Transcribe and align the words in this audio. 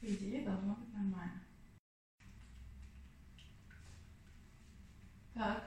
По 0.00 0.06
идее, 0.06 0.44
должно 0.44 0.74
быть 0.74 0.92
нормально. 0.94 1.40
Так. 5.34 5.66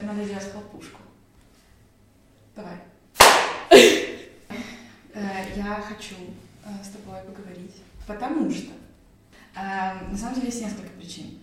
Надо 0.00 0.24
сделать 0.24 0.50
хлопушку. 0.50 1.00
Давай. 2.56 2.78
Э, 5.12 5.44
Я 5.56 5.74
хочу 5.86 6.14
э, 6.64 6.84
с 6.84 6.88
тобой 6.88 7.20
поговорить, 7.22 7.82
потому 8.06 8.50
что 8.50 8.72
э, 9.54 10.10
на 10.10 10.16
самом 10.16 10.34
деле 10.36 10.46
есть 10.46 10.62
несколько 10.62 10.90
причин. 10.90 11.38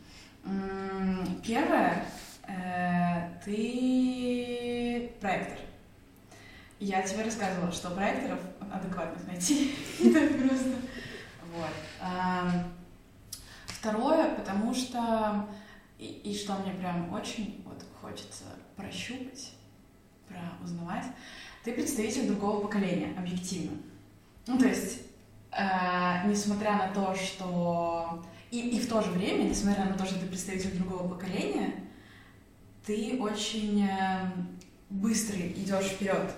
Первое, 1.43 2.05
ты 3.43 5.11
проектор. 5.19 5.59
Я 6.79 7.01
тебе 7.01 7.23
рассказывала, 7.23 7.71
что 7.71 7.91
проекторов 7.91 8.39
адекватных 8.71 9.27
найти 9.27 9.75
не 9.99 10.13
так 10.13 10.29
просто. 10.37 10.75
Вот. 11.53 11.73
Ам, 12.01 12.73
Второе, 13.79 14.35
потому 14.35 14.73
что 14.73 15.47
и, 15.99 16.05
и 16.05 16.35
что 16.35 16.55
мне 16.55 16.73
прям 16.73 17.13
очень 17.13 17.63
вот 17.63 17.83
хочется 18.01 18.43
прощупать, 18.75 19.53
узнавать, 20.63 21.05
ты 21.63 21.73
представитель 21.73 22.27
другого 22.27 22.61
поколения, 22.61 23.15
объективно. 23.17 23.77
Ну, 24.47 24.57
то 24.57 24.67
есть, 24.67 25.03
э, 25.51 26.27
несмотря 26.27 26.73
на 26.73 26.87
то, 26.89 27.15
что... 27.15 28.25
И, 28.49 28.59
и 28.59 28.79
в 28.79 28.89
то 28.89 29.01
же 29.01 29.11
время, 29.11 29.43
несмотря 29.43 29.85
на 29.85 29.93
то, 29.93 30.05
что 30.05 30.19
ты 30.19 30.25
представитель 30.25 30.77
другого 30.77 31.07
поколения, 31.07 31.73
ты 32.85 33.17
очень 33.19 33.87
э, 33.87 34.31
быстро 34.89 35.37
идешь 35.37 35.85
вперед, 35.85 36.31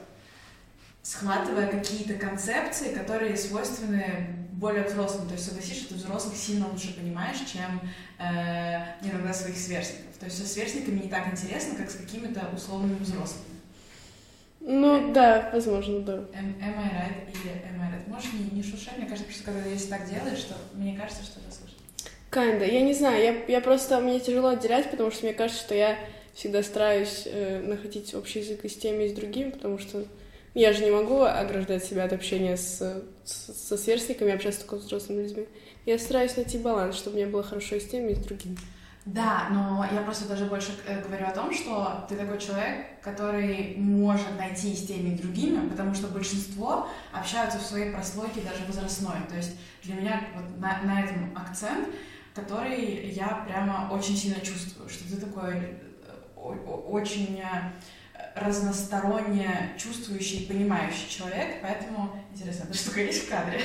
схватывая 1.02 1.67
какие-то 1.67 2.16
концепции, 2.16 2.94
которые 2.94 3.38
свойственны 3.38 4.38
более 4.59 4.83
взрослым. 4.83 5.27
То 5.27 5.33
есть 5.33 5.45
согласись, 5.45 5.77
что 5.77 5.89
ты 5.89 5.95
взрослых 5.95 6.35
сильно 6.35 6.67
лучше 6.67 6.93
понимаешь, 6.93 7.37
чем 7.51 7.81
э, 8.19 9.07
иногда 9.07 9.33
своих 9.33 9.57
сверстников. 9.57 10.17
То 10.19 10.25
есть 10.25 10.38
со 10.38 10.45
сверстниками 10.45 10.99
не 10.99 11.09
так 11.09 11.31
интересно, 11.31 11.75
как 11.75 11.89
с 11.89 11.95
какими-то 11.95 12.47
условными 12.53 12.99
взрослыми. 12.99 13.45
Ну, 14.61 15.13
да, 15.13 15.49
возможно, 15.53 16.01
да. 16.01 16.13
Am, 16.13 16.59
am 16.59 16.77
I 16.77 16.89
right 16.89 17.31
или 17.31 17.53
am 17.53 17.81
I 17.81 17.93
right? 17.93 18.09
Можешь 18.09 18.33
не, 18.33 18.57
не 18.57 18.63
шуршать? 18.63 18.97
Мне 18.97 19.07
кажется, 19.07 19.31
что 19.31 19.43
когда 19.45 19.66
если 19.66 19.89
так 19.89 20.09
делаешь, 20.09 20.39
что 20.39 20.55
мне 20.73 20.97
кажется, 20.97 21.23
что 21.23 21.39
это 21.39 21.51
слышно. 21.51 21.77
Kinda. 22.29 22.69
Я 22.69 22.81
не 22.81 22.94
знаю, 22.94 23.23
я, 23.23 23.45
я 23.47 23.61
просто... 23.61 23.99
Мне 24.01 24.19
тяжело 24.19 24.49
отделять, 24.49 24.91
потому 24.91 25.11
что 25.11 25.25
мне 25.25 25.33
кажется, 25.33 25.63
что 25.63 25.75
я 25.75 25.97
всегда 26.33 26.61
стараюсь 26.61 27.23
э, 27.25 27.59
находить 27.59 28.13
общий 28.13 28.39
язык 28.39 28.66
и 28.66 28.69
с 28.69 28.75
теми, 28.75 29.05
и 29.05 29.09
с 29.09 29.13
другими, 29.13 29.51
потому 29.51 29.79
что 29.79 30.05
я 30.53 30.73
же 30.73 30.83
не 30.83 30.92
могу 30.92 31.22
ограждать 31.23 31.83
себя 31.86 32.03
от 32.05 32.14
общения 32.14 32.58
с, 32.58 33.03
с- 33.23 33.53
со 33.67 33.78
сверстниками, 33.78 34.31
общаться 34.33 34.61
только 34.61 34.78
с 34.78 34.86
взрослыми 34.86 35.23
людьми. 35.23 35.47
Я 35.86 35.97
стараюсь 36.00 36.36
найти 36.38 36.58
баланс, 36.58 36.95
чтобы 36.95 37.17
мне 37.17 37.25
было 37.28 37.44
хорошо 37.44 37.75
и 37.75 37.80
с 37.80 37.88
теми, 37.88 38.11
и 38.11 38.16
с 38.16 38.19
другими. 38.19 38.58
Да, 39.06 39.47
но 39.50 39.88
я 39.91 40.02
просто 40.02 40.28
даже 40.28 40.45
больше 40.45 40.72
э, 40.86 41.02
говорю 41.02 41.25
о 41.25 41.31
том, 41.31 41.52
что 41.53 42.06
ты 42.08 42.16
такой 42.16 42.38
человек, 42.38 42.86
который 43.02 43.75
может 43.78 44.38
найти 44.38 44.73
и 44.73 44.75
с 44.75 44.86
теми 44.86 45.16
и 45.16 45.17
другими, 45.17 45.67
потому 45.69 45.95
что 45.95 46.08
большинство 46.08 46.88
общаются 47.11 47.58
в 47.58 47.63
своей 47.63 47.91
прослойке 47.91 48.41
даже 48.41 48.66
возрастной. 48.67 49.16
То 49.30 49.36
есть 49.38 49.52
для 49.84 49.95
меня 49.95 50.22
вот 50.36 50.59
на, 50.59 50.81
на 50.84 51.02
этом 51.03 51.36
акцент, 51.36 51.88
который 52.36 53.09
я 53.09 53.45
прямо 53.47 53.89
очень 53.91 54.16
сильно 54.16 54.39
чувствую, 54.41 54.88
что 54.89 55.03
ты 55.09 55.17
такой 55.17 55.56
э, 55.56 56.41
очень 56.88 57.39
э, 57.39 57.72
разносторонне 58.35 59.73
чувствующий 59.77 60.44
и 60.44 60.45
понимающий 60.47 61.09
человек, 61.09 61.61
поэтому 61.61 62.16
интересно, 62.33 62.66
эта 62.66 62.77
штука 62.77 63.02
есть 63.02 63.25
в 63.25 63.30
кадре? 63.30 63.61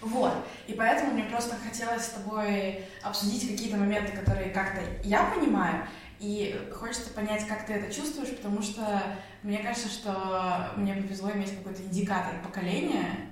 Вот. 0.00 0.32
И 0.66 0.72
поэтому 0.72 1.12
мне 1.12 1.24
просто 1.24 1.56
хотелось 1.56 2.04
с 2.04 2.10
тобой 2.10 2.84
обсудить 3.02 3.48
какие-то 3.48 3.76
моменты, 3.76 4.12
которые 4.12 4.50
как-то 4.50 4.80
я 5.04 5.24
понимаю, 5.24 5.86
и 6.20 6.58
хочется 6.72 7.10
понять, 7.10 7.46
как 7.46 7.66
ты 7.66 7.74
это 7.74 7.94
чувствуешь, 7.94 8.30
потому 8.30 8.60
что 8.62 9.02
мне 9.42 9.58
кажется, 9.58 9.88
что 9.88 10.72
мне 10.76 10.94
повезло 10.94 11.30
иметь 11.30 11.56
какой-то 11.56 11.82
индикатор 11.82 12.34
поколения. 12.42 13.30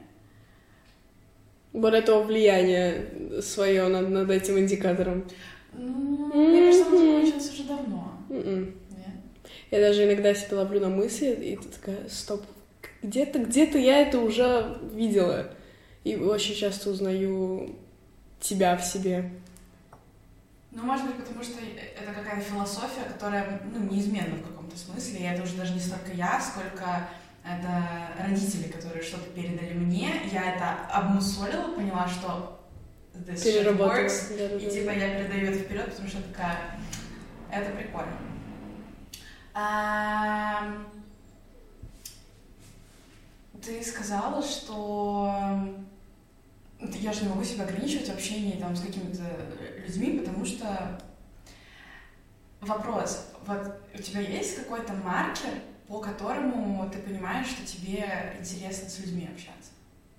Вот 1.73 1.95
этого 1.95 2.23
влияния 2.23 3.43
свое 3.43 3.89
над, 3.89 4.09
над 4.09 4.31
этим 4.31 4.59
индикатором. 4.59 5.29
Ну, 5.77 6.27
мне 6.35 6.67
кажется, 6.67 6.87
оно 6.87 6.97
Мгм. 6.99 7.15
закончилось 7.27 7.53
уже 7.53 7.65
давно. 7.65 8.13
Нет? 8.29 8.75
Я 9.71 9.81
даже 9.81 10.05
иногда 10.05 10.35
себя 10.35 10.59
ловлю 10.59 10.81
на 10.81 10.89
мысли, 10.89 11.27
и 11.27 11.57
ты 11.57 11.69
такая, 11.69 12.09
стоп, 12.09 12.45
где-то, 13.03 13.39
где-то 13.41 13.79
я 13.79 13.99
это 13.99 14.19
уже 14.21 14.79
видела. 14.93 15.51
И 16.05 16.17
очень 16.17 16.55
часто 16.55 16.91
узнаю 16.91 17.75
тебя 18.41 18.77
в 18.77 18.85
себе. 18.85 19.31
Ну, 20.71 20.83
может 20.83 21.07
быть, 21.07 21.17
потому 21.17 21.43
что 21.43 21.55
это 21.61 22.13
какая-то 22.13 22.43
философия, 22.43 23.05
которая, 23.13 23.61
ну, 23.73 23.91
неизменна 23.91 24.37
в 24.37 24.47
каком-то 24.47 24.77
смысле, 24.77 25.19
и 25.21 25.23
это 25.23 25.43
уже 25.43 25.57
даже 25.57 25.73
не 25.75 25.81
столько 25.81 26.13
я, 26.13 26.41
сколько 26.41 27.09
это 27.45 28.09
родители, 28.23 28.71
которые 28.71 29.03
что-то 29.03 29.31
передали 29.31 29.73
мне, 29.73 30.11
я 30.33 30.55
это 30.55 30.87
обмусолила, 30.93 31.73
поняла, 31.75 32.07
что 32.09 32.61
this 33.25 33.43
shit 33.43 33.77
works, 33.77 34.33
и 34.33 34.71
типа 34.71 34.91
я 34.91 35.19
передаю 35.19 35.51
это 35.53 35.59
вперед, 35.61 35.91
потому 35.91 36.09
что 36.09 36.23
такая, 36.23 36.79
это 37.51 37.71
прикольно. 37.71 38.19
Ты 43.63 43.83
сказала, 43.83 44.43
что 44.43 45.35
я 46.81 47.13
же 47.13 47.23
не 47.23 47.29
могу 47.29 47.43
себя 47.43 47.65
ограничивать 47.65 48.09
в 48.09 48.13
общении 48.13 48.61
там, 48.61 48.77
с 48.77 48.81
какими-то 48.83 49.25
людьми, 49.87 50.19
потому 50.19 50.45
что 50.45 51.01
вопрос, 52.61 53.29
вот 53.47 53.81
у 53.95 54.03
тебя 54.03 54.21
есть 54.21 54.57
какой-то 54.57 54.93
маркер, 54.93 55.63
по 55.89 56.01
которому 56.01 56.89
ты 56.91 56.99
понимаешь, 56.99 57.47
что 57.47 57.65
тебе 57.65 58.37
интересно 58.39 58.89
с 58.89 58.99
людьми 58.99 59.29
общаться? 59.33 59.71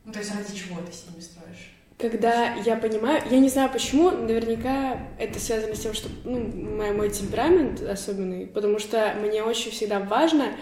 Ну, 0.03 0.11
то 0.11 0.19
есть 0.19 0.33
ради 0.33 0.55
чего 0.55 0.81
ты 0.81 0.91
с 0.91 1.05
ними 1.07 1.21
строишь? 1.21 1.76
Когда 1.97 2.53
я 2.57 2.75
понимаю, 2.75 3.23
я 3.31 3.39
не 3.39 3.49
знаю 3.49 3.71
почему, 3.71 4.11
наверняка 4.11 4.99
это 5.17 5.39
связано 5.39 5.73
с 5.73 5.79
тем, 5.79 5.95
что 5.95 6.09
ну, 6.25 6.37
мой, 6.39 6.91
мой 6.91 7.09
темперамент 7.09 7.81
особенный, 7.81 8.45
потому 8.45 8.77
что 8.77 9.15
мне 9.19 9.41
очень 9.41 9.71
всегда 9.71 9.99
важно. 9.99 10.55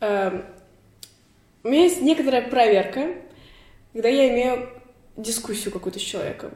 эм, 0.00 0.46
у 1.62 1.68
меня 1.68 1.82
есть 1.82 2.00
некоторая 2.00 2.48
проверка, 2.48 3.16
когда 3.92 4.08
я 4.08 4.30
имею 4.30 4.70
дискуссию 5.18 5.72
какую-то 5.72 5.98
с 5.98 6.02
человеком. 6.02 6.52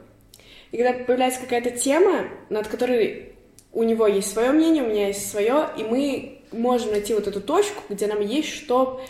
И 0.70 0.78
когда 0.78 0.94
появляется 1.04 1.40
какая-то 1.40 1.72
тема, 1.72 2.28
над 2.48 2.68
которой 2.68 3.34
у 3.74 3.82
него 3.82 4.06
есть 4.06 4.32
свое 4.32 4.52
мнение, 4.52 4.82
у 4.82 4.88
меня 4.88 5.08
есть 5.08 5.30
свое, 5.30 5.68
и 5.76 5.82
мы 5.82 6.40
можем 6.52 6.92
найти 6.92 7.12
вот 7.12 7.26
эту 7.26 7.42
точку, 7.42 7.82
где 7.90 8.06
нам 8.06 8.22
есть 8.22 8.48
что 8.48 9.04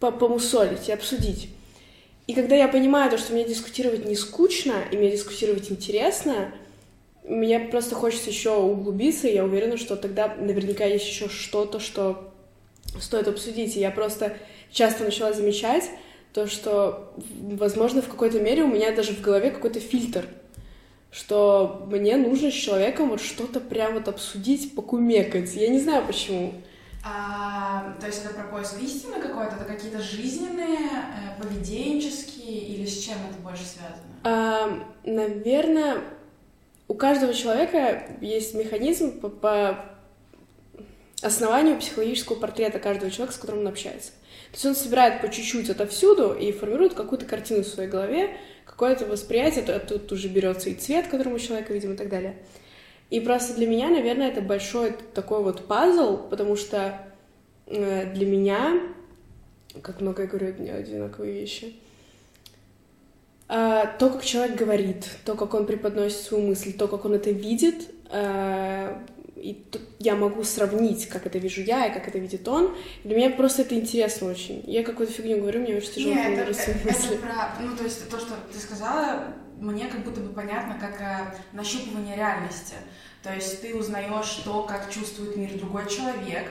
по- 0.00 0.12
помусолить 0.12 0.90
и 0.90 0.92
обсудить. 0.92 1.48
И 2.26 2.34
когда 2.34 2.56
я 2.56 2.68
понимаю 2.68 3.10
то, 3.10 3.18
что 3.18 3.32
мне 3.32 3.44
дискутировать 3.44 4.04
не 4.04 4.16
скучно, 4.16 4.74
и 4.90 4.96
мне 4.96 5.10
дискутировать 5.10 5.70
интересно, 5.70 6.52
мне 7.24 7.58
просто 7.60 7.94
хочется 7.94 8.30
еще 8.30 8.56
углубиться, 8.56 9.28
и 9.28 9.34
я 9.34 9.44
уверена, 9.44 9.76
что 9.76 9.96
тогда 9.96 10.34
наверняка 10.34 10.84
есть 10.84 11.06
еще 11.06 11.28
что-то, 11.28 11.80
что 11.80 12.32
стоит 13.00 13.28
обсудить. 13.28 13.76
И 13.76 13.80
я 13.80 13.90
просто 13.90 14.36
часто 14.70 15.04
начала 15.04 15.32
замечать 15.32 15.90
то, 16.32 16.46
что, 16.46 17.14
возможно, 17.40 18.02
в 18.02 18.08
какой-то 18.08 18.40
мере 18.40 18.62
у 18.62 18.68
меня 18.68 18.94
даже 18.94 19.12
в 19.12 19.20
голове 19.20 19.50
какой-то 19.50 19.80
фильтр, 19.80 20.26
что 21.10 21.86
мне 21.90 22.16
нужно 22.16 22.50
с 22.50 22.54
человеком 22.54 23.08
вот 23.08 23.20
что-то 23.20 23.60
прям 23.60 23.94
вот 23.94 24.08
обсудить, 24.08 24.74
покумекать. 24.74 25.54
Я 25.54 25.68
не 25.68 25.80
знаю 25.80 26.04
почему. 26.06 26.52
А, 27.08 27.94
то 28.00 28.06
есть 28.06 28.24
это 28.24 28.34
про 28.34 28.44
поиск 28.44 28.82
истины 28.82 29.20
какой-то, 29.20 29.54
это 29.56 29.64
какие-то 29.64 30.02
жизненные, 30.02 30.85
поведенческие, 31.46 32.58
или 32.60 32.86
с 32.86 33.04
чем 33.04 33.16
это 33.30 33.38
больше 33.40 33.64
связано? 33.64 34.02
А, 34.24 34.86
наверное, 35.04 35.98
у 36.88 36.94
каждого 36.94 37.34
человека 37.34 38.08
есть 38.20 38.54
механизм 38.54 39.20
по, 39.20 39.28
по 39.28 39.84
основанию 41.22 41.78
психологического 41.78 42.36
портрета 42.36 42.78
каждого 42.78 43.10
человека, 43.10 43.34
с 43.36 43.40
которым 43.40 43.62
он 43.62 43.68
общается. 43.68 44.12
То 44.50 44.54
есть 44.54 44.66
он 44.66 44.74
собирает 44.74 45.20
по 45.20 45.28
чуть-чуть 45.30 45.70
отовсюду 45.70 46.32
и 46.32 46.52
формирует 46.52 46.94
какую-то 46.94 47.26
картину 47.26 47.62
в 47.62 47.66
своей 47.66 47.88
голове, 47.88 48.36
какое-то 48.64 49.06
восприятие, 49.06 49.64
то- 49.64 49.78
тут 49.78 50.10
уже 50.12 50.28
берется 50.28 50.70
и 50.70 50.74
цвет, 50.74 51.08
которым 51.08 51.34
у 51.34 51.38
человека 51.38 51.72
видим, 51.72 51.94
и 51.94 51.96
так 51.96 52.08
далее. 52.08 52.36
И 53.10 53.20
просто 53.20 53.54
для 53.54 53.66
меня, 53.66 53.88
наверное, 53.88 54.28
это 54.28 54.40
большой 54.40 54.92
такой 55.14 55.42
вот 55.42 55.66
пазл, 55.66 56.16
потому 56.28 56.56
что 56.56 57.00
э, 57.66 58.12
для 58.12 58.26
меня, 58.26 58.80
как 59.82 60.00
много 60.00 60.22
я 60.22 60.28
говорю, 60.28 60.54
не 60.58 60.70
одинаковые 60.70 61.32
вещи, 61.32 61.74
а, 63.48 63.86
то, 63.86 64.10
как 64.10 64.24
человек 64.24 64.56
говорит, 64.56 65.08
то, 65.24 65.34
как 65.34 65.54
он 65.54 65.66
преподносит 65.66 66.20
свою 66.20 66.48
мысль, 66.48 66.72
то, 66.72 66.88
как 66.88 67.04
он 67.04 67.14
это 67.14 67.30
видит, 67.30 67.88
а, 68.10 69.02
и 69.36 69.64
я 70.00 70.16
могу 70.16 70.42
сравнить, 70.42 71.08
как 71.08 71.26
это 71.26 71.38
вижу 71.38 71.60
я 71.60 71.86
и 71.86 71.92
как 71.92 72.08
это 72.08 72.18
видит 72.18 72.48
он. 72.48 72.74
Для 73.04 73.16
меня 73.16 73.30
просто 73.30 73.62
это 73.62 73.74
интересно 73.74 74.30
очень. 74.30 74.64
Я 74.66 74.82
какую-то 74.82 75.12
фигню 75.12 75.38
говорю, 75.38 75.60
мне 75.60 75.76
очень 75.76 75.92
тяжело 75.92 76.14
Нет, 76.14 76.38
это, 76.38 76.50
это, 76.50 76.88
это 76.88 77.16
про... 77.18 77.54
Ну, 77.60 77.76
то 77.76 77.84
есть 77.84 78.08
то, 78.08 78.18
что 78.18 78.34
ты 78.52 78.58
сказала, 78.58 79.34
мне 79.60 79.86
как 79.86 80.04
будто 80.04 80.20
бы 80.20 80.32
понятно, 80.32 80.78
как 80.80 81.00
э, 81.00 81.34
нащупывание 81.52 82.16
реальности. 82.16 82.74
То 83.22 83.32
есть 83.32 83.60
ты 83.60 83.74
узнаешь 83.74 84.40
то, 84.44 84.62
как 84.62 84.90
чувствует 84.90 85.36
мир 85.36 85.56
другой 85.58 85.88
человек, 85.88 86.48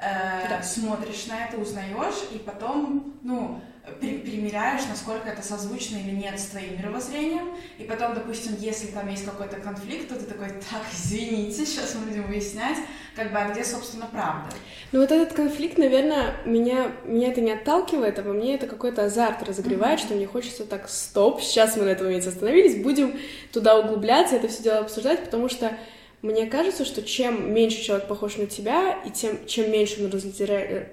э, 0.00 0.48
да. 0.48 0.62
смотришь 0.62 1.26
на 1.26 1.46
это, 1.46 1.58
узнаешь, 1.58 2.28
и 2.32 2.38
потом, 2.38 3.14
ну, 3.22 3.60
перемеряешь, 4.00 4.82
насколько 4.88 5.28
это 5.28 5.42
созвучно 5.42 5.96
или 5.96 6.14
нет 6.14 6.38
с 6.38 6.46
твоим 6.46 6.78
мировоззрением, 6.78 7.56
и 7.78 7.84
потом, 7.84 8.14
допустим, 8.14 8.54
если 8.58 8.88
там 8.88 9.08
есть 9.08 9.24
какой-то 9.24 9.56
конфликт, 9.56 10.08
то 10.08 10.16
ты 10.16 10.26
такой, 10.26 10.48
так, 10.48 10.82
извините, 10.92 11.66
сейчас 11.66 11.94
мы 11.94 12.06
будем 12.06 12.26
выяснять, 12.26 12.76
как 13.16 13.32
бы, 13.32 13.38
а 13.38 13.50
где, 13.50 13.64
собственно, 13.64 14.06
правда. 14.10 14.54
Ну 14.92 15.00
вот 15.00 15.10
этот 15.10 15.32
конфликт, 15.34 15.78
наверное, 15.78 16.34
меня, 16.44 16.92
меня 17.04 17.28
это 17.28 17.40
не 17.40 17.52
отталкивает, 17.52 18.18
а 18.18 18.22
во 18.22 18.32
мне 18.32 18.54
это 18.54 18.66
какой-то 18.66 19.04
азарт 19.04 19.42
разогревает, 19.42 19.98
mm-hmm. 19.98 20.04
что 20.04 20.14
мне 20.14 20.26
хочется 20.26 20.64
так, 20.64 20.88
стоп, 20.88 21.40
сейчас 21.40 21.76
мы 21.76 21.84
на 21.84 21.90
этом 21.90 22.06
моменте 22.06 22.28
остановились, 22.28 22.82
будем 22.82 23.18
туда 23.52 23.78
углубляться, 23.78 24.36
это 24.36 24.48
все 24.48 24.62
дело 24.62 24.80
обсуждать, 24.80 25.24
потому 25.24 25.48
что 25.48 25.72
мне 26.22 26.46
кажется, 26.46 26.84
что 26.84 27.02
чем 27.02 27.52
меньше 27.52 27.82
человек 27.82 28.06
похож 28.06 28.36
на 28.36 28.46
тебя, 28.46 29.00
и 29.04 29.10
тем, 29.10 29.46
чем 29.46 29.70
меньше 29.70 30.04
он 30.04 30.10
разделяет, 30.10 30.88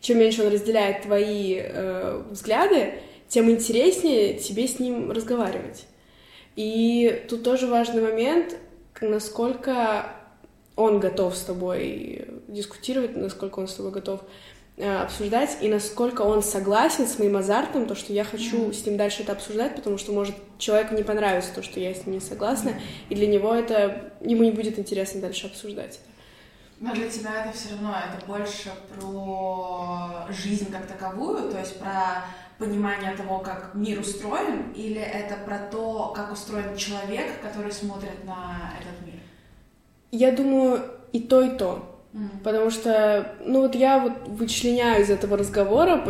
чем 0.00 0.18
меньше 0.18 0.42
он 0.42 0.52
разделяет 0.52 1.02
твои 1.02 1.60
э, 1.60 2.22
взгляды, 2.30 2.94
тем 3.28 3.50
интереснее 3.50 4.34
тебе 4.34 4.66
с 4.66 4.78
ним 4.78 5.10
разговаривать. 5.10 5.86
И 6.54 7.24
тут 7.28 7.42
тоже 7.42 7.66
важный 7.66 8.02
момент, 8.02 8.56
насколько 9.00 10.12
он 10.74 11.00
готов 11.00 11.36
с 11.36 11.42
тобой 11.42 12.26
дискутировать, 12.48 13.16
насколько 13.16 13.58
он 13.58 13.68
с 13.68 13.74
тобой 13.74 13.92
готов 13.92 14.20
Э, 14.20 14.55
обсуждать, 14.84 15.56
и 15.62 15.68
насколько 15.68 16.20
он 16.22 16.42
согласен 16.42 17.06
с 17.06 17.18
моим 17.18 17.36
азартом, 17.36 17.86
то, 17.86 17.94
что 17.94 18.12
я 18.12 18.24
хочу 18.24 18.68
mm-hmm. 18.68 18.72
с 18.74 18.84
ним 18.84 18.96
дальше 18.98 19.22
это 19.22 19.32
обсуждать, 19.32 19.74
потому 19.74 19.96
что, 19.96 20.12
может, 20.12 20.34
человеку 20.58 20.94
не 20.94 21.02
понравится 21.02 21.54
то, 21.54 21.62
что 21.62 21.80
я 21.80 21.94
с 21.94 22.04
ним 22.04 22.16
не 22.16 22.20
согласна, 22.20 22.70
mm-hmm. 22.70 22.82
и 23.08 23.14
для 23.14 23.26
него 23.26 23.54
это, 23.54 24.12
ему 24.20 24.42
не 24.42 24.50
будет 24.50 24.78
интересно 24.78 25.22
дальше 25.22 25.46
обсуждать 25.46 25.98
Но 26.78 26.92
для 26.92 27.08
тебя 27.08 27.44
это 27.44 27.56
все 27.56 27.70
равно, 27.70 27.94
это 27.94 28.26
больше 28.26 28.70
про 28.94 30.26
жизнь 30.28 30.70
как 30.70 30.86
таковую, 30.86 31.50
то 31.50 31.58
есть 31.58 31.78
про 31.78 32.24
понимание 32.58 33.16
того, 33.16 33.38
как 33.38 33.74
мир 33.74 34.00
устроен, 34.00 34.72
или 34.72 35.00
это 35.00 35.36
про 35.46 35.58
то, 35.58 36.12
как 36.14 36.32
устроен 36.32 36.76
человек, 36.76 37.40
который 37.40 37.72
смотрит 37.72 38.24
на 38.24 38.74
этот 38.78 39.06
мир? 39.06 39.20
Я 40.10 40.32
думаю, 40.32 40.82
и 41.12 41.20
то, 41.20 41.40
и 41.40 41.56
то. 41.56 41.95
Потому 42.42 42.70
что, 42.70 43.34
ну 43.44 43.60
вот 43.60 43.74
я 43.74 43.98
вот 43.98 44.12
вычленяю 44.26 45.02
из 45.02 45.10
этого 45.10 45.36
разговора 45.36 46.02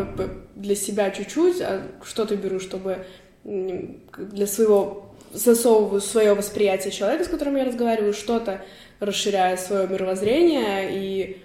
для 0.55 0.77
себя 0.77 1.11
чуть-чуть, 1.11 1.61
а 1.61 1.83
что-то 2.05 2.37
беру, 2.37 2.61
чтобы 2.61 3.07
для 3.43 4.47
своего 4.47 5.15
засовываю 5.33 6.01
свое 6.01 6.35
восприятие 6.35 6.93
человека, 6.93 7.25
с 7.25 7.29
которым 7.29 7.57
я 7.57 7.65
разговариваю, 7.65 8.13
что-то 8.13 8.63
расширяю 9.01 9.59
свое 9.59 9.89
мировоззрение 9.89 10.91
и 10.93 11.43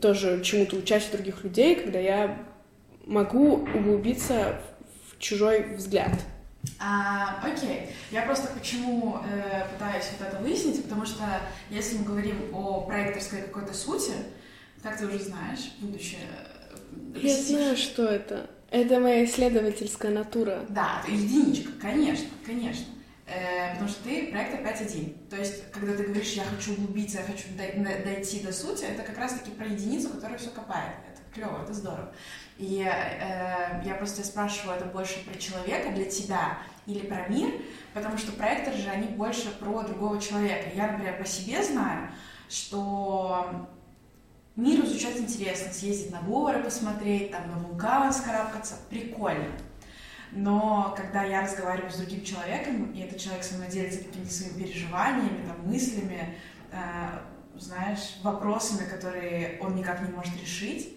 тоже 0.00 0.42
чему-то 0.42 0.76
учась 0.76 1.08
у 1.08 1.16
других 1.16 1.44
людей, 1.44 1.76
когда 1.76 1.98
я 1.98 2.38
могу 3.06 3.64
углубиться 3.74 4.60
в 5.10 5.18
чужой 5.18 5.74
взгляд. 5.76 6.12
А, 6.78 7.40
окей. 7.44 7.90
Я 8.10 8.22
просто 8.22 8.48
почему 8.48 9.18
э, 9.24 9.66
пытаюсь 9.72 10.04
вот 10.18 10.28
это 10.28 10.38
выяснить, 10.38 10.82
потому 10.82 11.04
что 11.04 11.24
если 11.70 11.98
мы 11.98 12.04
говорим 12.04 12.36
о 12.52 12.82
проекторской 12.82 13.42
какой-то 13.42 13.74
сути, 13.74 14.12
как 14.82 14.98
ты 14.98 15.06
уже 15.06 15.18
знаешь, 15.18 15.72
будущее... 15.80 16.20
Э, 17.14 17.18
Я 17.20 17.36
знаю, 17.36 17.76
что 17.76 18.04
это. 18.04 18.48
Это 18.70 19.00
моя 19.00 19.24
исследовательская 19.24 20.10
натура. 20.10 20.64
Да, 20.68 21.02
единичка, 21.06 21.72
конечно, 21.80 22.28
конечно. 22.44 22.86
Э, 23.34 23.72
потому 23.72 23.88
что 23.88 24.04
ты 24.04 24.30
проектор 24.30 24.60
5.1. 24.60 25.28
То 25.28 25.36
есть, 25.36 25.70
когда 25.70 25.96
ты 25.96 26.04
говоришь, 26.04 26.32
я 26.32 26.44
хочу 26.44 26.72
углубиться, 26.72 27.18
я 27.18 27.24
хочу 27.24 27.44
дойти 27.56 28.40
до 28.40 28.52
сути, 28.52 28.84
это 28.84 29.02
как 29.02 29.16
раз-таки 29.18 29.50
про 29.50 29.66
единицу, 29.66 30.10
которая 30.10 30.38
все 30.38 30.50
копает. 30.50 30.96
Это 31.10 31.22
клево, 31.34 31.62
это 31.62 31.72
здорово. 31.72 32.12
И 32.58 32.82
э, 32.82 33.82
я 33.84 33.94
просто 33.96 34.24
спрашиваю, 34.24 34.76
это 34.76 34.86
больше 34.86 35.24
про 35.24 35.38
человека 35.38 35.92
для 35.92 36.04
тебя 36.04 36.58
или 36.86 37.06
про 37.06 37.28
мир, 37.28 37.50
потому 37.94 38.18
что 38.18 38.32
проекторы 38.32 38.76
же, 38.76 38.90
они 38.90 39.08
больше 39.08 39.50
про 39.58 39.82
другого 39.82 40.20
человека. 40.20 40.68
Я, 40.74 40.88
например, 40.88 41.18
по 41.18 41.24
себе 41.24 41.62
знаю, 41.62 42.10
что 42.48 43.68
мир 44.56 44.84
изучать 44.84 45.16
интересно, 45.16 45.72
съездить 45.72 46.10
на 46.10 46.20
горы 46.20 46.62
посмотреть, 46.62 47.30
там 47.30 47.50
на 47.50 47.56
вулкан 47.56 48.12
скарабкаться, 48.12 48.74
прикольно. 48.90 49.48
Но 50.34 50.94
когда 50.96 51.24
я 51.24 51.42
разговариваю 51.42 51.90
с 51.90 51.96
другим 51.96 52.24
человеком, 52.24 52.90
и 52.92 53.00
этот 53.00 53.18
человек 53.18 53.44
со 53.44 53.56
мной 53.56 53.68
делится 53.68 54.02
какими-то 54.02 54.32
своими 54.32 54.64
переживаниями, 54.64 55.46
там, 55.46 55.66
мыслями, 55.66 56.38
э, 56.70 57.18
знаешь, 57.58 58.16
вопросами, 58.22 58.88
которые 58.88 59.58
он 59.60 59.74
никак 59.74 60.00
не 60.00 60.10
может 60.10 60.34
решить, 60.40 60.96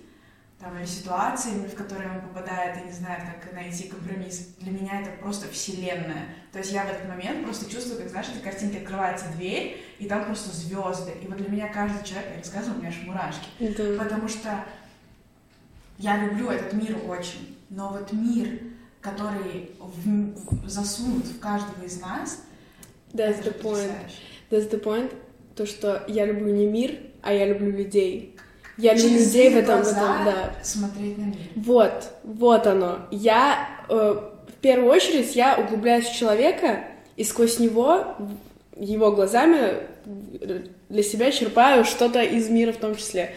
там, 0.60 0.78
или 0.78 0.86
ситуациями, 0.86 1.68
в 1.68 1.76
которые 1.76 2.10
он 2.12 2.22
попадает 2.22 2.82
и 2.82 2.88
не 2.88 2.92
знает, 2.94 3.24
как 3.24 3.52
найти 3.54 3.90
компромисс. 3.90 4.56
Для 4.60 4.72
меня 4.72 5.02
это 5.02 5.12
просто 5.22 5.50
вселенная. 5.50 6.30
То 6.54 6.60
есть 6.60 6.72
я 6.72 6.86
в 6.86 6.90
этот 6.90 7.08
момент 7.10 7.44
просто 7.44 7.70
чувствую, 7.70 8.00
как, 8.00 8.10
знаешь, 8.10 8.30
этой 8.30 8.42
картинке 8.42 8.80
открывается 8.80 9.28
дверь, 9.36 9.84
и 10.00 10.08
там 10.08 10.24
просто 10.24 10.56
звезды. 10.56 11.12
И 11.22 11.28
вот 11.28 11.38
для 11.38 11.50
меня 11.50 11.68
каждый 11.68 12.06
человек, 12.06 12.32
я 12.32 12.38
рассказываю, 12.38 12.78
у 12.78 12.80
меня 12.80 12.90
аж 12.90 13.02
мурашки. 13.06 13.48
Да. 13.60 14.04
Потому 14.04 14.30
что 14.30 14.66
я 15.98 16.18
люблю 16.26 16.50
этот 16.50 16.72
мир 16.74 16.98
очень, 17.06 17.58
но 17.70 17.90
вот 17.90 18.14
мир, 18.14 18.60
который 19.06 19.72
в, 19.80 20.66
в, 20.66 20.70
засунут 20.70 21.26
в 21.26 21.40
каждого 21.40 21.86
из 21.86 22.02
нас, 22.02 22.40
That's 23.16 23.42
the 23.44 23.54
point. 23.62 23.92
That's 24.52 24.70
the 24.70 24.82
point. 24.82 25.14
То, 25.56 25.66
что 25.66 26.04
я 26.08 26.26
люблю 26.26 26.54
не 26.54 26.66
мир, 26.66 26.98
а 27.22 27.34
я 27.34 27.46
люблю 27.46 27.72
людей. 27.72 28.36
Я 28.78 28.94
люблю 28.94 29.20
людей 29.20 29.54
в 29.54 29.58
этом, 29.58 29.84
в 29.84 29.88
этом, 29.88 30.26
да. 30.26 30.56
Смотреть 30.62 31.18
на 31.18 31.26
мир. 31.26 31.38
Вот, 31.56 32.12
вот 32.24 32.68
оно. 32.68 33.08
Я 33.12 33.70
э, 33.88 33.94
в 33.94 34.54
первую 34.60 34.92
очередь 34.92 35.34
я 35.34 35.56
углубляюсь 35.56 36.08
в 36.08 36.16
человека 36.16 36.84
и 37.16 37.24
сквозь 37.24 37.58
него 37.60 38.18
его 38.76 39.14
глазами 39.14 39.78
для 40.90 41.04
себя 41.04 41.32
черпаю 41.32 41.86
что-то 41.86 42.22
из 42.22 42.50
мира 42.50 42.74
в 42.74 42.78
том 42.78 42.98
числе. 42.98 43.34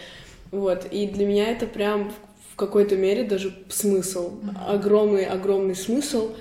Вот. 0.50 0.86
И 0.90 1.06
для 1.06 1.24
меня 1.24 1.52
это 1.52 1.66
прям 1.66 2.12
какой-то 2.58 2.96
мере 2.96 3.24
даже 3.24 3.64
смысл. 3.68 4.40
Mm-hmm. 4.40 4.74
Огромный, 4.74 5.24
огромный 5.24 5.74
смысл 5.74 6.34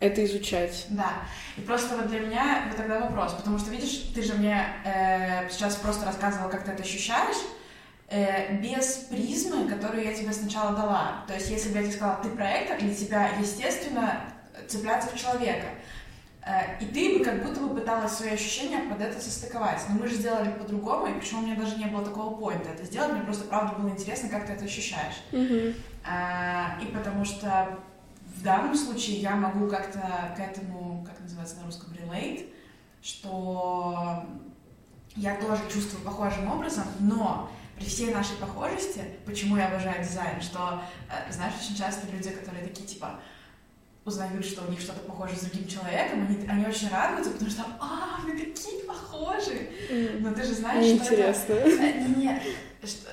это 0.00 0.24
изучать. 0.24 0.86
Да. 0.90 1.22
И 1.56 1.60
просто 1.60 1.96
вот 1.96 2.08
для 2.08 2.20
меня 2.20 2.64
вот 2.66 2.76
тогда 2.76 2.98
вопрос, 2.98 3.32
потому 3.34 3.58
что, 3.58 3.70
видишь, 3.70 4.10
ты 4.14 4.22
же 4.22 4.34
мне 4.34 4.66
э, 4.84 5.48
сейчас 5.48 5.76
просто 5.76 6.04
рассказывала, 6.04 6.50
как 6.50 6.64
ты 6.64 6.72
это 6.72 6.82
ощущаешь, 6.82 7.36
э, 8.08 8.56
без 8.56 9.06
призмы, 9.10 9.68
которую 9.68 10.04
я 10.04 10.12
тебе 10.12 10.32
сначала 10.32 10.74
дала. 10.76 11.24
То 11.28 11.34
есть, 11.34 11.50
если 11.50 11.70
бы 11.70 11.76
я 11.78 11.84
тебе 11.84 11.92
сказала, 11.92 12.20
ты 12.22 12.30
проектор, 12.30 12.78
для 12.78 12.94
тебя, 12.94 13.30
естественно, 13.40 14.20
цепляться 14.66 15.08
в 15.08 15.20
человека. 15.20 15.68
Э, 16.44 16.78
и 16.80 16.86
ты 16.86 17.18
бы 17.18 17.24
как 17.24 17.44
будто 17.44 17.60
бы 17.60 17.80
пыталась 17.80 18.12
свои 18.12 18.30
ощущения 18.30 18.80
под 18.90 19.00
это 19.00 19.20
состыковать. 19.20 19.80
Но 19.88 19.94
мы 19.96 20.08
же 20.08 20.16
сделали 20.16 20.50
по-другому, 20.50 21.06
и 21.06 21.18
почему 21.18 21.40
у 21.40 21.44
меня 21.44 21.56
даже 21.56 21.76
не 21.76 21.86
было 21.86 22.04
такого 22.04 22.34
поинта 22.34 22.70
это 22.70 22.84
сделать, 22.84 23.12
мне 23.12 23.22
просто 23.22 23.44
правда 23.44 23.78
было 23.78 23.90
интересно, 23.90 24.28
как 24.28 24.46
ты 24.46 24.52
это 24.52 24.64
ощущаешь. 24.64 25.22
Mm-hmm. 25.30 25.74
И 26.82 26.86
потому 26.86 27.24
что 27.24 27.78
в 28.36 28.42
данном 28.42 28.74
случае 28.74 29.18
я 29.18 29.36
могу 29.36 29.68
как-то 29.68 30.34
к 30.36 30.40
этому, 30.40 31.04
как 31.04 31.20
называется 31.20 31.56
на 31.58 31.66
русском, 31.66 31.92
relate, 31.92 32.52
что 33.02 34.24
я 35.14 35.36
тоже 35.36 35.62
чувствую 35.72 36.04
похожим 36.04 36.50
образом, 36.50 36.84
но 36.98 37.50
при 37.76 37.84
всей 37.84 38.12
нашей 38.12 38.36
похожести, 38.36 39.02
почему 39.26 39.56
я 39.56 39.68
обожаю 39.68 40.02
дизайн, 40.02 40.40
что, 40.40 40.82
э, 41.10 41.32
знаешь, 41.32 41.54
очень 41.60 41.76
часто 41.76 42.06
люди, 42.10 42.30
которые 42.30 42.66
такие, 42.66 42.86
типа, 42.86 43.20
узнают, 44.04 44.44
что 44.44 44.64
у 44.66 44.70
них 44.70 44.80
что-то 44.80 45.00
похоже 45.00 45.36
с 45.36 45.42
другим 45.42 45.68
человеком, 45.68 46.26
они, 46.26 46.46
они 46.48 46.66
очень 46.66 46.88
радуются, 46.88 47.32
потому 47.32 47.50
что, 47.50 47.64
а, 47.80 48.20
мы 48.24 48.32
такие 48.32 48.82
похожи. 48.84 49.68
Mm. 49.90 50.20
Но 50.20 50.34
ты 50.34 50.42
же 50.42 50.54
знаешь, 50.54 50.84
Неинтересно. 50.84 51.44
что 51.44 51.52
это... 51.54 51.82
Э, 51.82 52.08
нет, 52.16 52.42
что... 52.82 53.10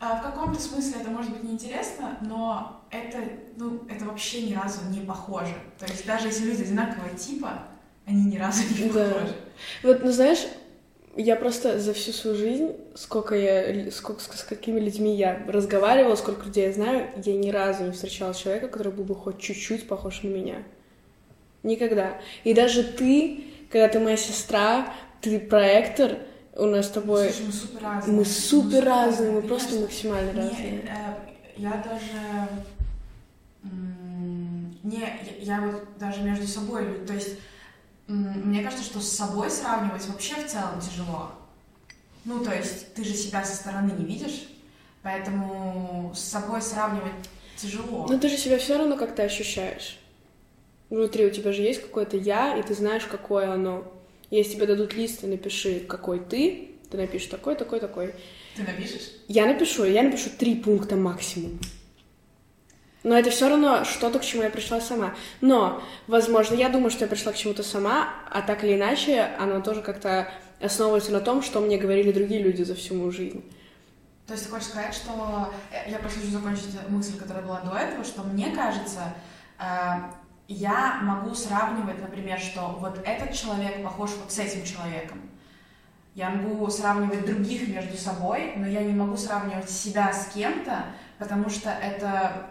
А 0.00 0.16
в 0.16 0.22
каком-то 0.22 0.60
смысле 0.60 1.00
это 1.00 1.10
может 1.10 1.32
быть 1.32 1.42
неинтересно, 1.44 2.18
но 2.20 2.84
это, 2.90 3.18
ну, 3.56 3.82
это 3.88 4.04
вообще 4.04 4.42
ни 4.42 4.54
разу 4.54 4.80
не 4.90 5.00
похоже. 5.00 5.54
То 5.78 5.86
есть 5.86 6.04
даже 6.06 6.28
если 6.28 6.44
люди 6.44 6.62
одинакового 6.62 7.10
типа, 7.10 7.62
они 8.06 8.24
ни 8.24 8.36
разу 8.36 8.62
не 8.74 8.90
да. 8.90 9.08
похожи. 9.08 9.34
Вот, 9.82 10.02
ну 10.02 10.12
знаешь, 10.12 10.46
я 11.16 11.36
просто 11.36 11.78
за 11.78 11.92
всю 11.92 12.12
свою 12.12 12.36
жизнь, 12.36 12.72
сколько 12.94 13.34
я, 13.34 13.90
сколько, 13.90 14.20
с 14.20 14.44
какими 14.44 14.80
людьми 14.80 15.14
я 15.16 15.42
разговаривала, 15.46 16.16
сколько 16.16 16.46
людей 16.46 16.66
я 16.66 16.72
знаю, 16.72 17.08
я 17.24 17.34
ни 17.36 17.50
разу 17.50 17.84
не 17.84 17.92
встречала 17.92 18.34
человека, 18.34 18.68
который 18.68 18.92
был 18.92 19.04
бы 19.04 19.14
хоть 19.14 19.38
чуть-чуть 19.38 19.86
похож 19.86 20.22
на 20.22 20.28
меня. 20.28 20.62
Никогда. 21.62 22.20
И 22.42 22.52
даже 22.52 22.82
ты, 22.82 23.44
когда 23.70 23.88
ты 23.88 24.00
моя 24.00 24.16
сестра, 24.16 24.92
ты 25.20 25.38
проектор, 25.38 26.18
у 26.56 26.66
нас 26.66 26.86
с 26.86 26.90
тобой... 26.90 27.30
Слушай, 27.30 27.46
мы 27.46 27.52
супер 27.52 27.82
разные. 27.82 28.16
Мы 28.16 28.24
супер 28.24 28.84
разные, 28.84 29.30
мы 29.30 29.40
конечно. 29.42 29.48
просто 29.48 29.80
максимально 29.80 30.30
Не, 30.32 30.40
разные. 30.40 30.82
э, 30.82 31.14
я 31.56 31.84
даже... 31.84 32.48
Не, 34.82 34.98
я, 35.00 35.56
я 35.56 35.60
вот 35.62 35.82
даже 35.98 36.22
между 36.22 36.46
собой, 36.46 36.84
то 37.06 37.14
есть 37.14 37.38
мне 38.06 38.62
кажется, 38.62 38.84
что 38.84 39.00
с 39.00 39.08
собой 39.08 39.50
сравнивать 39.50 40.06
вообще 40.06 40.34
в 40.34 40.46
целом 40.46 40.80
тяжело. 40.80 41.32
Ну, 42.24 42.42
то 42.42 42.54
есть 42.54 42.94
ты 42.94 43.04
же 43.04 43.14
себя 43.14 43.44
со 43.44 43.54
стороны 43.54 43.92
не 43.92 44.04
видишь, 44.04 44.48
поэтому 45.02 46.12
с 46.14 46.20
собой 46.20 46.62
сравнивать 46.62 47.12
тяжело. 47.56 48.06
Но 48.08 48.18
ты 48.18 48.28
же 48.28 48.36
себя 48.36 48.58
все 48.58 48.78
равно 48.78 48.96
как-то 48.96 49.22
ощущаешь. 49.22 49.98
Внутри 50.90 51.26
у 51.26 51.30
тебя 51.30 51.52
же 51.52 51.62
есть 51.62 51.80
какое-то 51.80 52.16
я, 52.16 52.56
и 52.56 52.62
ты 52.62 52.74
знаешь, 52.74 53.04
какое 53.04 53.52
оно. 53.52 53.90
Если 54.30 54.54
тебе 54.54 54.66
дадут 54.66 54.94
лист, 54.94 55.24
и 55.24 55.26
напиши, 55.26 55.80
какой 55.80 56.20
ты, 56.20 56.70
ты 56.90 56.96
напишешь 56.96 57.28
такой, 57.28 57.56
такой, 57.56 57.80
такой. 57.80 58.14
Ты 58.56 58.62
напишешь? 58.62 59.10
Я 59.28 59.46
напишу, 59.46 59.84
я 59.84 60.02
напишу 60.02 60.30
три 60.38 60.56
пункта 60.56 60.96
максимум. 60.96 61.58
Но 63.04 63.16
это 63.16 63.30
все 63.30 63.48
равно 63.50 63.84
что-то, 63.84 64.18
к 64.18 64.24
чему 64.24 64.42
я 64.42 64.50
пришла 64.50 64.80
сама. 64.80 65.14
Но, 65.42 65.82
возможно, 66.06 66.54
я 66.54 66.70
думаю, 66.70 66.90
что 66.90 67.04
я 67.04 67.08
пришла 67.08 67.32
к 67.32 67.36
чему-то 67.36 67.62
сама, 67.62 68.08
а 68.30 68.40
так 68.40 68.64
или 68.64 68.74
иначе, 68.76 69.28
оно 69.38 69.60
тоже 69.60 69.82
как-то 69.82 70.28
основывается 70.60 71.12
на 71.12 71.20
том, 71.20 71.42
что 71.42 71.60
мне 71.60 71.76
говорили 71.76 72.12
другие 72.12 72.42
люди 72.42 72.62
за 72.62 72.74
всю 72.74 72.94
мою 72.94 73.12
жизнь. 73.12 73.44
То 74.26 74.32
есть 74.32 74.46
ты 74.46 74.50
хочешь 74.50 74.68
сказать, 74.68 74.94
что... 74.94 75.52
э, 75.70 75.90
Я 75.90 75.98
хочу 75.98 76.18
закончить 76.30 76.70
мысль, 76.88 77.18
которая 77.18 77.44
была 77.44 77.60
до 77.60 77.76
этого, 77.76 78.04
что 78.04 78.22
мне 78.22 78.50
кажется, 78.56 79.00
э, 79.58 79.64
я 80.48 81.00
могу 81.02 81.34
сравнивать, 81.34 82.00
например, 82.00 82.38
что 82.38 82.78
вот 82.80 82.98
этот 83.04 83.34
человек 83.34 83.82
похож 83.82 84.12
вот 84.18 84.32
с 84.32 84.38
этим 84.38 84.64
человеком. 84.64 85.20
Я 86.14 86.30
могу 86.30 86.70
сравнивать 86.70 87.26
других 87.26 87.68
между 87.68 87.98
собой, 87.98 88.54
но 88.56 88.66
я 88.66 88.82
не 88.82 88.94
могу 88.94 89.18
сравнивать 89.18 89.68
себя 89.68 90.10
с 90.12 90.32
кем-то, 90.32 90.86
потому 91.18 91.50
что 91.50 91.68
это 91.70 92.46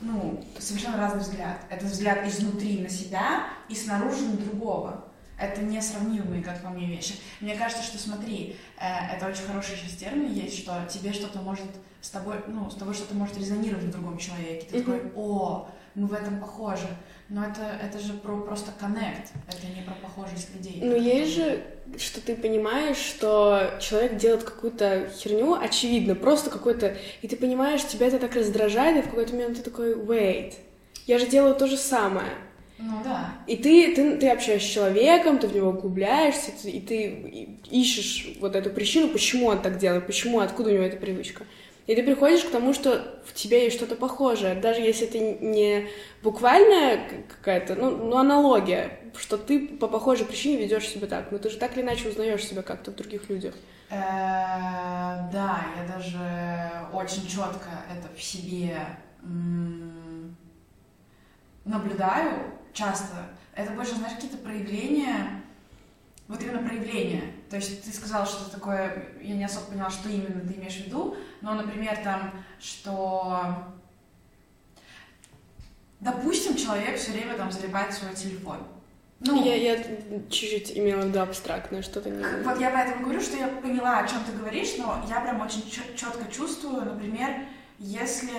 ну, 0.00 0.44
совершенно 0.58 0.98
разный 0.98 1.20
взгляд. 1.20 1.58
Это 1.70 1.86
взгляд 1.86 2.26
изнутри 2.26 2.80
на 2.80 2.88
себя 2.88 3.44
и 3.68 3.74
снаружи 3.74 4.24
на 4.24 4.36
другого. 4.36 5.04
Это 5.38 5.62
несравнимые, 5.62 6.42
как 6.42 6.62
по 6.62 6.68
мне, 6.70 6.86
вещи. 6.86 7.14
Мне 7.40 7.54
кажется, 7.54 7.84
что 7.84 7.96
смотри, 7.98 8.56
э, 8.80 9.16
это 9.16 9.26
очень 9.28 9.44
хороший 9.44 9.76
сейчас 9.76 9.92
термин 9.92 10.32
есть, 10.32 10.58
что 10.58 10.84
тебе 10.92 11.12
что-то 11.12 11.40
может 11.40 11.66
с 12.00 12.10
тобой, 12.10 12.36
ну, 12.48 12.68
с 12.70 12.74
тобой 12.74 12.94
что-то 12.94 13.14
может 13.14 13.36
резонировать 13.38 13.84
в 13.84 13.90
другом 13.92 14.18
человеке. 14.18 14.66
Ты 14.68 14.78
Мгм. 14.78 14.84
такой, 14.84 15.12
о, 15.14 15.68
мы 15.94 16.06
в 16.06 16.12
этом 16.12 16.40
похожи. 16.40 16.88
Но 17.28 17.44
это, 17.44 17.60
это 17.82 17.98
же 17.98 18.14
про 18.14 18.40
просто 18.40 18.72
коннект, 18.80 19.32
это 19.46 19.66
не 19.66 19.82
про 19.82 19.94
похожесть 19.94 20.54
людей. 20.54 20.80
Но 20.82 20.96
есть 20.96 21.34
же, 21.34 21.62
что 21.98 22.22
ты 22.22 22.34
понимаешь, 22.34 22.96
что 22.96 23.70
человек 23.80 24.16
делает 24.16 24.44
какую-то 24.44 25.10
херню, 25.14 25.54
очевидно, 25.54 26.14
просто 26.14 26.48
какой-то... 26.48 26.96
И 27.20 27.28
ты 27.28 27.36
понимаешь, 27.36 27.86
тебя 27.86 28.06
это 28.06 28.18
так 28.18 28.34
раздражает, 28.34 28.96
и 28.96 29.06
в 29.06 29.10
какой-то 29.10 29.34
момент 29.34 29.58
ты 29.58 29.62
такой, 29.62 29.94
wait, 29.94 30.54
я 31.06 31.18
же 31.18 31.26
делаю 31.26 31.54
то 31.54 31.66
же 31.66 31.76
самое. 31.76 32.30
Ну 32.78 33.02
да. 33.04 33.34
И 33.46 33.56
ты, 33.56 33.94
ты, 33.94 34.16
ты 34.16 34.30
общаешься 34.30 34.68
с 34.68 34.72
человеком, 34.72 35.38
ты 35.38 35.48
в 35.48 35.54
него 35.54 35.70
углубляешься, 35.70 36.52
и 36.64 36.80
ты 36.80 37.58
ищешь 37.70 38.36
вот 38.40 38.56
эту 38.56 38.70
причину, 38.70 39.08
почему 39.08 39.46
он 39.46 39.60
так 39.60 39.78
делает, 39.78 40.06
почему, 40.06 40.40
откуда 40.40 40.70
у 40.70 40.72
него 40.72 40.84
эта 40.84 40.96
привычка. 40.96 41.44
И 41.88 41.96
ты 41.96 42.02
приходишь 42.02 42.44
к 42.44 42.50
тому, 42.50 42.74
что 42.74 43.18
в 43.24 43.32
тебе 43.32 43.64
есть 43.64 43.76
что-то 43.76 43.96
похожее, 43.96 44.54
даже 44.54 44.82
если 44.82 45.06
это 45.08 45.18
не 45.18 45.88
буквальная 46.22 47.24
какая-то, 47.28 47.76
ну, 47.76 47.90
ну, 47.96 48.18
аналогия, 48.18 49.00
что 49.16 49.38
ты 49.38 49.66
по 49.66 49.88
похожей 49.88 50.26
причине 50.26 50.58
ведешь 50.58 50.86
себя 50.86 51.06
так, 51.06 51.32
но 51.32 51.38
ты 51.38 51.48
же 51.48 51.56
так 51.56 51.74
или 51.74 51.82
иначе 51.82 52.10
узнаешь 52.10 52.44
себя 52.44 52.60
как-то 52.60 52.90
в 52.90 52.94
других 52.94 53.30
людях. 53.30 53.54
Э, 53.88 53.96
Да, 55.32 55.64
я 55.78 55.88
даже 55.96 56.18
очень 56.92 57.26
четко 57.26 57.70
это 57.90 58.14
в 58.14 58.22
себе 58.22 58.76
наблюдаю 61.64 62.52
часто. 62.74 63.30
Это 63.54 63.72
больше, 63.72 63.94
знаешь, 63.94 64.16
какие-то 64.16 64.36
проявления, 64.36 65.42
вот 66.28 66.42
именно 66.42 66.58
проявления. 66.68 67.32
То 67.50 67.56
есть 67.56 67.82
ты 67.82 67.92
сказала 67.92 68.26
что-то 68.26 68.50
такое, 68.50 69.08
я 69.22 69.34
не 69.34 69.44
особо 69.44 69.66
поняла, 69.66 69.90
что 69.90 70.08
именно 70.08 70.40
ты 70.40 70.54
имеешь 70.54 70.76
в 70.76 70.86
виду, 70.86 71.16
но, 71.40 71.54
например, 71.54 71.96
там, 72.04 72.32
что, 72.60 73.42
допустим, 76.00 76.56
человек 76.56 76.98
все 76.98 77.12
время 77.12 77.34
там 77.34 77.50
залипает 77.50 77.94
свой 77.94 78.14
телефон. 78.14 78.58
Ну, 79.20 79.42
Я, 79.44 79.56
я 79.56 79.82
чуть-чуть 80.30 80.78
имела 80.78 81.02
в 81.02 81.06
виду 81.06 81.20
абстрактное, 81.20 81.82
что-то 81.82 82.08
не... 82.08 82.22
вот 82.44 82.60
я 82.60 82.70
поэтому 82.70 83.02
говорю, 83.02 83.20
что 83.20 83.36
я 83.36 83.48
поняла, 83.48 83.98
о 83.98 84.06
чем 84.06 84.22
ты 84.24 84.30
говоришь, 84.32 84.76
но 84.78 85.04
я 85.08 85.20
прям 85.20 85.40
очень 85.40 85.68
четко 85.68 86.30
чувствую, 86.30 86.84
например, 86.84 87.46
если 87.78 88.30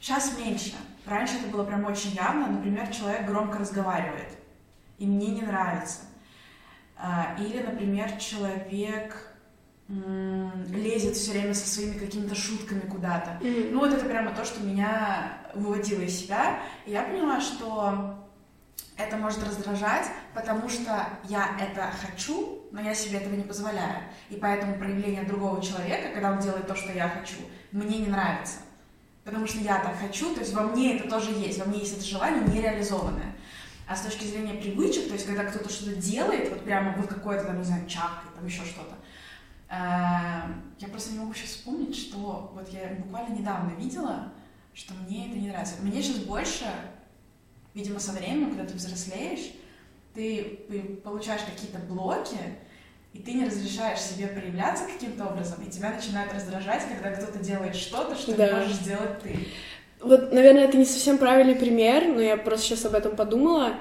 сейчас 0.00 0.38
меньше, 0.38 0.74
раньше 1.06 1.38
это 1.38 1.48
было 1.48 1.64
прям 1.64 1.84
очень 1.86 2.10
явно, 2.10 2.46
например, 2.48 2.86
человек 2.94 3.26
громко 3.26 3.58
разговаривает, 3.58 4.28
и 4.98 5.06
мне 5.06 5.28
не 5.28 5.42
нравится. 5.42 6.02
А, 6.98 7.36
Или, 7.38 7.62
например, 7.62 8.12
человек 8.18 9.32
лезет 9.88 11.14
все 11.14 11.30
время 11.30 11.54
со 11.54 11.68
своими 11.68 11.96
какими-то 11.96 12.34
шутками 12.34 12.80
куда-то. 12.80 13.38
Мгм. 13.40 13.72
Ну 13.72 13.80
вот 13.80 13.92
это 13.92 14.04
прямо 14.04 14.32
то, 14.32 14.44
что 14.44 14.60
меня 14.60 15.38
выводило 15.54 16.00
из 16.00 16.18
себя. 16.18 16.58
И 16.86 16.90
я 16.90 17.02
поняла, 17.04 17.40
что 17.40 18.16
это 18.96 19.16
может 19.16 19.44
раздражать, 19.46 20.06
потому 20.34 20.68
что 20.68 21.06
я 21.28 21.56
это 21.60 21.88
хочу, 22.04 22.62
но 22.72 22.80
я 22.80 22.94
себе 22.94 23.18
этого 23.18 23.34
не 23.34 23.44
позволяю. 23.44 24.02
И 24.28 24.36
поэтому 24.36 24.76
проявление 24.76 25.22
другого 25.22 25.62
человека, 25.62 26.08
когда 26.12 26.32
он 26.32 26.40
делает 26.40 26.66
то, 26.66 26.74
что 26.74 26.92
я 26.92 27.08
хочу, 27.08 27.36
мне 27.70 27.98
не 27.98 28.08
нравится. 28.08 28.56
Потому 29.22 29.46
что 29.46 29.58
я 29.58 29.78
так 29.78 29.98
хочу, 30.00 30.34
то 30.34 30.40
есть 30.40 30.52
во 30.52 30.62
мне 30.62 30.96
это 30.96 31.08
тоже 31.08 31.30
есть, 31.30 31.58
во 31.58 31.64
мне 31.64 31.80
есть 31.80 31.98
это 31.98 32.04
желание 32.04 32.42
нереализованное. 32.42 33.34
А 33.86 33.94
с 33.94 34.02
точки 34.02 34.24
зрения 34.24 34.54
привычек, 34.54 35.06
то 35.06 35.14
есть 35.14 35.26
когда 35.26 35.44
кто-то 35.44 35.68
что-то 35.70 35.94
делает, 35.96 36.50
вот 36.50 36.64
прямо 36.64 36.92
вот 36.96 37.06
какой-то 37.08 37.44
там, 37.44 37.58
не 37.58 37.64
знаю, 37.64 37.86
чак, 37.86 38.24
там 38.34 38.44
еще 38.44 38.64
что-то, 38.64 38.96
э, 39.68 40.52
я 40.80 40.88
просто 40.90 41.12
не 41.12 41.20
могу 41.20 41.32
сейчас 41.34 41.50
вспомнить, 41.50 41.96
что 41.96 42.50
вот 42.52 42.68
я 42.72 42.96
буквально 42.98 43.34
недавно 43.34 43.70
видела, 43.78 44.32
что 44.74 44.92
мне 44.94 45.28
это 45.28 45.38
не 45.38 45.48
нравится. 45.48 45.76
Мне 45.82 46.02
сейчас 46.02 46.18
больше, 46.18 46.64
видимо, 47.74 48.00
со 48.00 48.12
временем, 48.12 48.50
когда 48.50 48.64
ты 48.64 48.74
взрослеешь, 48.74 49.52
ты 50.14 50.60
получаешь 51.04 51.42
какие-то 51.42 51.78
блоки, 51.78 52.38
и 53.12 53.18
ты 53.20 53.32
не 53.34 53.46
разрешаешь 53.46 54.00
себе 54.00 54.26
проявляться 54.26 54.84
каким-то 54.84 55.26
образом, 55.26 55.62
и 55.62 55.70
тебя 55.70 55.90
начинает 55.90 56.32
раздражать, 56.34 56.82
когда 56.88 57.12
кто-то 57.12 57.38
делает 57.38 57.74
что-то, 57.76 58.16
что 58.16 58.34
Да. 58.36 58.46
не 58.46 58.52
можешь 58.52 58.76
сделать 58.76 59.22
ты. 59.22 59.46
Вот, 60.06 60.32
наверное, 60.32 60.64
это 60.64 60.76
не 60.76 60.84
совсем 60.84 61.18
правильный 61.18 61.56
пример, 61.56 62.06
но 62.06 62.20
я 62.20 62.36
просто 62.36 62.66
сейчас 62.66 62.84
об 62.84 62.94
этом 62.94 63.16
подумала, 63.16 63.74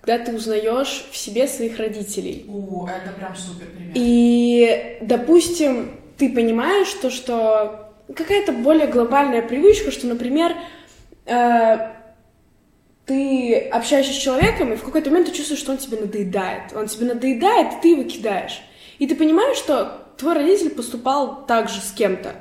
когда 0.00 0.24
ты 0.24 0.34
узнаешь 0.34 1.06
в 1.10 1.16
себе 1.16 1.46
своих 1.46 1.78
родителей. 1.78 2.44
У, 2.48 2.86
это 2.86 3.12
прям 3.16 3.36
супер 3.36 3.66
пример. 3.66 3.92
И, 3.94 4.98
допустим, 5.02 6.00
ты 6.16 6.30
понимаешь 6.30 6.92
то, 7.00 7.10
что 7.10 7.92
какая-то 8.14 8.52
более 8.52 8.86
глобальная 8.86 9.42
привычка, 9.42 9.90
что, 9.90 10.06
например, 10.06 10.56
э, 11.26 11.92
ты 13.06 13.68
общаешься 13.68 14.12
с 14.12 14.16
человеком, 14.16 14.72
и 14.72 14.76
в 14.76 14.82
какой-то 14.82 15.10
момент 15.10 15.28
ты 15.28 15.34
чувствуешь, 15.34 15.60
что 15.60 15.72
он 15.72 15.78
тебе 15.78 15.98
надоедает. 15.98 16.72
Он 16.74 16.88
тебе 16.88 17.06
надоедает, 17.06 17.74
и 17.74 17.82
ты 17.82 17.88
его 17.90 18.02
кидаешь. 18.02 18.62
И 18.98 19.06
ты 19.06 19.14
понимаешь, 19.14 19.56
что 19.56 20.06
твой 20.16 20.34
родитель 20.34 20.70
поступал 20.70 21.46
так 21.46 21.68
же 21.68 21.80
с 21.80 21.92
кем-то. 21.92 22.34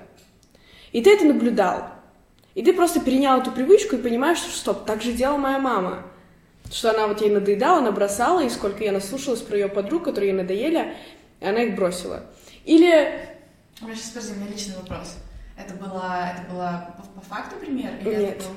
И 0.92 1.02
ты 1.02 1.14
это 1.14 1.26
наблюдал. 1.26 1.97
И 2.58 2.64
ты 2.64 2.74
просто 2.74 3.00
перенял 3.00 3.40
эту 3.40 3.52
привычку 3.52 3.98
и 3.98 4.02
понимаешь, 4.02 4.40
что 4.40 4.50
стоп, 4.50 4.84
так 4.84 5.04
же 5.04 5.14
делала 5.14 5.38
моя 5.38 5.60
мама. 5.60 6.02
Что 6.72 6.90
она 6.90 7.06
вот 7.06 7.22
ей 7.22 7.30
надоедала, 7.30 7.78
она 7.78 7.92
бросала, 7.92 8.44
и 8.44 8.50
сколько 8.50 8.84
я 8.84 8.92
наслушалась 8.92 9.42
про 9.42 9.58
ее 9.58 9.68
подруг, 9.68 10.06
которые 10.06 10.32
ей 10.32 10.36
надоели, 10.36 10.96
и 11.40 11.46
она 11.46 11.62
их 11.62 11.76
бросила. 11.76 12.24
Или... 12.66 13.30
У 13.80 13.86
меня 13.86 13.96
сейчас, 13.96 14.10
подожди, 14.10 14.34
у 14.34 14.36
меня 14.38 14.50
личный 14.50 14.76
вопрос. 14.78 15.18
Это 15.56 15.76
было, 15.76 16.32
это 16.34 16.52
было 16.52 16.96
по, 16.98 17.20
по 17.20 17.22
факту 17.28 17.58
пример? 17.58 17.92
Или 18.02 18.16
Нет. 18.16 18.38
Это 18.38 18.46
был... 18.48 18.56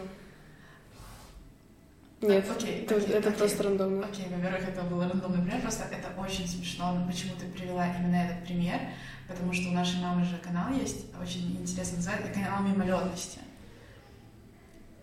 Нет, 2.31 2.47
А, 2.49 2.53
окей, 2.55 2.83
это, 2.85 2.97
окей, 2.97 3.09
это 3.11 3.29
окей. 3.29 3.39
просто 3.39 3.63
рандомно. 3.65 4.07
Окей, 4.07 4.29
во-первых, 4.35 4.67
это 4.67 4.81
был 4.81 5.03
рандомный 5.03 5.43
пример, 5.43 5.61
просто 5.61 5.85
это 5.85 6.19
очень 6.19 6.49
смешно, 6.49 6.95
но 6.95 7.07
почему 7.07 7.33
ты 7.39 7.45
привела 7.49 7.87
именно 7.87 8.17
этот 8.17 8.47
пример, 8.47 8.81
потому 9.29 9.53
что 9.53 9.69
у 9.69 9.73
нашей 9.73 10.01
мамы 10.01 10.25
же 10.25 10.39
канал 10.39 10.73
есть, 10.73 11.05
очень 11.21 11.61
интересно 11.61 11.99
называется, 11.99 12.33
канал 12.33 12.63
мимолетности. 12.63 13.41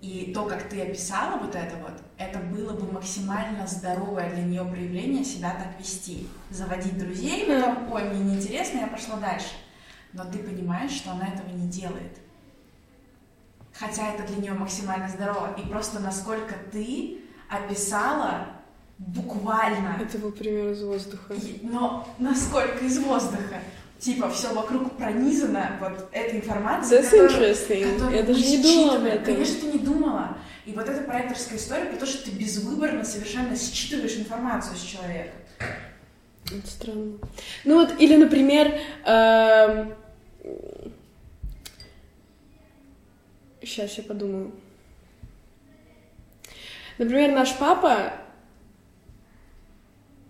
И 0.02 0.32
то, 0.34 0.46
как 0.46 0.70
ты 0.70 0.82
описала 0.82 1.38
вот 1.40 1.56
это 1.56 1.76
вот, 1.78 1.94
это 2.18 2.40
было 2.40 2.74
бы 2.74 2.92
максимально 2.92 3.66
здоровое 3.66 4.30
для 4.30 4.44
нее 4.44 4.64
проявление 4.64 5.24
себя 5.24 5.52
так 5.52 5.80
вести. 5.80 6.28
Заводить 6.52 6.98
друзей, 6.98 7.46
потом, 7.48 7.92
ой, 7.92 8.04
мне 8.10 8.20
неинтересно, 8.20 8.80
я 8.80 8.88
пошла 8.88 9.18
дальше. 9.18 9.54
Но 10.14 10.24
ты 10.26 10.40
понимаешь, 10.40 10.92
что 10.92 11.12
она 11.12 11.28
этого 11.28 11.50
не 11.50 11.68
делает. 11.68 12.18
Хотя 13.74 14.14
это 14.14 14.24
для 14.28 14.38
нее 14.38 14.54
максимально 14.54 15.10
здорово. 15.10 15.56
И 15.58 15.68
просто 15.68 16.00
насколько 16.00 16.56
ты 16.72 17.22
описала 17.50 18.58
Буквально. 18.98 19.96
Это 20.02 20.18
был 20.18 20.32
пример 20.32 20.72
из 20.72 20.82
воздуха. 20.84 21.34
И- 21.36 21.60
Но 21.62 22.08
насколько 22.18 22.84
из 22.84 22.98
воздуха? 22.98 23.62
Типа, 24.00 24.30
все 24.30 24.54
вокруг 24.54 24.96
пронизано 24.96 25.78
вот 25.80 26.08
этой 26.12 26.38
информацией, 26.40 27.00
That's 27.02 27.10
которую- 27.10 27.32
interesting. 27.32 27.94
которую 27.94 28.16
Я 28.18 28.24
даже 28.24 28.46
не 28.46 28.58
думала 28.62 28.96
об 28.98 29.04
этом. 29.06 29.26
Конечно, 29.26 29.60
ты 29.60 29.66
не 29.78 29.80
думала. 29.80 30.38
И 30.66 30.74
вот 30.74 30.88
эта 30.88 31.04
проекторская 31.04 31.58
история 31.58 31.86
про 31.86 31.98
то, 31.98 32.06
что 32.06 32.24
ты 32.26 32.32
безвыборно 32.32 33.04
совершенно 33.04 33.56
считываешь 33.58 34.18
информацию 34.18 34.76
с 34.78 34.82
человека. 34.82 35.34
Это 35.60 36.68
странно. 36.68 37.18
Ну 37.66 37.76
вот, 37.76 38.00
или, 38.00 38.16
например, 38.16 38.80
сейчас 43.62 43.98
я 43.98 44.04
подумаю. 44.04 44.52
Например, 46.98 47.32
наш 47.32 47.56
папа 47.58 48.14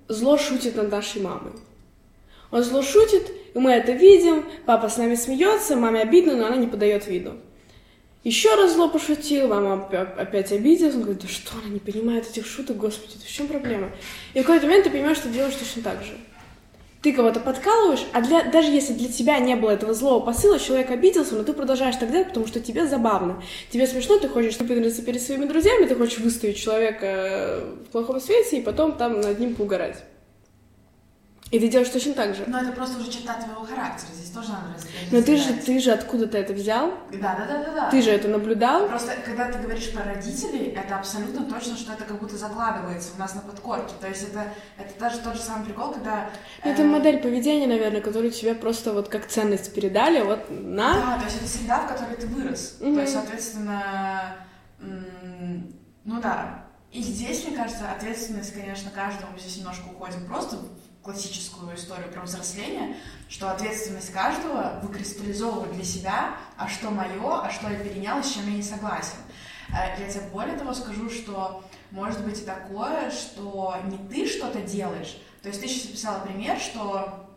зло 0.07 0.37
шутит 0.37 0.75
над 0.75 0.91
нашей 0.91 1.21
мамой. 1.21 1.53
Он 2.51 2.63
зло 2.63 2.81
шутит, 2.81 3.31
мы 3.59 3.71
это 3.71 3.91
видим, 3.91 4.45
папа 4.65 4.89
с 4.89 4.97
нами 4.97 5.15
смеется, 5.15 5.75
маме 5.75 6.01
обидно, 6.01 6.35
но 6.35 6.47
она 6.47 6.55
не 6.55 6.67
подает 6.67 7.07
виду. 7.07 7.33
Еще 8.23 8.53
раз 8.55 8.73
зло 8.73 8.89
пошутил, 8.89 9.47
мама 9.47 9.87
опя- 9.89 10.13
опять 10.17 10.51
обиделась, 10.51 10.95
он 10.95 11.03
говорит, 11.03 11.21
да 11.21 11.27
что 11.29 11.53
она 11.59 11.69
не 11.69 11.79
понимает 11.79 12.29
этих 12.29 12.45
шуток, 12.45 12.75
господи, 12.77 13.15
это 13.15 13.25
в 13.25 13.31
чем 13.31 13.47
проблема? 13.47 13.91
И 14.33 14.39
в 14.39 14.41
какой-то 14.41 14.65
момент 14.65 14.83
ты 14.83 14.89
понимаешь, 14.89 15.17
что 15.17 15.29
делаешь 15.29 15.55
точно 15.55 15.81
так 15.81 16.03
же. 16.03 16.17
Ты 17.01 17.13
кого-то 17.13 17.39
подкалываешь, 17.39 18.05
а 18.11 18.21
для, 18.21 18.43
даже 18.43 18.69
если 18.69 18.91
для 18.91 19.07
тебя 19.07 19.39
не 19.39 19.55
было 19.55 19.69
этого 19.69 19.93
злого 19.93 20.25
посыла, 20.25 20.59
человек 20.59 20.91
обиделся, 20.91 21.35
но 21.35 21.43
ты 21.43 21.53
продолжаешь 21.53 21.95
так 21.95 22.11
делать, 22.11 22.27
потому 22.27 22.47
что 22.47 22.59
тебе 22.59 22.85
забавно. 22.85 23.41
Тебе 23.69 23.87
смешно, 23.87 24.17
ты 24.17 24.27
хочешь 24.27 24.57
выпендриться 24.57 25.03
перед 25.03 25.21
своими 25.21 25.45
друзьями, 25.45 25.85
ты 25.85 25.95
хочешь 25.95 26.17
выставить 26.17 26.57
человека 26.57 27.05
э, 27.05 27.75
в 27.87 27.91
плохом 27.91 28.19
свете 28.19 28.57
и 28.57 28.61
потом 28.61 28.97
там 28.97 29.21
над 29.21 29.39
ним 29.39 29.55
поугарать. 29.55 30.03
И 31.49 31.59
ты 31.59 31.69
делаешь 31.69 31.89
точно 31.89 32.13
так 32.13 32.35
же. 32.35 32.43
Но 32.47 32.59
это 32.59 32.73
просто 32.73 32.99
уже 32.99 33.09
черта 33.09 33.35
твоего 33.35 33.63
характера. 33.63 34.09
Здесь 34.13 34.31
тоже 34.31 34.49
надо 34.49 34.73
разделять. 34.75 35.11
Но 35.11 35.21
ты 35.21 35.37
же, 35.37 35.53
ты 35.53 35.79
же 35.79 35.91
откуда-то 35.91 36.37
это 36.37 36.51
взял, 36.51 36.91
Да, 37.13 37.35
да, 37.35 37.45
да, 37.47 37.63
да, 37.63 37.73
да. 37.73 37.89
ты 37.89 38.01
же 38.01 38.11
это 38.11 38.27
наблюдал. 38.27 38.87
Просто, 38.89 39.13
когда 39.23 39.49
ты 39.49 39.59
говоришь 39.59 39.91
про 39.93 40.03
родителей, 40.03 40.73
это 40.75 40.97
абсолютно 40.97 41.45
точно, 41.45 41.77
что 41.77 41.93
это 41.93 42.03
как 42.03 42.19
будто 42.19 42.35
закладывается 42.35 43.11
у 43.15 43.19
нас 43.19 43.33
на 43.33 43.41
подкорке. 43.41 43.93
То 44.01 44.07
есть 44.09 44.23
это, 44.23 44.43
это 44.77 44.99
даже 44.99 45.19
тот 45.19 45.35
же 45.35 45.41
самый 45.41 45.65
прикол, 45.65 45.93
когда... 45.93 46.29
Ну, 46.65 46.71
Это 46.71 46.81
э, 46.81 46.85
модель 46.85 47.19
поведения, 47.19 47.67
наверное, 47.67 48.01
которую 48.01 48.31
тебе 48.31 48.53
просто 48.53 48.91
вот 48.91 49.07
как 49.07 49.27
ценность 49.27 49.73
передали, 49.73 50.21
вот 50.21 50.47
на. 50.49 50.93
Да, 50.95 51.17
то 51.19 51.25
есть 51.25 51.37
это 51.37 51.47
среда, 51.47 51.79
в 51.79 51.87
которой 51.87 52.17
ты 52.17 52.27
вырос. 52.27 52.77
Мгм. 52.81 52.95
То 52.95 53.01
есть, 53.01 53.13
соответственно, 53.13 54.35
ну 54.79 56.21
да. 56.21 56.65
И 56.91 57.01
здесь, 57.01 57.45
мне 57.45 57.55
кажется, 57.55 57.91
ответственность, 57.91 58.53
конечно, 58.53 58.89
каждого, 58.91 59.29
мы 59.31 59.39
здесь 59.39 59.57
немножко 59.57 59.85
уходим 59.87 60.25
просто 60.25 60.57
классическую 61.07 61.73
историю 61.73 62.11
про 62.11 62.23
взросление, 62.23 62.97
что 63.29 63.49
ответственность 63.49 64.11
каждого 64.11 64.81
выкристаллизовывать 64.83 65.71
для 65.71 65.85
себя, 65.85 66.31
а 66.57 66.67
что 66.67 66.91
мое, 66.91 67.41
а 67.41 67.49
что 67.49 67.69
я 67.69 67.79
перенял, 67.79 68.21
с 68.21 68.33
чем 68.33 68.45
я 68.49 68.57
не 68.57 68.61
согласен. 68.61 69.15
Э, 69.69 69.97
Я 69.97 70.09
тебе 70.09 70.23
более 70.33 70.57
того 70.57 70.73
скажу, 70.73 71.09
что 71.09 71.63
может 71.91 72.25
быть 72.25 72.41
и 72.41 72.45
такое, 72.45 73.09
что 73.09 73.77
не 73.85 73.97
ты 74.09 74.27
что-то 74.27 74.61
делаешь. 74.61 75.17
То 75.41 75.47
есть 75.47 75.61
ты 75.61 75.69
сейчас 75.69 75.89
описала 75.89 76.25
пример, 76.25 76.59
что 76.59 77.29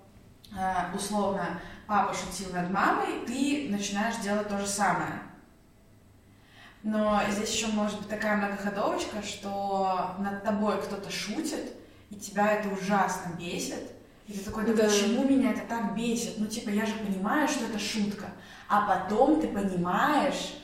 э, 0.52 0.96
условно 0.96 1.60
папа 1.86 2.12
шутил 2.12 2.52
над 2.52 2.70
мамой, 2.70 3.24
ты 3.24 3.68
начинаешь 3.70 4.16
делать 4.16 4.48
то 4.48 4.58
же 4.58 4.66
самое. 4.66 5.22
Но 6.82 7.22
здесь 7.30 7.54
еще 7.54 7.68
может 7.68 7.98
быть 7.98 8.08
такая 8.08 8.36
многоходовочка, 8.36 9.22
что 9.22 10.16
над 10.18 10.42
тобой 10.42 10.82
кто-то 10.82 11.08
шутит, 11.08 11.76
и 12.10 12.16
тебя 12.16 12.52
это 12.52 12.68
ужасно 12.68 13.32
бесит. 13.38 13.92
И 14.26 14.32
ты 14.32 14.40
такой, 14.44 14.64
да, 14.64 14.72
Да. 14.74 14.84
почему 14.84 15.24
меня 15.24 15.50
это 15.52 15.62
так 15.68 15.94
бесит? 15.96 16.34
Ну, 16.38 16.46
типа, 16.46 16.70
я 16.70 16.86
же 16.86 16.92
понимаю, 16.94 17.48
что 17.48 17.64
это 17.64 17.78
шутка. 17.78 18.26
А 18.68 18.82
потом 18.86 19.40
ты 19.40 19.48
понимаешь, 19.48 20.54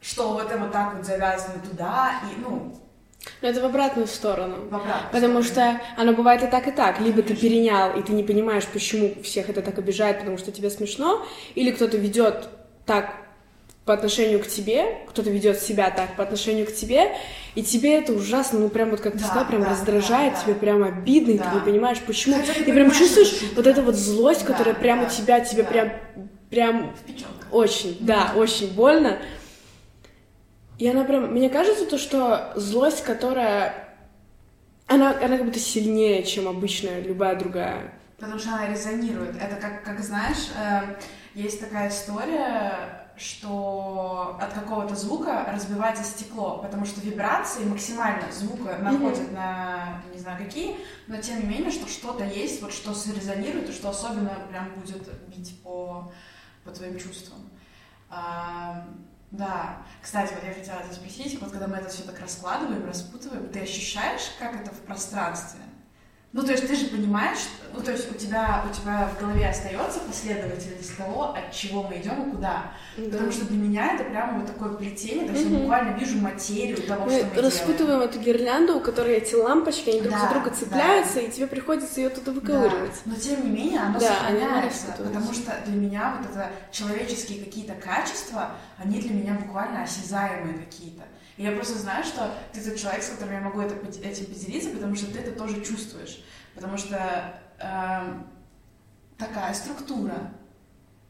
что 0.00 0.32
вот 0.32 0.46
это 0.50 0.58
вот 0.58 0.72
так 0.72 0.94
вот 0.94 1.04
завязано 1.04 1.60
туда, 1.62 2.12
и, 2.24 2.40
ну, 2.40 2.74
Но 3.42 3.48
это 3.48 3.60
в 3.60 3.64
обратную 3.66 4.06
сторону. 4.06 4.62
в 4.70 4.74
обратную 4.74 5.12
Потому 5.12 5.42
сторону. 5.42 5.78
что 5.78 6.00
оно 6.00 6.12
бывает 6.14 6.42
и 6.42 6.46
так, 6.46 6.66
и 6.68 6.70
так. 6.70 7.00
Либо 7.00 7.18
ты 7.20 7.28
Конечно. 7.34 7.48
перенял, 7.48 7.98
и 7.98 8.02
ты 8.02 8.12
не 8.14 8.22
понимаешь, 8.22 8.66
почему 8.66 9.22
всех 9.22 9.50
это 9.50 9.60
так 9.60 9.78
обижает, 9.78 10.20
потому 10.20 10.38
что 10.38 10.50
тебе 10.52 10.70
смешно, 10.70 11.26
или 11.54 11.70
кто-то 11.70 11.98
ведет 11.98 12.48
так 12.86 13.14
по 13.84 13.94
отношению 13.94 14.40
к 14.40 14.46
тебе, 14.46 14.98
кто-то 15.08 15.30
ведет 15.30 15.60
себя 15.60 15.90
так 15.90 16.14
по 16.16 16.22
отношению 16.22 16.66
к 16.66 16.72
тебе, 16.74 17.12
и 17.54 17.62
тебе 17.62 17.96
это 17.98 18.12
ужасно, 18.12 18.58
ну 18.60 18.68
прям 18.68 18.90
вот 18.90 19.00
как 19.00 19.14
ты 19.14 19.20
Да, 19.20 19.24
сказала, 19.26 19.44
прям 19.46 19.62
да, 19.62 19.70
раздражает, 19.70 20.34
да, 20.34 20.38
да. 20.38 20.44
тебе 20.44 20.54
прям 20.54 20.84
обидно, 20.84 21.32
и 21.32 21.38
Да. 21.38 21.50
ты 21.50 21.54
не 21.56 21.60
понимаешь, 21.62 21.98
почему. 22.06 22.36
Хотя 22.36 22.52
ты 22.54 22.64
Ты 22.64 22.72
прям 22.72 22.90
что 22.90 22.98
чувствуешь 23.00 23.28
шутка. 23.30 23.56
вот 23.56 23.66
эту 23.66 23.82
вот 23.82 23.94
злость, 23.96 24.40
Да, 24.42 24.46
которая 24.52 24.74
прямо 24.74 25.04
да, 25.04 25.08
тебя, 25.10 25.40
тебе 25.40 25.62
да. 25.64 25.68
прям, 25.70 25.92
прям 26.50 26.94
В 26.94 27.00
печенках. 27.06 27.46
очень, 27.52 27.96
да, 28.00 28.32
очень 28.36 28.72
больно. 28.74 29.18
И 30.78 30.86
она 30.88 31.04
прям, 31.04 31.32
мне 31.32 31.48
кажется, 31.50 31.84
то, 31.86 31.98
что 31.98 32.52
злость, 32.56 33.02
которая, 33.02 33.94
она, 34.86 35.10
она 35.22 35.36
как 35.36 35.46
будто 35.46 35.58
сильнее, 35.58 36.22
чем 36.22 36.48
обычная 36.48 37.00
любая 37.00 37.34
другая. 37.36 37.92
Потому 38.18 38.38
что 38.38 38.50
она 38.54 38.68
резонирует. 38.68 39.34
Это 39.36 39.56
как, 39.56 39.82
как 39.82 40.00
знаешь, 40.00 40.48
э, 40.56 40.94
есть 41.34 41.60
такая 41.60 41.88
история, 41.90 42.99
что 43.20 44.38
от 44.40 44.52
какого-то 44.54 44.96
звука 44.96 45.46
разбивается 45.52 46.02
стекло, 46.02 46.58
потому 46.58 46.86
что 46.86 47.00
вибрации 47.02 47.64
максимально 47.64 48.32
звука 48.32 48.78
находят 48.78 49.30
на 49.32 50.02
не 50.12 50.18
знаю 50.18 50.42
какие, 50.42 50.76
но 51.06 51.18
тем 51.18 51.40
не 51.40 51.46
менее, 51.46 51.70
что 51.70 51.86
что-то 51.86 52.24
есть, 52.24 52.62
вот 52.62 52.72
что 52.72 52.94
срезонирует, 52.94 53.68
и 53.68 53.72
что 53.72 53.90
особенно 53.90 54.30
прям 54.50 54.70
будет 54.74 55.06
бить 55.28 55.60
по, 55.62 56.10
по 56.64 56.70
твоим 56.70 56.98
чувствам. 56.98 57.50
А, 58.08 58.86
да. 59.30 59.82
Кстати, 60.02 60.32
вот 60.32 60.42
я 60.42 60.54
хотела 60.54 60.82
тебя 60.82 60.92
спросить, 60.92 61.40
вот 61.40 61.52
когда 61.52 61.68
мы 61.68 61.76
это 61.76 61.90
все 61.90 62.02
так 62.02 62.18
раскладываем, 62.20 62.86
распутываем, 62.86 63.48
ты 63.50 63.60
ощущаешь, 63.60 64.32
как 64.38 64.60
это 64.60 64.70
в 64.70 64.80
пространстве? 64.80 65.60
Ну, 66.32 66.44
то 66.44 66.52
есть 66.52 66.64
ты 66.68 66.76
же 66.76 66.86
понимаешь, 66.86 67.38
ну, 67.74 67.80
то 67.82 67.90
есть 67.90 68.08
у 68.08 68.14
тебя, 68.14 68.64
у 68.64 68.72
тебя 68.72 69.10
в 69.12 69.20
голове 69.20 69.48
остается 69.48 69.98
последовательность 69.98 70.96
того, 70.96 71.34
от 71.34 71.50
чего 71.52 71.82
мы 71.82 71.96
идем 71.96 72.28
и 72.28 72.30
куда. 72.30 72.70
Потому 72.96 73.32
что 73.32 73.46
для 73.46 73.56
меня 73.58 73.94
это 73.94 74.04
прямо 74.04 74.38
вот 74.38 74.46
такое 74.46 74.74
плетение, 74.74 75.26
то 75.26 75.32
есть 75.32 75.44
я 75.46 75.50
Мгм. 75.50 75.60
буквально 75.62 75.98
вижу 75.98 76.18
материю 76.18 76.80
того, 76.86 77.06
мы 77.06 77.10
что 77.10 77.24
мы 77.24 77.30
делаем. 77.34 77.44
распутываем 77.44 78.00
эту 78.02 78.20
гирлянду, 78.20 78.76
у 78.76 78.80
которой 78.80 79.16
эти 79.16 79.34
лампочки, 79.34 79.90
они 79.90 80.02
друг 80.02 80.14
Да, 80.14 80.20
за 80.20 80.28
друга 80.28 80.50
да. 80.50 80.56
цепляются, 80.56 81.18
и 81.18 81.30
тебе 81.32 81.48
приходится 81.48 82.00
ее 82.00 82.10
туда 82.10 82.30
выковыривать. 82.30 82.92
Да, 83.04 83.12
но 83.12 83.16
тем 83.16 83.44
не 83.44 83.50
менее 83.50 83.80
оно 83.80 83.98
Да, 83.98 84.06
сохраняется, 84.14 84.86
потому 84.98 85.32
что 85.32 85.52
для 85.66 85.74
меня 85.76 86.16
вот 86.16 86.30
это 86.30 86.50
человеческие 86.70 87.44
какие-то 87.44 87.74
качества, 87.74 88.52
они 88.78 89.00
для 89.00 89.14
меня 89.14 89.34
буквально 89.34 89.82
осязаемые 89.82 90.58
какие-то. 90.58 91.02
И 91.40 91.42
я 91.42 91.52
просто 91.52 91.78
знаю, 91.78 92.04
что 92.04 92.34
ты 92.52 92.60
тот 92.60 92.76
человек, 92.76 93.02
с 93.02 93.08
которым 93.08 93.32
я 93.32 93.40
могу 93.40 93.62
это, 93.62 93.74
этим 94.06 94.26
поделиться, 94.26 94.68
потому 94.68 94.94
что 94.94 95.10
ты 95.10 95.20
это 95.20 95.32
тоже 95.32 95.64
чувствуешь. 95.64 96.22
Потому 96.54 96.76
что 96.76 97.40
эм, 97.58 98.26
такая 99.16 99.54
структура. 99.54 100.34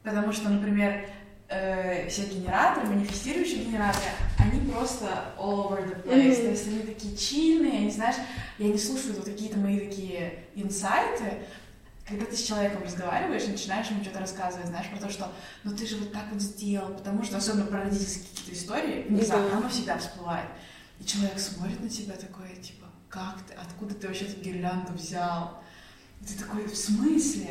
Потому 0.04 0.32
что, 0.32 0.48
например, 0.48 1.04
э, 1.48 2.08
все 2.08 2.26
генераторы, 2.26 2.86
манифестирующие 2.86 3.64
генераторы, 3.64 4.04
они 4.38 4.70
просто 4.70 5.06
all 5.36 5.68
over 5.68 5.82
the 5.84 6.00
place. 6.04 6.34
Мгм. 6.34 6.42
То 6.42 6.50
есть 6.50 6.68
они 6.68 6.82
такие 6.82 7.16
чильные, 7.16 7.78
они, 7.78 7.90
знаешь, 7.90 8.16
я 8.58 8.68
не 8.68 8.78
слушаю 8.78 9.16
вот 9.16 9.24
какие-то 9.24 9.58
мои 9.58 9.80
такие 9.80 10.44
инсайты, 10.54 11.42
когда 12.08 12.24
ты 12.26 12.36
с 12.36 12.42
человеком 12.42 12.82
разговариваешь, 12.82 13.46
начинаешь 13.46 13.88
ему 13.90 14.02
что-то 14.02 14.20
рассказывать, 14.20 14.66
знаешь, 14.66 14.86
про 14.88 14.98
то, 14.98 15.10
что 15.12 15.30
ну 15.64 15.76
ты 15.76 15.86
же 15.86 15.96
вот 15.96 16.12
так 16.12 16.24
вот 16.32 16.40
сделал, 16.42 16.88
потому 16.94 17.22
что, 17.22 17.36
особенно 17.36 17.66
про 17.66 17.82
родительские 17.84 18.24
какие-то 18.30 18.52
истории, 18.60 19.06
внезапно 19.08 19.58
оно 19.58 19.68
всегда 19.68 19.98
всплывает. 19.98 20.46
И 21.00 21.04
человек 21.04 21.38
смотрит 21.38 21.80
на 21.80 21.88
тебя 21.88 22.14
такой, 22.14 22.56
типа, 22.62 22.86
как 23.08 23.36
ты, 23.48 23.54
откуда 23.54 23.94
ты 23.94 24.06
вообще 24.08 24.24
эту 24.26 24.40
гирлянду 24.40 24.92
взял? 24.92 25.60
И 26.20 26.24
ты 26.26 26.34
такой, 26.38 26.64
в 26.66 26.76
смысле? 26.76 27.48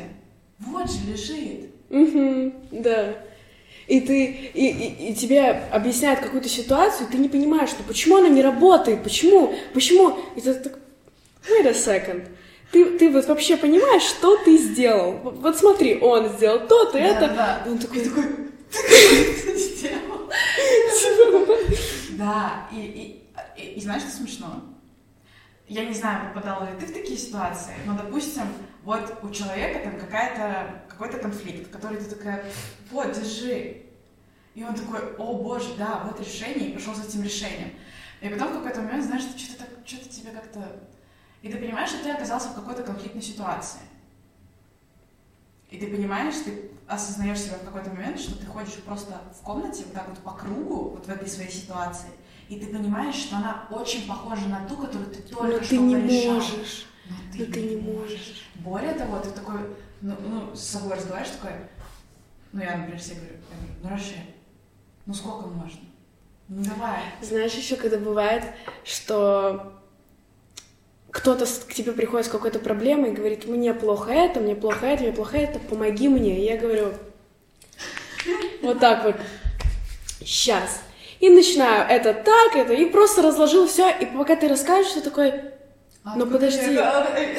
Вот 0.58 0.90
же 0.90 0.98
лежит. 1.10 1.70
Мгм, 1.88 2.54
да. 2.70 3.14
И 3.88 4.00
ты, 4.02 4.24
и, 4.54 4.66
и- 4.68 5.10
и 5.10 5.14
тебе 5.16 5.42
объясняют 5.50 6.20
какую-то 6.20 6.48
ситуацию, 6.48 7.08
и 7.08 7.12
ты 7.12 7.18
не 7.18 7.28
понимаешь, 7.28 7.70
ну 7.76 7.84
почему 7.88 8.18
она 8.18 8.28
не 8.28 8.42
работает, 8.42 9.02
почему, 9.02 9.52
почему, 9.74 10.16
и 10.36 10.40
ты 10.40 10.54
так, 10.54 10.78
wait 11.48 11.66
a 11.66 11.72
second, 11.72 12.28
ты, 12.72 12.98
ты 12.98 13.10
вот 13.10 13.26
вообще 13.26 13.56
понимаешь, 13.56 14.02
что 14.02 14.36
ты 14.44 14.56
сделал? 14.56 15.12
Вот, 15.12 15.58
смотри, 15.58 15.98
он 16.00 16.28
сделал 16.28 16.66
то, 16.68 16.86
ты 16.86 16.98
это, 16.98 17.28
Да, 17.34 17.62
он 17.66 17.78
такой, 17.78 18.04
такой, 18.04 18.24
ты 18.70 19.56
сделал? 19.56 20.30
Да, 22.10 22.68
и, 22.70 22.80
и, 22.80 23.60
и, 23.60 23.72
и 23.72 23.80
знаешь, 23.80 24.02
что 24.02 24.12
смешно? 24.12 24.62
Я 25.66 25.84
не 25.84 25.94
знаю, 25.94 26.28
попадала 26.32 26.64
ли 26.64 26.78
ты 26.78 26.86
в 26.86 26.92
такие 26.92 27.16
ситуации, 27.16 27.74
но, 27.86 27.96
допустим, 27.96 28.42
вот 28.82 29.18
у 29.22 29.30
человека 29.30 29.80
там 29.84 29.98
какая-то, 29.98 30.84
какой-то 30.88 31.18
конфликт, 31.18 31.70
который 31.70 31.98
ты 31.98 32.04
такая, 32.04 32.44
вот, 32.90 33.12
держи. 33.12 33.82
И 34.54 34.64
он 34.64 34.74
такой, 34.74 35.14
о 35.16 35.34
боже, 35.34 35.68
да, 35.78 36.02
вот 36.04 36.20
решение, 36.20 36.70
и 36.70 36.72
пошел 36.74 36.94
за 36.94 37.04
этим 37.04 37.22
решением. 37.22 37.72
И 38.20 38.28
потом 38.28 38.48
в 38.48 38.58
какой-то 38.58 38.82
момент, 38.82 39.04
знаешь, 39.04 39.22
что-то 39.22 39.60
так, 39.60 39.68
что-то 39.86 40.08
тебе 40.08 40.32
как-то 40.32 40.60
И 41.42 41.50
ты 41.50 41.58
понимаешь, 41.58 41.90
что 41.90 42.02
ты 42.02 42.10
оказался 42.10 42.48
в 42.48 42.54
какой-то 42.54 42.82
конфликтной 42.82 43.22
ситуации. 43.22 43.80
И 45.70 45.78
ты 45.78 45.86
понимаешь, 45.86 46.34
ты 46.44 46.70
осознаешь 46.86 47.38
себя 47.40 47.56
в 47.56 47.64
какой-то 47.64 47.90
момент, 47.90 48.18
что 48.20 48.36
ты 48.38 48.44
ходишь 48.46 48.74
просто 48.84 49.20
в 49.38 49.42
комнате 49.44 49.84
вот 49.84 49.94
так 49.94 50.08
вот 50.08 50.18
по 50.18 50.32
кругу, 50.32 50.90
вот 50.90 51.06
в 51.06 51.08
этой 51.08 51.28
своей 51.28 51.50
ситуации, 51.50 52.08
и 52.48 52.58
ты 52.58 52.66
понимаешь, 52.66 53.14
что 53.14 53.36
она 53.36 53.66
очень 53.70 54.08
похожа 54.08 54.48
на 54.48 54.66
ту, 54.66 54.76
которую 54.76 55.08
ты 55.08 55.22
только 55.22 55.46
Но 55.46 55.60
что 55.60 55.68
ты 55.68 55.78
не 55.78 55.94
порешал. 55.94 56.34
можешь. 56.34 56.86
Но 57.08 57.16
ты, 57.32 57.46
Но 57.46 57.52
ты 57.52 57.62
не 57.62 57.76
можешь. 57.76 58.48
Более 58.56 58.94
того, 58.94 59.20
ты 59.20 59.30
такой, 59.30 59.60
ну, 60.00 60.16
ну, 60.20 60.54
с 60.56 60.60
собой 60.60 60.96
разговариваешь, 60.96 61.36
такой, 61.36 61.52
ну, 62.52 62.60
я, 62.60 62.76
например, 62.76 63.00
себе 63.00 63.16
говорю, 63.20 63.34
я 63.34 63.56
говорю, 63.56 63.74
ну, 63.84 63.90
Рашид, 63.90 64.16
ну, 65.06 65.14
сколько 65.14 65.46
можно? 65.46 65.80
Ну, 66.48 66.64
давай. 66.64 67.02
Знаешь, 67.22 67.54
еще 67.54 67.76
когда 67.76 67.98
бывает, 67.98 68.44
что 68.82 69.79
кто-то 71.10 71.46
к 71.66 71.74
тебе 71.74 71.92
приходит 71.92 72.26
с 72.26 72.30
какой-то 72.30 72.58
проблемой 72.58 73.10
и 73.10 73.14
говорит, 73.14 73.46
мне 73.46 73.74
плохо 73.74 74.12
это, 74.12 74.40
мне 74.40 74.54
плохо 74.54 74.86
это, 74.86 75.02
мне 75.02 75.12
плохо 75.12 75.36
это, 75.38 75.58
помоги 75.58 76.08
мне. 76.08 76.38
И 76.40 76.44
я 76.44 76.56
говорю, 76.56 76.92
вот 78.62 78.78
так 78.78 79.04
вот, 79.04 79.16
сейчас. 80.20 80.82
И 81.18 81.28
начинаю 81.28 81.86
это 81.88 82.14
так, 82.14 82.56
это, 82.56 82.72
и 82.72 82.86
просто 82.86 83.22
разложил 83.22 83.66
все, 83.66 83.90
и 83.90 84.06
пока 84.06 84.36
ты 84.36 84.48
расскажешь, 84.48 84.92
ты 84.92 85.00
такой, 85.00 85.34
А 86.02 86.16
Ну, 86.16 86.24
подожди. 86.24 86.78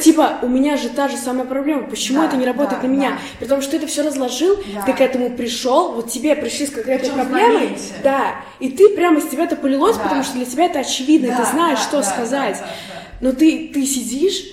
типа, 0.03 0.37
у 0.43 0.47
меня 0.47 0.77
же 0.77 0.89
та 0.89 1.07
же 1.07 1.17
самая 1.17 1.47
проблема, 1.47 1.87
почему 1.89 2.21
Да, 2.21 2.27
это 2.27 2.37
не 2.37 2.45
работает 2.45 2.79
да, 2.83 2.87
на 2.87 2.91
меня? 2.91 3.09
да. 3.09 3.17
При 3.39 3.47
том, 3.47 3.59
что 3.59 3.71
ты 3.71 3.77
это 3.77 3.87
все 3.87 4.03
разложил, 4.03 4.55
Да. 4.75 4.83
ты 4.85 4.93
к 4.93 5.01
этому 5.01 5.35
пришел, 5.35 5.93
вот 5.93 6.11
тебе 6.11 6.35
пришли 6.35 6.67
с 6.67 6.69
в 6.69 6.73
проблемой, 7.13 7.75
да, 8.03 8.35
и 8.59 8.69
ты 8.69 8.89
прямо 8.89 9.17
из 9.17 9.25
тебя 9.29 9.45
это 9.45 9.55
полилось, 9.55 9.97
Да. 9.97 10.03
потому 10.03 10.21
что 10.23 10.33
для 10.33 10.45
тебя 10.45 10.65
это 10.65 10.79
очевидно, 10.79 11.29
Да, 11.29 11.37
ты 11.43 11.51
знаешь, 11.51 11.79
да, 11.79 11.83
что 11.85 11.97
да, 11.97 12.03
сказать. 12.03 12.57
да, 12.59 12.65
да, 12.67 12.67
да. 12.67 13.00
Но 13.21 13.31
ты, 13.31 13.69
ты 13.69 13.85
сидишь 13.85 14.43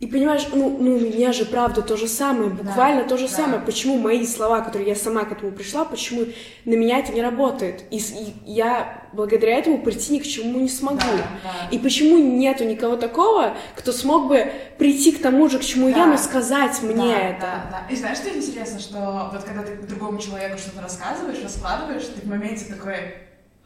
и 0.00 0.06
понимаешь, 0.06 0.46
ну, 0.52 0.76
ну, 0.78 0.96
у 0.96 1.00
меня 1.00 1.32
же 1.32 1.46
правда 1.46 1.80
то 1.80 1.96
же 1.96 2.08
самое, 2.08 2.50
буквально 2.50 3.04
то 3.04 3.16
же 3.16 3.26
да. 3.26 3.32
самое. 3.32 3.62
Почему 3.62 3.96
мои 3.96 4.26
слова, 4.26 4.60
которые 4.60 4.90
я 4.90 4.96
сама 4.96 5.24
к 5.24 5.32
этому 5.32 5.52
пришла, 5.52 5.86
почему 5.86 6.26
на 6.66 6.74
меня 6.74 6.98
это 6.98 7.12
не 7.12 7.22
работает? 7.22 7.84
И, 7.90 7.96
и 7.98 8.34
я 8.44 9.04
благодаря 9.14 9.56
этому 9.56 9.78
прийти 9.78 10.12
ни 10.12 10.18
к 10.18 10.24
чему 10.24 10.60
не 10.60 10.68
смогу. 10.68 10.98
Да, 10.98 11.26
да. 11.42 11.68
И 11.70 11.78
почему 11.78 12.18
нету 12.18 12.64
никого 12.64 12.96
такого, 12.96 13.56
кто 13.76 13.92
смог 13.92 14.28
бы 14.28 14.52
прийти 14.76 15.12
к 15.12 15.22
тому 15.22 15.48
же, 15.48 15.58
к 15.58 15.64
чему 15.64 15.88
Да. 15.90 15.96
я, 15.96 16.06
но 16.06 16.18
сказать 16.18 16.82
мне 16.82 16.96
да, 16.96 17.18
это? 17.18 17.40
Да, 17.40 17.66
да. 17.70 17.94
И 17.94 17.96
знаешь, 17.96 18.18
что 18.18 18.28
интересно, 18.28 18.80
что 18.80 19.30
вот 19.32 19.44
когда 19.44 19.62
ты 19.62 19.74
другому 19.86 20.18
человеку 20.18 20.58
что-то 20.58 20.82
рассказываешь, 20.82 21.42
раскладываешь, 21.42 22.04
ты 22.14 22.20
в 22.20 22.28
моменте 22.28 22.66
такой, 22.66 23.14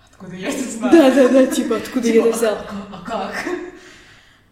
откуда 0.08 0.36
я 0.36 0.50
это 0.50 0.62
знаю? 0.62 0.92
Да, 0.92 1.10
да, 1.10 1.28
да, 1.28 1.46
типа, 1.46 1.78
откуда 1.78 2.06
я 2.06 2.12
Типа, 2.12 2.26
это 2.26 2.36
взял? 2.36 2.54
А, 2.54 3.02
а 3.02 3.04
как? 3.04 3.44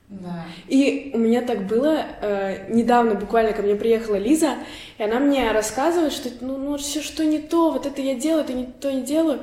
Да. 0.08 0.44
И 0.68 1.10
у 1.14 1.18
меня 1.18 1.42
так 1.42 1.66
было, 1.66 2.04
э, 2.20 2.72
недавно 2.72 3.14
буквально 3.14 3.52
ко 3.52 3.62
мне 3.62 3.74
приехала 3.74 4.14
Лиза, 4.16 4.54
и 4.98 5.02
она 5.02 5.18
мне 5.18 5.50
рассказывает, 5.50 6.12
что 6.12 6.28
ну, 6.40 6.56
ну 6.58 6.76
все 6.76 7.02
что 7.02 7.24
не 7.24 7.40
то, 7.40 7.72
вот 7.72 7.86
это 7.86 8.00
я 8.00 8.14
делаю, 8.14 8.44
это 8.44 8.52
не 8.52 8.66
то 8.66 8.92
не 8.92 9.02
делаю. 9.02 9.40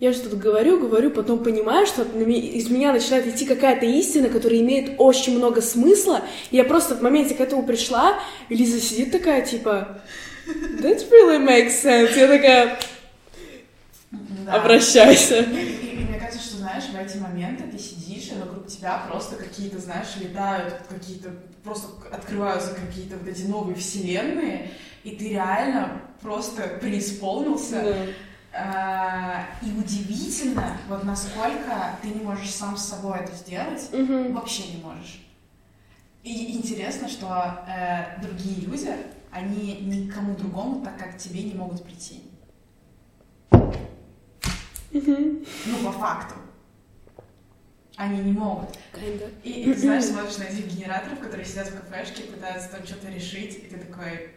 Я 0.00 0.12
что-то 0.12 0.36
говорю, 0.36 0.80
говорю, 0.80 1.12
потом 1.12 1.44
понимаю, 1.44 1.86
что 1.86 2.02
из 2.02 2.68
меня 2.68 2.92
начинает 2.92 3.26
идти 3.28 3.46
какая-то 3.46 3.86
истина, 3.86 4.28
которая 4.28 4.58
имеет 4.60 4.96
очень 4.98 5.38
много 5.38 5.62
смысла. 5.62 6.22
И 6.50 6.56
я 6.56 6.64
просто 6.64 6.96
в 6.96 7.02
моменте 7.02 7.36
к 7.36 7.40
этому 7.40 7.64
пришла, 7.64 8.18
и 8.48 8.56
Лиза 8.56 8.80
сидит 8.80 9.12
такая, 9.12 9.42
типа, 9.46 10.02
that 10.80 11.08
really 11.08 11.38
makes 11.38 11.80
sense. 11.84 12.18
Я 12.18 12.26
такая, 12.26 12.78
Да. 14.10 14.54
обращайся. 14.54 15.46
Знаешь, 16.72 16.90
в 16.90 16.96
эти 16.96 17.18
моменты 17.20 17.64
ты 17.64 17.78
сидишь, 17.78 18.30
и 18.32 18.38
вокруг 18.38 18.66
тебя 18.66 19.04
просто 19.06 19.36
какие-то, 19.36 19.78
знаешь, 19.78 20.16
летают 20.16 20.74
какие-то, 20.88 21.30
просто 21.62 21.88
открываются 22.10 22.74
какие-то 22.74 23.18
вот 23.18 23.28
эти 23.28 23.42
новые 23.42 23.76
вселенные, 23.76 24.70
и 25.04 25.16
ты 25.16 25.30
реально 25.30 26.00
просто 26.22 26.78
преисполнился. 26.80 27.82
Да. 27.82 28.06
А, 28.54 29.46
И 29.62 29.70
удивительно, 29.78 30.76
вот 30.88 31.04
насколько 31.04 31.96
ты 32.02 32.08
не 32.08 32.22
можешь 32.22 32.50
сам 32.50 32.76
с 32.76 32.84
собой 32.84 33.18
это 33.20 33.34
сделать, 33.34 33.88
Мгм. 33.92 34.32
вообще 34.34 34.74
не 34.74 34.82
можешь. 34.82 35.26
И 36.22 36.56
интересно, 36.56 37.08
что 37.08 37.64
э, 37.66 38.20
другие 38.22 38.60
люди, 38.66 38.94
они 39.30 39.78
никому 39.80 40.36
другому 40.36 40.84
так, 40.84 40.98
как 40.98 41.18
тебе, 41.18 41.42
не 41.44 41.54
могут 41.54 41.82
прийти. 41.82 42.22
Мгм. 44.92 45.44
Ну, 45.66 45.78
по 45.84 45.92
факту. 45.92 46.34
Они 47.96 48.22
не 48.22 48.32
могут. 48.32 48.70
Kinda. 48.94 49.30
И, 49.42 49.50
и 49.50 49.74
ты 49.74 49.80
знаешь, 49.80 50.04
смотришь 50.04 50.38
на 50.38 50.44
этих 50.44 50.66
генераторов, 50.66 51.18
которые 51.18 51.44
сидят 51.46 51.68
в 51.68 51.80
кафешке, 51.80 52.22
пытаются 52.24 52.70
там 52.70 52.86
что-то 52.86 53.08
решить, 53.10 53.56
и 53.56 53.66
ты 53.66 53.76
такой... 53.76 54.30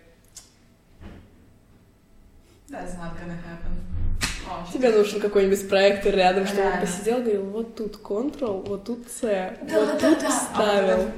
That's 2.67 2.97
not 2.97 3.13
gonna 3.13 3.37
happen. 3.37 3.79
Тебе 4.71 4.91
нужен 4.91 5.19
какой-нибудь 5.21 5.69
проектор 5.69 6.13
рядом, 6.13 6.45
чтобы 6.45 6.67
он 6.67 6.79
посидел, 6.79 7.21
говорил, 7.21 7.45
вот 7.45 7.75
тут 7.75 7.95
Ctrl, 7.95 8.67
вот 8.67 8.83
тут 8.85 9.07
C, 9.09 9.57
Да, 9.63 9.79
вот 9.79 9.99
да, 9.99 10.09
тут 10.09 10.19
да. 10.19 10.29
вставил. 10.29 11.11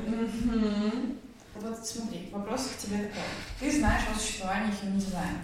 А 1.56 1.60
вот, 1.60 1.86
смотри, 1.86 2.30
вопрос 2.32 2.69
к 2.73 2.78
тебе 2.78 2.97
такой. 3.00 3.23
Ты 3.60 3.71
знаешь 3.80 4.04
о 4.13 4.17
существовании 4.17 4.71
human 4.71 4.97
design. 4.97 5.38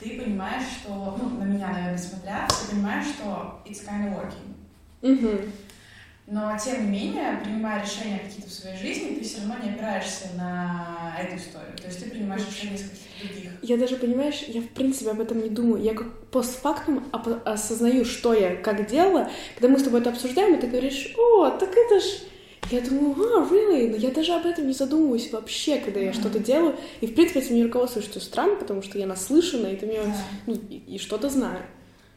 Ты 0.00 0.20
понимаешь, 0.20 0.64
что, 0.80 1.16
ну, 1.20 1.38
на 1.38 1.44
меня, 1.44 1.68
наверное, 1.68 1.98
смотря, 1.98 2.48
ты 2.48 2.70
понимаешь, 2.72 3.06
что 3.06 3.60
it's 3.66 3.84
kind 3.84 4.08
of 4.08 4.16
working. 4.16 4.54
Мгм. 5.02 5.52
Но, 6.30 6.54
тем 6.62 6.84
не 6.84 6.98
менее, 6.98 7.40
принимая 7.42 7.82
решения 7.82 8.18
какие-то 8.18 8.50
в 8.50 8.52
своей 8.52 8.76
жизни, 8.76 9.14
ты 9.14 9.24
все 9.24 9.38
равно 9.38 9.64
не 9.64 9.70
опираешься 9.70 10.26
на 10.36 11.16
эту 11.18 11.36
историю. 11.36 11.74
То 11.74 11.86
есть 11.86 12.04
ты 12.04 12.10
принимаешь 12.10 12.42
решения 12.46 12.74
из 12.74 12.82
каких-то 12.82 13.26
других. 13.26 13.52
Я 13.62 13.78
даже, 13.78 13.96
понимаешь, 13.96 14.44
я 14.46 14.60
в 14.60 14.68
принципе 14.68 15.10
об 15.12 15.20
этом 15.20 15.42
не 15.42 15.48
думаю. 15.48 15.82
Я 15.82 15.94
как 15.94 16.26
постфактум 16.26 17.06
осознаю, 17.46 18.04
что 18.04 18.34
я 18.34 18.56
как 18.56 18.86
делала. 18.86 19.30
Когда 19.54 19.68
мы 19.68 19.78
с 19.78 19.84
тобой 19.84 20.00
это 20.00 20.10
обсуждаем, 20.10 20.54
и 20.54 20.60
ты 20.60 20.66
говоришь, 20.66 21.14
о, 21.16 21.48
так 21.48 21.70
это 21.74 21.98
ж... 21.98 22.04
Я 22.70 22.82
думаю, 22.82 23.14
а, 23.14 23.46
really? 23.50 23.88
Но 23.88 23.96
я 23.96 24.10
даже 24.10 24.34
об 24.34 24.44
этом 24.44 24.66
не 24.66 24.74
задумываюсь 24.74 25.32
вообще, 25.32 25.78
когда 25.78 26.00
я 26.00 26.12
что-то 26.12 26.40
делаю. 26.40 26.76
И, 27.00 27.06
в 27.06 27.14
принципе, 27.14 27.40
этим 27.40 27.54
не 27.54 27.64
руководствуюсь, 27.64 28.06
что 28.06 28.20
странно, 28.20 28.56
потому 28.56 28.82
что 28.82 28.98
я 28.98 29.06
наслышана, 29.06 29.68
и 29.68 29.72
это 29.72 29.86
мне... 29.86 30.02
Да. 30.02 30.14
Ну, 30.46 30.54
и, 30.68 30.76
и 30.76 30.98
что-то 30.98 31.30
знаю. 31.30 31.62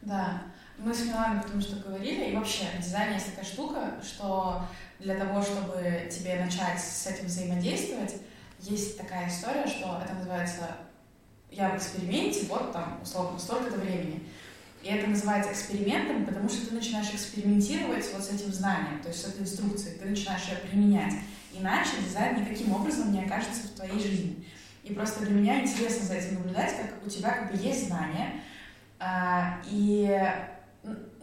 Да. 0.02 0.42
Мы 0.84 0.92
с 0.92 1.04
Миланой 1.04 1.40
потому 1.40 1.60
что 1.60 1.76
говорили, 1.76 2.30
и 2.30 2.34
вообще 2.34 2.64
в 2.76 2.82
дизайне 2.82 3.14
есть 3.14 3.30
такая 3.30 3.44
штука, 3.44 3.94
что 4.02 4.66
для 4.98 5.14
того, 5.14 5.40
чтобы 5.40 6.08
тебе 6.10 6.44
начать 6.44 6.80
с 6.80 7.06
этим 7.06 7.26
взаимодействовать, 7.26 8.16
есть 8.58 8.98
такая 8.98 9.28
история, 9.28 9.64
что 9.64 10.02
это 10.04 10.12
называется 10.14 10.76
«я 11.52 11.70
в 11.70 11.76
эксперименте, 11.76 12.46
вот 12.48 12.72
там, 12.72 12.98
условно, 13.00 13.38
столько-то 13.38 13.78
времени». 13.78 14.28
И 14.82 14.88
это 14.88 15.08
называется 15.08 15.52
экспериментом, 15.52 16.26
потому 16.26 16.48
что 16.48 16.66
ты 16.66 16.74
начинаешь 16.74 17.14
экспериментировать 17.14 18.12
вот 18.12 18.24
с 18.24 18.30
этим 18.30 18.52
знанием, 18.52 19.00
то 19.00 19.08
есть 19.08 19.22
с 19.22 19.28
этой 19.28 19.42
инструкцией, 19.42 19.98
ты 19.98 20.08
начинаешь 20.08 20.48
ее 20.48 20.56
применять. 20.68 21.14
Иначе 21.52 21.90
дизайн 22.04 22.40
никаким 22.40 22.72
образом 22.72 23.12
не 23.12 23.24
окажется 23.24 23.68
в 23.68 23.76
твоей 23.76 24.00
жизни. 24.00 24.44
И 24.82 24.92
просто 24.94 25.24
для 25.24 25.30
меня 25.30 25.60
интересно 25.60 26.06
за 26.06 26.14
этим 26.14 26.34
наблюдать, 26.34 26.76
как 26.76 27.06
у 27.06 27.08
тебя 27.08 27.30
как 27.30 27.52
бы 27.52 27.64
есть 27.64 27.86
знания, 27.86 28.40
а, 28.98 29.60
и 29.66 30.20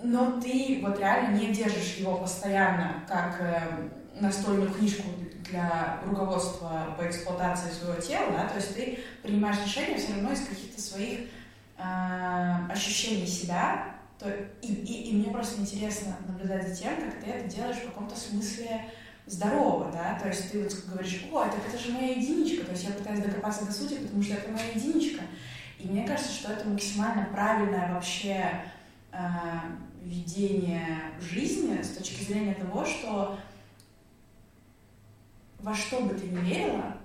но 0.01 0.39
ты 0.39 0.79
вот 0.81 0.99
реально 0.99 1.37
не 1.37 1.53
держишь 1.53 1.97
его 1.97 2.17
постоянно 2.17 3.03
как 3.07 3.41
э, 3.41 3.89
настольную 4.19 4.71
книжку 4.71 5.03
для 5.49 5.99
руководства 6.05 6.95
по 6.97 7.07
эксплуатации 7.07 7.71
своего 7.71 7.99
тела, 7.99 8.31
да, 8.31 8.47
то 8.47 8.55
есть 8.55 8.75
ты 8.75 8.99
принимаешь 9.23 9.57
решения 9.65 9.97
все 9.97 10.13
равно 10.13 10.31
из 10.31 10.45
каких-то 10.45 10.79
своих 10.79 11.29
а, 11.77 12.67
ощущений 12.69 13.25
себя, 13.25 13.95
то, 14.19 14.29
и, 14.61 14.67
и, 14.67 15.09
и 15.09 15.15
мне 15.15 15.31
просто 15.31 15.61
интересно 15.61 16.17
наблюдать 16.27 16.67
за 16.67 16.75
тем, 16.75 16.95
как 16.97 17.23
ты 17.23 17.31
это 17.31 17.47
делаешь 17.47 17.77
в 17.77 17.85
каком-то 17.85 18.15
смысле 18.15 18.85
здорово, 19.25 19.91
да, 19.91 20.19
то 20.21 20.27
есть 20.27 20.51
ты 20.51 20.63
вот 20.63 20.73
говоришь, 20.87 21.25
о, 21.31 21.45
это, 21.45 21.55
это 21.67 21.77
же 21.77 21.91
моя 21.93 22.11
единичка, 22.11 22.65
то 22.65 22.71
есть 22.71 22.83
я 22.83 22.91
пытаюсь 22.91 23.23
докопаться 23.23 23.65
до 23.65 23.71
сути, 23.71 23.95
потому 23.95 24.21
что 24.21 24.33
это 24.35 24.51
моя 24.51 24.71
единичка, 24.71 25.23
и 25.79 25.87
мне 25.87 26.05
кажется, 26.05 26.33
что 26.33 26.51
это 26.51 26.67
максимально 26.67 27.27
правильное 27.31 27.93
вообще 27.93 28.51
э, 29.11 29.17
видение 30.01 30.97
жизни 31.19 31.81
с 31.81 31.89
точки 31.97 32.23
зрения 32.23 32.53
того, 32.55 32.85
что 32.85 33.37
во 35.59 35.73
что 35.75 36.01
бы 36.01 36.13
ты 36.13 36.27
ни 36.27 36.39
верила, 36.39 36.97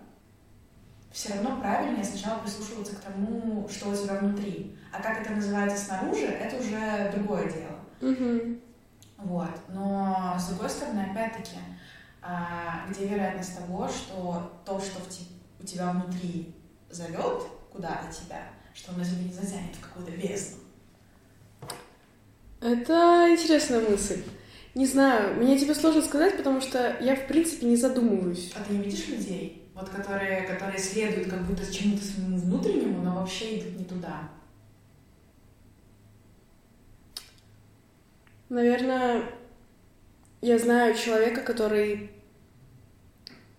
все 1.10 1.34
равно 1.34 1.60
правильнее 1.60 2.04
сначала 2.04 2.40
прислушиваться 2.40 2.96
к 2.96 3.00
тому, 3.00 3.68
что 3.68 3.90
у 3.90 3.96
тебя 3.96 4.18
внутри. 4.18 4.76
А 4.92 5.00
как 5.00 5.20
это 5.20 5.32
называется 5.32 5.76
снаружи, 5.84 6.26
это 6.26 6.56
уже 6.56 7.12
другое 7.14 7.50
дело. 7.50 7.78
Мгм. 8.00 8.60
Вот. 9.18 9.50
Но, 9.68 10.36
с 10.38 10.48
другой 10.48 10.68
стороны, 10.70 11.00
опять-таки, 11.10 11.56
а, 12.20 12.86
где 12.88 13.06
вероятность 13.06 13.56
того, 13.56 13.88
что 13.88 14.60
то, 14.64 14.80
что 14.80 15.00
в 15.00 15.08
те- 15.08 15.24
у 15.60 15.64
тебя 15.64 15.90
внутри 15.92 16.54
зовет 16.90 17.44
куда-то 17.72 18.12
тебя, 18.12 18.42
что 18.72 18.92
оно 18.92 19.04
тебя 19.04 19.22
не 19.22 19.32
затянет 19.32 19.74
в 19.76 19.80
какую-то 19.80 20.12
бездну. 20.12 20.58
Это 22.64 23.26
интересная 23.30 23.80
мысль. 23.80 24.22
Не 24.74 24.86
знаю, 24.86 25.34
мне 25.36 25.58
тебе 25.58 25.74
сложно 25.74 26.00
сказать, 26.00 26.38
потому 26.38 26.62
что 26.62 26.96
я, 26.98 27.14
в 27.14 27.26
принципе, 27.26 27.66
не 27.66 27.76
задумываюсь. 27.76 28.52
А 28.56 28.64
ты 28.64 28.72
не 28.72 28.84
видишь 28.84 29.06
людей, 29.08 29.68
вот 29.74 29.90
которые, 29.90 30.46
которые 30.46 30.78
следуют 30.78 31.28
как 31.28 31.42
будто 31.42 31.70
чему-то 31.70 32.02
своему 32.02 32.38
внутреннему, 32.38 33.02
но 33.02 33.16
вообще 33.16 33.58
идут 33.58 33.78
не 33.78 33.84
туда? 33.84 34.30
Наверное, 38.48 39.24
я 40.40 40.58
знаю 40.58 40.96
человека, 40.96 41.42
который 41.42 42.12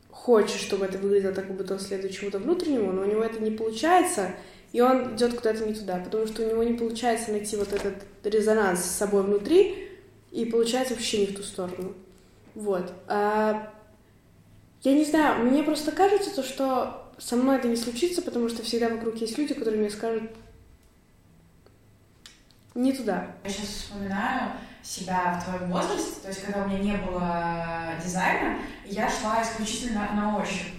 хочет, 0.09 0.59
чтобы 0.59 0.85
это 0.85 0.97
выглядело 0.97 1.31
так, 1.31 1.45
как 1.45 1.55
будто 1.55 1.75
он 1.75 1.79
следует 1.79 2.11
чему-то 2.11 2.39
внутреннему, 2.39 2.91
но 2.91 3.03
у 3.03 3.05
него 3.05 3.21
это 3.21 3.39
не 3.39 3.51
получается, 3.51 4.31
и 4.75 4.81
он 4.81 5.15
идет 5.15 5.35
куда-то 5.35 5.65
не 5.65 5.73
туда, 5.73 5.99
потому 5.99 6.27
что 6.27 6.43
у 6.43 6.49
него 6.49 6.61
не 6.61 6.73
получается 6.73 7.31
найти 7.31 7.55
вот 7.55 7.71
этот 7.71 8.03
резонанс 8.25 8.81
с 8.81 8.97
собой 8.97 9.23
внутри, 9.23 9.89
и 10.31 10.43
получается 10.43 10.95
вообще 10.95 11.19
не 11.19 11.27
в 11.27 11.37
ту 11.37 11.43
сторону. 11.43 11.93
Вот. 12.55 12.91
А, 13.07 13.71
я 14.83 14.91
не 14.91 15.05
знаю, 15.05 15.45
мне 15.45 15.63
просто 15.63 15.93
кажется, 15.93 16.35
то, 16.35 16.43
что 16.43 17.09
со 17.17 17.37
мной 17.37 17.55
это 17.55 17.69
не 17.69 17.77
случится, 17.77 18.21
потому 18.21 18.49
что 18.49 18.63
всегда 18.63 18.89
вокруг 18.89 19.15
есть 19.15 19.37
люди, 19.37 19.53
которые 19.53 19.79
мне 19.79 19.89
скажут 19.89 20.23
не 22.73 22.91
туда. 22.91 23.27
Я 23.45 23.49
сейчас 23.49 23.67
вспоминаю, 23.67 24.51
себя 24.83 25.39
в 25.39 25.45
твоем 25.45 25.71
возрасте, 25.71 26.19
то 26.21 26.27
есть 26.27 26.41
когда 26.41 26.65
у 26.65 26.67
меня 26.67 26.79
не 26.79 26.97
было 26.97 27.93
дизайна, 28.03 28.57
я 28.85 29.09
шла 29.09 29.41
исключительно 29.41 30.11
на 30.13 30.37
ощупь. 30.37 30.73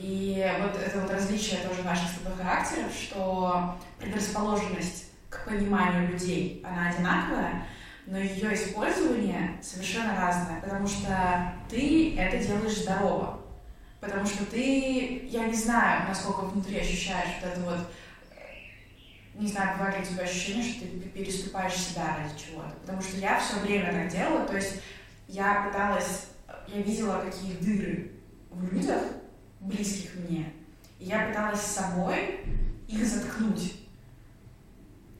И 0.00 0.50
вот 0.62 0.80
это 0.80 1.00
вот 1.00 1.10
различие 1.10 1.60
тоже 1.60 1.82
наших 1.82 2.08
с 2.08 2.14
тобой 2.14 2.38
характеров, 2.38 2.90
что 2.92 3.78
предрасположенность 3.98 5.10
к 5.28 5.44
пониманию 5.44 6.08
людей, 6.10 6.64
она 6.66 6.88
одинаковая, 6.88 7.66
но 8.06 8.18
ее 8.18 8.54
использование 8.54 9.58
совершенно 9.62 10.16
разное, 10.16 10.60
потому 10.62 10.86
что 10.86 11.52
ты 11.68 12.16
это 12.16 12.38
делаешь 12.38 12.78
здорово, 12.78 13.40
потому 14.00 14.24
что 14.24 14.46
ты, 14.46 15.28
я 15.30 15.44
не 15.46 15.54
знаю, 15.54 16.08
насколько 16.08 16.46
внутри 16.46 16.78
ощущаешь 16.78 17.36
вот 17.42 17.52
это 17.52 17.60
вот 17.60 17.78
не 19.34 19.46
знаю, 19.46 19.78
бывает 19.78 19.96
ли 19.96 20.02
у 20.02 20.06
тебя 20.06 20.24
ощущение, 20.24 20.64
что 20.64 20.80
ты 20.82 21.08
переступаешь 21.08 21.74
себя 21.74 22.16
ради 22.18 22.38
чего-то. 22.38 22.72
Потому 22.82 23.00
что 23.00 23.16
я 23.18 23.38
все 23.38 23.58
время 23.60 23.92
так 23.92 24.08
делала, 24.08 24.46
то 24.46 24.56
есть 24.56 24.80
я 25.28 25.62
пыталась, 25.62 26.26
я 26.68 26.82
видела, 26.82 27.22
какие 27.24 27.54
дыры 27.54 28.12
в 28.50 28.72
людях, 28.72 29.02
близких 29.60 30.10
мне, 30.16 30.52
и 30.98 31.04
я 31.04 31.28
пыталась 31.28 31.60
с 31.60 31.76
собой 31.76 32.40
их 32.88 33.04
заткнуть. 33.06 33.74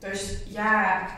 То 0.01 0.09
есть 0.09 0.47
я 0.49 1.11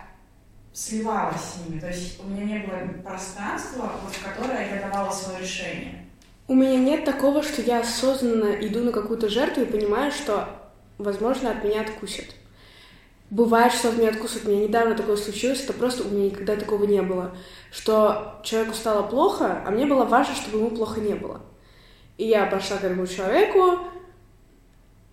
сливалась 0.73 1.41
с 1.41 1.67
ними, 1.67 1.81
то 1.81 1.89
есть 1.89 2.21
у 2.21 2.27
меня 2.27 2.45
не 2.45 2.67
было 2.67 3.03
пространства, 3.03 3.93
вот, 4.03 4.13
в 4.13 4.25
которое 4.25 4.75
я 4.75 4.83
давала 4.83 5.11
свое 5.11 5.41
решение. 5.41 6.07
У 6.49 6.55
меня 6.55 6.79
нет 6.79 7.05
такого, 7.05 7.43
что 7.43 7.63
я 7.63 7.81
осознанно 7.81 8.55
иду 8.67 8.81
на 8.81 8.93
какую-то 8.93 9.29
жертву 9.29 9.63
и 9.63 9.67
понимаю, 9.67 10.11
что, 10.11 10.49
возможно, 10.99 11.51
от 11.51 11.65
меня 11.65 11.83
откусят. 11.83 12.27
Бывает, 13.31 13.73
что 13.73 13.89
от 13.89 13.97
меня 13.97 14.11
откусывают. 14.11 14.47
У 14.47 14.51
меня 14.51 14.67
недавно 14.67 14.95
такое 14.95 15.17
случилось, 15.17 15.63
это 15.63 15.73
просто 15.73 16.03
у 16.03 16.11
меня 16.11 16.27
никогда 16.27 16.57
такого 16.57 16.85
не 16.85 17.01
было. 17.01 17.35
Что 17.71 18.41
человеку 18.45 18.75
стало 18.75 19.03
плохо, 19.05 19.63
а 19.65 19.71
мне 19.71 19.87
было 19.87 20.05
важно, 20.05 20.35
чтобы 20.35 20.59
ему 20.59 20.71
плохо 20.71 21.01
не 21.01 21.15
было. 21.15 21.41
И 22.19 22.27
я 22.27 22.47
пошла 22.47 22.77
к 22.77 22.85
этому 22.85 23.07
человеку, 23.07 23.79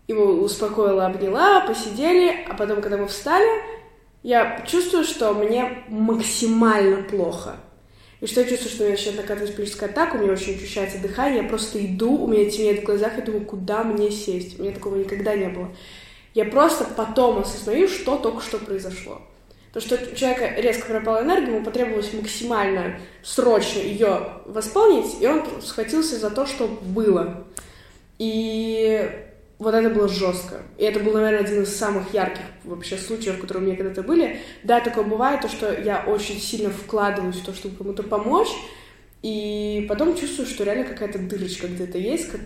его 0.07 0.25
успокоила, 0.25 1.05
обняла, 1.05 1.62
посидели, 1.62 2.45
а 2.47 2.55
потом, 2.55 2.81
когда 2.81 2.97
мы 2.97 3.07
встали, 3.07 3.47
я 4.23 4.63
чувствую, 4.67 5.03
что 5.03 5.33
мне 5.33 5.83
максимально 5.88 7.03
плохо. 7.03 7.57
И 8.19 8.27
что 8.27 8.41
я 8.41 8.47
чувствую, 8.47 8.71
что 8.71 8.83
у 8.83 8.88
меня 8.88 8.97
сейчас 8.97 9.15
накатывается 9.15 9.55
паническая 9.55 9.89
атака, 9.89 10.15
у 10.15 10.19
меня 10.19 10.33
очень 10.33 10.55
ощущается 10.55 10.99
дыхание, 10.99 11.43
я 11.43 11.47
просто 11.47 11.83
иду, 11.85 12.23
у 12.23 12.27
меня 12.27 12.49
темнеет 12.49 12.81
в 12.81 12.85
глазах, 12.85 13.17
и 13.17 13.21
думаю, 13.21 13.45
куда 13.45 13.83
мне 13.83 14.12
сесть. 14.12 14.59
У 14.59 14.63
меня 14.63 14.73
такого 14.73 14.95
никогда 14.95 15.35
не 15.35 15.47
было. 15.47 15.73
Я 16.33 16.45
просто 16.45 16.85
потом 16.85 17.39
осознаю, 17.39 17.88
что 17.88 18.17
только 18.17 18.41
что 18.41 18.57
произошло. 18.57 19.21
То, 19.73 19.79
что 19.79 19.95
у 19.95 20.15
человека 20.15 20.60
резко 20.60 20.88
пропала 20.88 21.21
энергия, 21.21 21.53
ему 21.53 21.63
потребовалось 21.63 22.12
максимально 22.13 22.99
срочно 23.21 23.79
ее 23.79 24.41
восполнить, 24.45 25.21
и 25.21 25.27
он 25.27 25.43
схватился 25.62 26.17
за 26.17 26.32
то, 26.32 26.47
что 26.47 26.67
было. 26.67 27.45
И 28.17 29.10
вот 29.60 29.75
это 29.75 29.89
было 29.89 30.08
жестко. 30.08 30.62
И 30.77 30.84
это 30.84 30.99
был, 31.01 31.13
наверное, 31.13 31.41
один 31.41 31.63
из 31.63 31.75
самых 31.75 32.13
ярких 32.13 32.41
вообще 32.63 32.97
случаев, 32.97 33.39
которые 33.39 33.63
у 33.63 33.67
меня 33.67 33.77
когда-то 33.77 34.01
были. 34.01 34.39
Да, 34.63 34.79
такое 34.79 35.03
бывает, 35.03 35.41
то, 35.41 35.49
что 35.49 35.71
я 35.71 36.03
очень 36.08 36.39
сильно 36.39 36.69
вкладываюсь 36.69 37.36
в 37.36 37.45
то, 37.45 37.53
чтобы 37.53 37.75
кому-то 37.75 38.01
помочь, 38.03 38.49
и 39.21 39.86
потом 39.89 40.17
чувствую, 40.17 40.47
что 40.47 40.63
реально 40.63 40.86
какая-то 40.86 41.19
дырочка 41.19 41.67
где-то 41.67 41.97
есть, 41.97 42.32
как, 42.32 42.39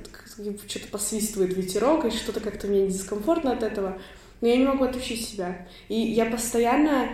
что-то 0.67 0.87
посвистывает 0.87 1.55
ветерок, 1.55 2.05
и 2.05 2.09
что-то 2.09 2.39
как-то 2.39 2.67
мне 2.67 2.87
дискомфортно 2.87 3.51
от 3.51 3.61
этого. 3.61 4.01
Но 4.43 4.49
я 4.49 4.57
не 4.57 4.65
могу 4.65 4.83
отучить 4.83 5.25
себя. 5.25 5.65
И 5.87 5.95
я 5.95 6.25
постоянно... 6.25 7.07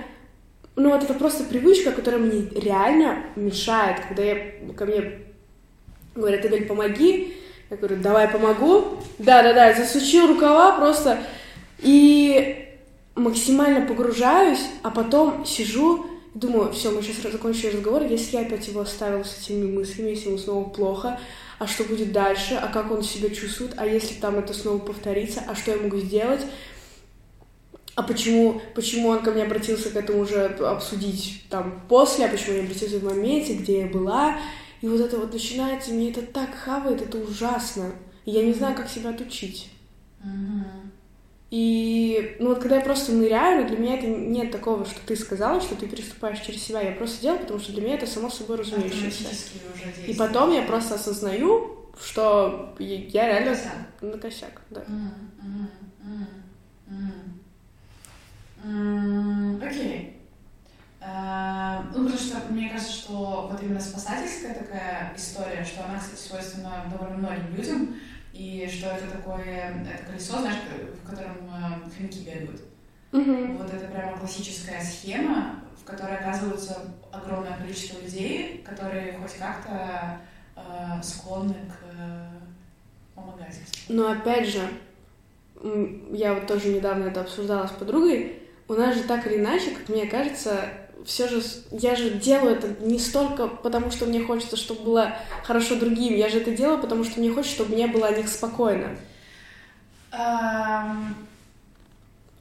Ну, 0.75 0.89
вот 0.89 1.03
это 1.03 1.13
просто 1.13 1.43
привычка, 1.43 1.91
которая 1.91 2.19
мне 2.19 2.49
реально 2.59 3.19
мешает. 3.35 3.99
Когда 4.07 4.23
я, 4.23 4.35
ко 4.75 4.87
мне 4.87 5.19
говорят, 6.15 6.43
Эдель, 6.43 6.65
помоги, 6.65 7.35
я 7.69 7.77
говорю, 7.77 7.97
давай 7.97 8.29
помогу. 8.29 8.97
Да-да-да, 9.19 9.75
засучил 9.75 10.25
рукава 10.25 10.79
просто. 10.79 11.19
И 11.77 12.67
максимально 13.13 13.85
погружаюсь, 13.85 14.65
а 14.81 14.89
потом 14.89 15.45
сижу 15.45 16.07
Думаю, 16.33 16.71
все, 16.71 16.91
мы 16.91 17.01
сейчас 17.03 17.31
закончим 17.31 17.69
разговор. 17.73 18.03
Если 18.03 18.37
я 18.37 18.43
опять 18.43 18.67
его 18.67 18.81
оставила 18.81 19.23
с 19.23 19.39
этими 19.39 19.69
мыслями, 19.69 20.11
если 20.11 20.29
ему 20.29 20.37
снова 20.37 20.67
плохо, 20.69 21.19
а 21.59 21.67
что 21.67 21.83
будет 21.83 22.11
дальше, 22.11 22.53
а 22.53 22.67
как 22.67 22.91
он 22.91 23.03
себя 23.03 23.29
чувствует, 23.29 23.73
а 23.77 23.85
если 23.85 24.13
там 24.15 24.37
это 24.37 24.53
снова 24.53 24.79
повторится, 24.79 25.43
а 25.47 25.55
что 25.55 25.71
я 25.71 25.77
могу 25.77 25.97
сделать, 25.97 26.41
а 27.99 28.03
почему, 28.03 28.61
почему 28.75 29.09
он 29.09 29.21
ко 29.21 29.31
мне 29.31 29.43
обратился 29.43 29.89
к 29.89 29.95
этому 29.97 30.21
уже 30.21 30.45
обсудить 30.45 31.43
там 31.49 31.81
после, 31.89 32.25
а 32.25 32.29
почему 32.29 32.55
я 32.55 32.63
обратился 32.63 32.97
в 32.97 33.03
моменте, 33.03 33.55
где 33.55 33.81
я 33.81 33.87
была. 33.87 34.37
И 34.79 34.87
вот 34.87 35.01
это 35.01 35.17
вот 35.17 35.33
начинается, 35.33 35.91
мне 35.91 36.11
это 36.11 36.21
так 36.21 36.55
хавает, 36.55 37.01
это 37.01 37.17
ужасно. 37.17 37.91
И 38.23 38.31
я 38.31 38.41
не 38.45 38.53
знаю, 38.53 38.73
как 38.73 38.87
себя 38.87 39.09
отучить. 39.09 39.69
Mm-hmm. 40.23 40.89
И, 41.51 42.37
ну 42.39 42.49
вот 42.49 42.59
когда 42.59 42.77
я 42.77 42.81
просто 42.81 43.11
ныряю, 43.11 43.67
для 43.67 43.77
меня 43.77 43.97
это 43.97 44.07
нет 44.07 44.49
такого, 44.49 44.85
что 44.85 45.01
ты 45.05 45.17
сказала, 45.17 45.59
что 45.59 45.75
ты 45.75 45.85
переступаешь 45.85 46.39
через 46.39 46.63
себя. 46.63 46.79
Я 46.79 46.93
просто 46.93 47.21
делаю, 47.21 47.41
потому 47.41 47.59
что 47.59 47.73
для 47.73 47.81
меня 47.81 47.95
это 47.95 48.07
само 48.07 48.29
собой 48.29 48.55
разумеющееся. 48.55 49.27
И 50.07 50.13
потом 50.13 50.53
я 50.53 50.61
просто 50.61 50.95
осознаю, 50.95 51.89
что 52.01 52.73
я 52.79 53.27
реально 53.27 53.57
косяк. 53.57 54.01
на 54.01 54.17
косяк, 54.17 54.61
да. 54.69 54.85
Окей. 59.61 60.21
Э, 61.01 61.81
ну, 61.93 62.05
потому 62.05 62.17
что 62.17 62.37
мне 62.49 62.69
кажется, 62.69 62.93
что 62.93 63.49
вот 63.51 63.61
именно 63.61 63.79
спасательская 63.79 64.53
такая 64.53 65.13
история, 65.15 65.63
что 65.63 65.85
она, 65.85 65.97
кстати, 65.97 66.19
свойственна 66.19 66.85
довольно 66.91 67.17
многим 67.17 67.55
людям, 67.55 67.95
и 68.33 68.69
что 68.71 68.87
это 68.87 69.17
такое, 69.17 69.81
это 69.81 70.05
колесо, 70.05 70.39
знаешь, 70.39 70.57
в 71.03 71.09
котором 71.09 71.37
э, 71.47 71.89
хомяки 71.95 72.19
бегают. 72.19 72.61
Вот 73.11 73.73
это 73.73 73.87
прямо 73.87 74.17
классическая 74.17 74.81
схема, 74.81 75.61
в 75.81 75.83
которой 75.83 76.17
оказывается 76.17 76.77
огромное 77.11 77.57
количество 77.57 77.99
людей, 77.99 78.63
которые 78.63 79.13
хоть 79.13 79.33
как-то 79.33 80.19
э, 80.55 81.01
склонны 81.01 81.55
к 81.55 81.97
э, 81.97 82.27
помогательству. 83.15 83.93
Но 83.93 84.11
опять 84.11 84.47
же, 84.47 84.61
я 86.11 86.35
вот 86.35 86.45
тоже 86.45 86.69
недавно 86.69 87.05
это 87.05 87.21
обсуждала 87.21 87.65
с 87.67 87.71
подругой, 87.71 88.38
у 88.69 88.73
нас 88.73 88.95
же 88.95 89.03
так 89.03 89.27
или 89.27 89.37
иначе, 89.37 89.71
как 89.71 89.89
мне 89.89 90.05
кажется, 90.05 90.69
все 91.05 91.27
же, 91.27 91.41
я 91.71 91.95
же 91.95 92.11
делаю 92.11 92.55
это 92.55 92.67
не 92.81 92.99
столько 92.99 93.47
потому, 93.47 93.91
что 93.91 94.05
мне 94.05 94.23
хочется, 94.23 94.55
чтобы 94.55 94.83
было 94.83 95.15
хорошо 95.43 95.75
другим, 95.75 96.15
я 96.15 96.29
же 96.29 96.39
это 96.39 96.51
делаю, 96.51 96.79
потому 96.79 97.03
что 97.03 97.19
мне 97.19 97.31
хочется, 97.31 97.55
чтобы 97.55 97.75
мне 97.75 97.87
было 97.87 98.07
о 98.07 98.15
них 98.15 98.29
спокойно. 98.29 98.95
Um... 100.11 101.13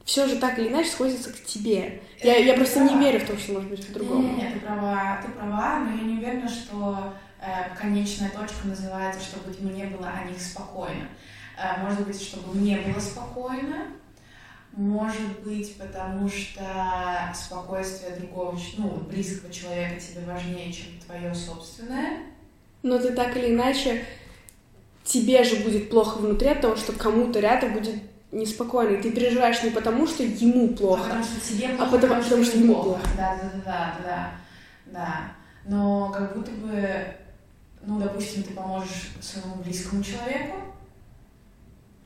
Все 0.09 0.25
же 0.25 0.37
так 0.37 0.57
или 0.57 0.69
иначе 0.69 0.89
сходится 0.89 1.31
к 1.31 1.43
тебе. 1.43 2.01
Я, 2.23 2.37
я 2.37 2.55
просто 2.55 2.79
не 2.79 2.97
верю 2.97 3.19
в 3.19 3.27
то, 3.27 3.37
что 3.37 3.53
может 3.53 3.69
быть 3.69 3.85
по-другому. 3.85 4.37
Нет, 4.37 4.53
ты 4.55 4.59
права, 4.59 5.21
ты 5.23 5.31
права, 5.33 5.81
но 5.81 5.95
я 5.95 6.01
не 6.01 6.17
уверена, 6.17 6.49
что 6.49 7.13
э, 7.39 7.75
конечная 7.79 8.31
точка 8.31 8.65
называется, 8.65 9.21
чтобы 9.21 9.55
мне 9.59 9.85
было 9.85 10.07
о 10.07 10.27
них 10.27 10.41
спокойно. 10.41 11.07
Э, 11.55 11.83
может 11.83 12.07
быть, 12.07 12.19
чтобы 12.19 12.57
мне 12.57 12.77
было 12.77 12.99
спокойно, 12.99 13.85
может 14.71 15.39
быть, 15.43 15.75
потому 15.77 16.29
что 16.29 16.63
спокойствие 17.33 18.15
другого, 18.15 18.57
ну, 18.77 18.89
близкого 19.09 19.51
человека 19.51 19.99
тебе 19.99 20.25
важнее, 20.25 20.71
чем 20.71 20.99
твое 21.05 21.33
собственное. 21.33 22.19
Но 22.83 22.97
ты 22.97 23.11
так 23.11 23.35
или 23.35 23.53
иначе, 23.53 24.05
тебе 25.03 25.43
же 25.43 25.57
будет 25.57 25.89
плохо 25.89 26.19
внутри 26.19 26.49
от 26.49 26.61
того, 26.61 26.75
что 26.75 26.93
кому-то 26.93 27.39
рядом 27.39 27.73
будет 27.73 27.95
неспокойно. 28.31 29.01
ты 29.01 29.11
переживаешь 29.11 29.63
не 29.63 29.71
потому, 29.71 30.07
что 30.07 30.23
ему 30.23 30.69
плохо, 30.69 31.01
а 31.01 31.05
потому 31.05 31.23
что 31.23 31.41
тебе 31.41 31.69
плохо, 31.69 31.83
а 31.83 31.85
потому, 31.85 32.01
потому, 32.01 32.23
потому 32.23 32.43
что 32.43 32.57
ему 32.57 32.83
плохо. 32.83 33.01
Да, 33.17 33.35
да, 33.35 33.51
да, 33.65 33.97
да, 34.03 34.31
да. 34.85 35.31
но 35.65 36.11
как 36.11 36.35
будто 36.35 36.51
бы, 36.51 37.05
ну, 37.83 37.99
допустим, 37.99 38.43
ты 38.43 38.53
поможешь 38.53 39.09
своему 39.19 39.55
близкому 39.63 40.03
человеку, 40.03 40.57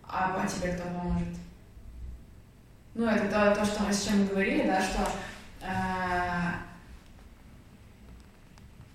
а, 0.08 0.41
а 0.41 0.47
тебе 0.47 0.73
кто 0.73 0.84
поможет? 0.84 1.28
Ну, 2.95 3.08
это 3.08 3.27
то, 3.27 3.56
то, 3.60 3.65
что 3.65 3.84
мы 3.84 3.93
с 3.93 4.06
чем 4.06 4.27
говорили, 4.27 4.67
да, 4.67 4.79
что 4.79 5.10
э, 5.62 6.53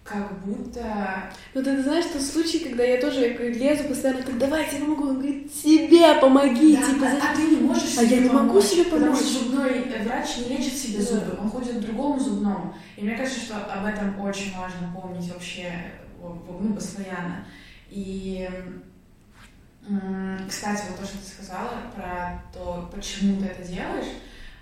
как 0.04 0.40
будто... 0.44 1.30
Ну, 1.52 1.62
ты 1.62 1.82
знаешь, 1.82 2.06
тот 2.12 2.22
случай, 2.22 2.61
когда 2.61 2.84
я 2.84 3.00
тоже 3.00 3.28
лезу 3.28 3.84
постоянно, 3.88 4.22
так 4.22 4.38
давай, 4.38 4.66
я 4.72 4.80
помогу. 4.80 5.08
Он 5.08 5.14
говорит, 5.18 5.52
себе 5.52 6.14
помоги, 6.20 6.76
да, 6.76 6.87
типа. 6.87 7.06
А, 7.06 7.32
а 7.32 7.37
ты 7.37 7.42
не 7.42 7.56
можешь 7.56 7.98
А 7.98 8.02
я 8.02 8.20
не 8.20 8.30
могу 8.30 8.61
себе 8.61 8.84
помочь. 8.84 9.00
Потому 9.00 9.16
что 9.16 9.38
зубной 9.38 9.84
врач 10.04 10.37
не 10.38 10.56
лечит 10.56 10.74
себе 10.74 11.02
зубы, 11.02 11.37
он 11.40 11.50
ходит 11.50 11.78
к 11.78 11.80
другому 11.80 12.18
зубному. 12.18 12.74
И 12.96 13.02
мне 13.02 13.16
кажется, 13.16 13.40
что 13.40 13.56
об 13.56 13.84
этом 13.84 14.18
очень 14.20 14.56
важно 14.56 14.94
помнить 14.94 15.30
вообще, 15.32 15.72
ну, 16.20 16.72
постоянно. 16.72 17.44
И, 17.90 18.48
кстати, 20.48 20.83
вот 20.88 21.01
то, 21.01 21.07
что 21.07 21.18
ты 21.18 21.27
сказала 21.27 21.83
про 21.94 22.42
то, 22.53 22.90
почему 22.94 23.40
ты 23.40 23.46
это 23.46 23.66
делаешь, 23.66 24.09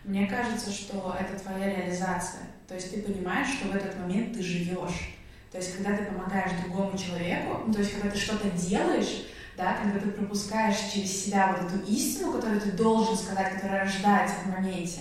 мне 0.05 0.27
кажется, 0.27 0.71
что 0.71 1.17
это 1.19 1.39
твоя 1.43 1.75
реализация. 1.75 2.43
То 2.69 2.75
есть 2.75 2.93
ты 2.93 3.03
понимаешь, 3.03 3.49
что 3.49 3.69
в 3.69 3.75
этот 3.75 3.99
момент 3.99 4.35
ты 4.35 4.43
живешь 4.43 5.17
то 5.57 5.63
есть, 5.63 5.75
когда 5.75 5.97
ты 5.97 6.05
помогаешь 6.05 6.53
другому 6.63 6.99
человеку, 6.99 7.63
ну, 7.67 7.73
то 7.73 7.79
есть, 7.79 7.95
когда 7.95 8.11
ты 8.11 8.19
что-то 8.19 8.51
делаешь, 8.51 9.25
да, 9.57 9.79
когда 9.83 9.99
ты 9.99 10.11
пропускаешь 10.11 10.93
через 10.93 11.25
себя 11.25 11.57
вот 11.57 11.73
эту 11.73 11.91
истину, 11.91 12.33
которую 12.33 12.61
ты 12.61 12.73
должен 12.73 13.17
сказать, 13.17 13.55
которая 13.55 13.85
рождается 13.85 14.35
в 14.45 14.51
моменте, 14.51 15.01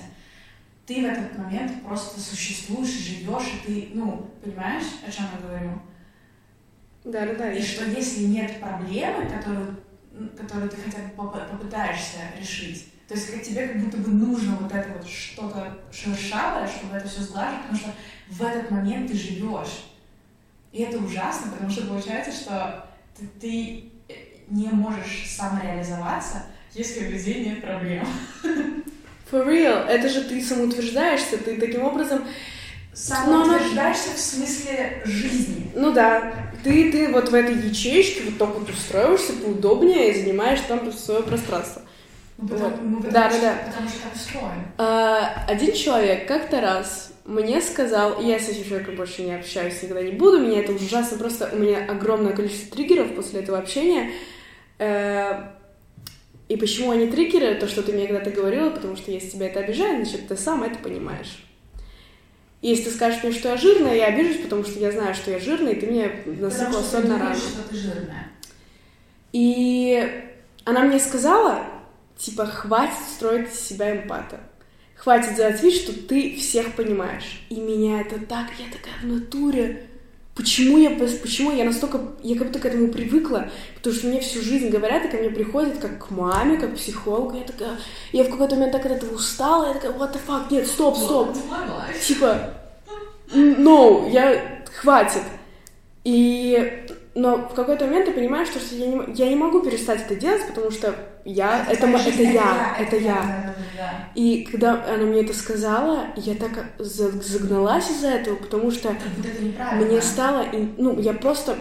ты 0.85 1.01
в 1.01 1.11
этот 1.11 1.37
момент 1.37 1.83
просто 1.83 2.21
существуешь, 2.21 2.87
живешь, 2.87 3.51
и 3.53 3.65
ты, 3.65 3.89
ну, 3.95 4.31
понимаешь, 4.41 4.85
о 5.05 5.11
чем 5.11 5.25
я 5.35 5.45
говорю? 5.45 5.71
Да, 7.03 7.25
да, 7.25 7.33
да. 7.33 7.51
И 7.51 7.61
что 7.61 7.83
если 7.83 8.23
нет 8.23 8.59
проблемы, 8.61 9.27
которую, 9.27 9.75
которую 10.37 10.69
ты 10.69 10.77
хотя 10.77 10.99
бы 10.99 11.09
попытаешься 11.09 12.19
решить, 12.39 12.87
то 13.07 13.13
есть 13.13 13.31
как 13.31 13.43
тебе 13.43 13.67
как 13.67 13.81
будто 13.81 13.97
бы 13.97 14.09
нужно 14.09 14.55
вот 14.55 14.71
это 14.71 14.89
вот 14.93 15.07
что-то 15.07 15.77
шершавое, 15.91 16.67
чтобы 16.67 16.95
это 16.95 17.07
все 17.07 17.21
сглаживать, 17.21 17.61
потому 17.61 17.79
что 17.79 17.91
в 18.29 18.43
этот 18.43 18.71
момент 18.71 19.11
ты 19.11 19.17
живешь. 19.17 19.85
И 20.71 20.81
это 20.81 20.97
ужасно, 20.97 21.51
потому 21.51 21.69
что 21.69 21.85
получается, 21.85 22.31
что 22.31 22.89
ты, 23.17 23.27
ты 23.39 23.91
э, 24.09 24.13
не 24.49 24.67
можешь 24.67 25.29
самореализоваться, 25.29 26.43
если 26.73 27.07
у 27.07 27.11
людей 27.11 27.45
нет 27.45 27.61
проблем. 27.61 28.05
For 29.31 29.47
real, 29.47 29.85
это 29.85 30.09
же 30.09 30.23
ты 30.23 30.41
самоутверждаешься, 30.41 31.37
ты 31.37 31.57
таким 31.57 31.83
образом... 31.83 32.23
Самоутверждаешься 32.95 34.11
в 34.15 34.19
смысле 34.19 35.01
жизни. 35.03 35.69
Ну 35.75 35.91
да, 35.91 36.33
ты, 36.63 36.91
ты 36.91 37.11
вот 37.11 37.29
в 37.29 37.33
этой 37.35 37.55
ячейке 37.55 38.23
вот 38.23 38.37
так 38.37 38.57
вот 38.57 38.69
устроишься 38.69 39.33
поудобнее 39.33 40.11
и 40.11 40.21
занимаешь 40.21 40.61
там 40.67 40.91
свое 40.93 41.21
пространство. 41.21 41.81
Ну, 42.37 42.47
потому, 42.47 42.69
вот. 42.69 42.79
ну, 42.81 42.95
потому, 42.97 43.13
да, 43.13 43.29
что, 43.29 43.41
да, 43.41 43.53
да. 43.53 43.71
потому 43.71 43.89
что 43.89 43.99
так 44.01 44.15
устроен. 44.15 44.65
А, 44.77 45.45
один 45.47 45.73
человек 45.73 46.27
как-то 46.27 46.61
раз 46.61 47.11
мне 47.25 47.61
сказал, 47.61 48.21
я 48.21 48.39
с 48.39 48.47
этим 48.47 48.65
человеком 48.65 48.95
больше 48.95 49.23
не 49.23 49.33
общаюсь, 49.33 49.81
никогда 49.81 50.03
не 50.03 50.11
буду, 50.11 50.39
меня 50.39 50.59
это 50.59 50.71
ужасно, 50.71 51.17
просто 51.17 51.49
у 51.51 51.57
меня 51.57 51.85
огромное 51.85 52.33
количество 52.33 52.75
триггеров 52.75 53.13
после 53.15 53.41
этого 53.41 53.57
общения. 53.57 54.11
Э, 54.79 55.49
и 56.47 56.55
почему 56.55 56.91
они 56.91 57.07
триггеры, 57.07 57.55
то, 57.55 57.67
что 57.67 57.81
ты 57.81 57.93
мне 57.93 58.07
когда-то 58.07 58.29
говорила, 58.29 58.69
потому 58.69 58.95
что 58.95 59.11
если 59.11 59.29
тебя 59.29 59.47
это 59.47 59.61
обижает, 59.61 60.07
значит, 60.07 60.27
ты 60.27 60.37
сам 60.37 60.63
это 60.63 60.77
понимаешь. 60.79 61.43
И 62.65 62.69
если 62.69 62.85
ты 62.85 62.95
скажешь 62.95 63.21
мне, 63.21 63.31
что 63.31 63.49
я 63.49 63.57
жирная, 63.57 63.95
я 63.95 64.07
обижусь, 64.07 64.41
потому 64.41 64.63
что 64.63 64.79
я 64.79 64.91
знаю, 64.91 65.13
что 65.13 65.29
я 65.29 65.37
жирная, 65.37 65.73
и 65.73 65.79
ты 65.79 65.85
мне 65.85 66.11
насыпала 66.25 66.81
соль 66.81 67.05
на 67.05 67.19
рану. 67.19 67.35
что 67.35 67.61
ты 67.69 67.75
жирная. 67.75 68.31
И 69.33 70.23
она 70.63 70.81
мне 70.81 70.97
сказала, 70.99 71.63
типа, 72.17 72.47
хватит 72.47 72.97
строить 73.15 73.53
из 73.53 73.59
себя 73.59 73.95
эмпата. 73.95 74.39
Хватит 74.95 75.35
делать 75.35 75.61
вид, 75.61 75.75
что 75.75 75.93
ты 75.93 76.37
всех 76.37 76.73
понимаешь. 76.73 77.45
И 77.51 77.61
меня 77.61 78.01
это 78.01 78.17
так, 78.25 78.47
я 78.57 78.65
такая 78.73 78.99
в 78.99 79.05
натуре. 79.05 79.87
Почему 80.35 80.77
я, 80.77 80.89
почему 80.89 81.51
я 81.51 81.63
настолько, 81.63 81.99
я 82.21 82.37
как 82.37 82.47
будто 82.47 82.59
к 82.59 82.65
этому 82.65 82.89
привыкла, 82.89 83.49
потому 83.75 83.95
что 83.95 84.07
мне 84.07 84.19
всю 84.19 84.41
жизнь 84.41 84.67
говорят, 84.67 85.05
и 85.05 85.07
ко 85.07 85.15
мне 85.15 85.29
приходят 85.29 85.77
как 85.77 86.07
к 86.07 86.11
маме, 86.11 86.57
как 86.57 86.73
к 86.73 86.75
психологу, 86.75 87.37
я 87.37 87.43
такая, 87.45 87.77
я 88.11 88.25
в 88.25 88.29
какой-то 88.29 88.55
момент 88.55 88.73
так 88.73 88.85
от 88.85 88.91
этого 88.91 89.15
устала, 89.15 89.67
я 89.67 89.73
такая, 89.73 89.93
what 89.93 90.13
the 90.13 90.19
fuck, 90.27 90.51
нет, 90.51 90.67
стоп, 90.67 90.97
стоп, 90.97 91.29
типа, 92.05 92.53
no, 93.33 94.09
я, 94.11 94.65
хватит. 94.75 95.23
И 96.03 96.84
но 97.15 97.47
в 97.47 97.53
какой-то 97.53 97.85
момент 97.85 98.07
ты 98.07 98.11
понимаешь, 98.11 98.49
что 98.49 98.59
я 98.75 98.87
не, 98.87 99.13
я 99.15 99.29
не 99.29 99.37
могу 99.37 99.61
перестать 99.61 100.01
это 100.01 100.15
делать, 100.15 100.45
потому 100.47 100.69
что 100.69 100.93
я, 101.23 101.65
это, 101.69 101.87
это, 101.87 102.09
это, 102.09 102.21
я, 102.21 102.75
это 102.77 102.97
я. 102.97 103.55
И 104.15 104.45
когда 104.51 104.83
она 104.83 105.05
мне 105.05 105.21
это 105.21 105.33
сказала, 105.33 106.07
я 106.17 106.35
так 106.35 106.73
загналась 106.77 107.89
из-за 107.89 108.09
этого, 108.09 108.35
потому 108.35 108.69
что 108.69 108.93
мне 109.75 110.01
стало, 110.01 110.45
ну, 110.77 110.99
я 110.99 111.13
просто 111.13 111.55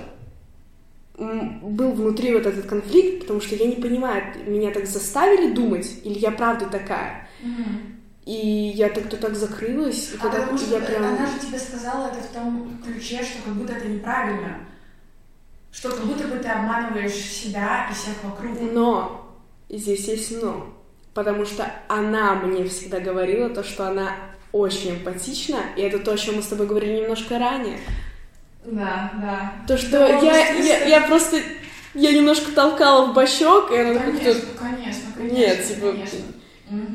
был 1.17 1.93
внутри 1.93 2.35
вот 2.35 2.47
этот 2.47 2.67
конфликт, 2.67 3.21
потому 3.21 3.41
что 3.41 3.55
я 3.55 3.69
не 3.69 3.77
понимаю, 3.77 4.25
меня 4.47 4.73
так 4.73 4.87
заставили 4.87 5.53
думать, 5.53 5.89
или 6.03 6.19
я 6.19 6.33
правда 6.33 6.67
такая. 6.67 7.29
И 8.27 8.73
я 8.75 8.89
так-то 8.89 9.19
так 9.19 9.37
закрылась, 9.37 10.15
и 10.15 10.17
а 10.17 10.19
когда 10.19 10.39
я 10.39 10.81
прям... 10.81 11.05
Она 11.05 11.27
же 11.27 11.39
тебе 11.47 11.59
сказала 11.59 12.09
это 12.09 12.27
в 12.27 12.33
том 12.35 12.81
ключе, 12.85 13.23
что 13.23 13.43
как 13.45 13.55
будто 13.55 13.75
это 13.75 13.87
неправильно 13.87 14.57
что 15.75 15.91
как 15.91 16.05
будто 16.05 16.29
бы 16.29 16.37
ты 16.37 16.49
обманываешь 16.49 17.13
себя 17.13 17.89
и 17.91 17.95
всех 17.95 18.23
вокруг. 18.23 18.57
Но 18.73 19.37
здесь 19.69 20.07
есть 20.07 20.43
но. 20.43 20.73
Потому 21.13 21.45
что 21.45 21.71
она 21.89 22.35
мне 22.35 22.67
всегда 22.69 23.01
говорила 23.01 23.49
то, 23.49 23.63
что 23.63 23.89
она 23.89 24.13
очень 24.53 24.93
эмпатична, 24.93 25.59
и 25.77 25.83
это 25.83 25.99
то, 25.99 26.13
о 26.13 26.17
чем 26.17 26.37
мы 26.37 26.43
с 26.43 26.47
тобой 26.47 26.67
говорили 26.67 27.03
немножко 27.03 27.39
ранее. 27.39 27.79
Да, 28.65 29.13
да. 29.21 29.53
То, 29.69 29.77
что 29.77 29.91
да, 29.91 30.09
я, 30.09 30.53
я, 30.55 30.85
я 30.87 31.01
просто... 31.03 31.39
Я 31.93 32.13
немножко 32.13 32.51
толкала 32.51 33.07
в 33.07 33.15
бочок, 33.15 33.71
и 33.71 33.77
она 33.77 34.01
конечно, 34.01 34.33
как-то... 34.33 34.47
Конечно, 34.59 35.03
конечно, 35.17 35.37
Нет, 35.37 35.69
типа... 35.69 35.93
Конечно. 35.93 36.19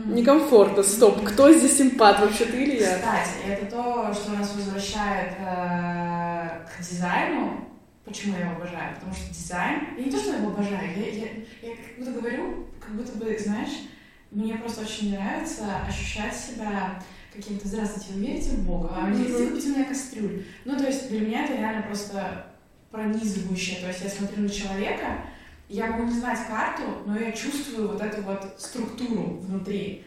Некомфортно, 0.07 0.83
стоп, 0.83 1.23
кто 1.23 1.53
здесь 1.53 1.79
эмпат, 1.79 2.19
вообще 2.19 2.45
ты 2.45 2.63
или 2.63 2.81
я? 2.81 2.95
Кстати, 2.95 3.29
это 3.47 3.65
то, 3.67 4.13
что 4.13 4.31
нас 4.31 4.53
возвращает 4.55 5.33
э, 5.39 6.65
к 6.65 6.81
дизайну, 6.81 7.68
Почему 8.09 8.33
я 8.33 8.45
его 8.45 8.55
обожаю? 8.55 8.95
Потому 8.95 9.13
что 9.13 9.31
дизайн... 9.31 9.81
Я 9.95 10.05
не 10.05 10.11
то, 10.11 10.17
что 10.17 10.31
я 10.31 10.37
его 10.37 10.49
обожаю, 10.49 10.99
я, 10.99 11.07
я, 11.09 11.27
я 11.61 11.75
как 11.75 11.99
будто 11.99 12.11
говорю, 12.11 12.67
как 12.79 12.95
будто 12.95 13.11
бы, 13.19 13.37
знаешь, 13.37 13.87
мне 14.31 14.55
просто 14.55 14.81
очень 14.81 15.11
нравится 15.13 15.65
ощущать 15.87 16.35
себя 16.35 17.01
каким-то 17.33 17.67
«Здравствуйте, 17.67 18.13
вы 18.13 18.21
верите 18.21 18.49
в 18.49 18.65
Бога?» 18.65 18.89
А 18.95 19.01
мне 19.01 19.25
mm-hmm. 19.25 19.49
купите 19.49 19.69
меня 19.69 19.85
кастрюль. 19.85 20.43
Ну, 20.65 20.75
то 20.75 20.85
есть 20.85 21.09
для 21.09 21.19
меня 21.19 21.45
это 21.45 21.53
реально 21.53 21.83
просто 21.83 22.47
пронизывающее. 22.89 23.79
То 23.79 23.87
есть 23.89 24.01
я 24.03 24.09
смотрю 24.09 24.41
на 24.41 24.49
человека, 24.49 25.25
я 25.67 25.87
могу 25.87 26.05
не 26.05 26.19
знать 26.19 26.39
карту, 26.47 26.83
но 27.05 27.15
я 27.15 27.31
чувствую 27.31 27.89
вот 27.89 28.01
эту 28.01 28.23
вот 28.23 28.55
структуру 28.57 29.37
внутри. 29.41 30.03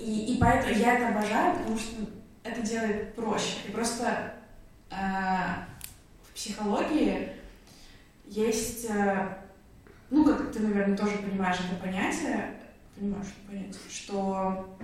И, 0.00 0.34
и 0.34 0.38
поэтому 0.40 0.74
я 0.74 0.94
это 0.94 1.08
обожаю, 1.08 1.58
потому 1.58 1.78
что 1.78 1.96
это 2.42 2.62
делает 2.62 3.14
проще. 3.14 3.56
И 3.68 3.70
просто 3.70 4.34
э, 4.90 4.94
психологии 6.34 7.30
есть, 8.26 8.86
э, 8.88 9.36
ну, 10.10 10.24
как 10.24 10.52
ты, 10.52 10.60
наверное, 10.60 10.96
тоже 10.96 11.18
понимаешь 11.18 11.58
это 11.58 11.80
понятие, 11.80 12.54
понимаешь 12.96 13.26
это 13.26 13.50
понятие, 13.50 13.82
что 13.90 14.78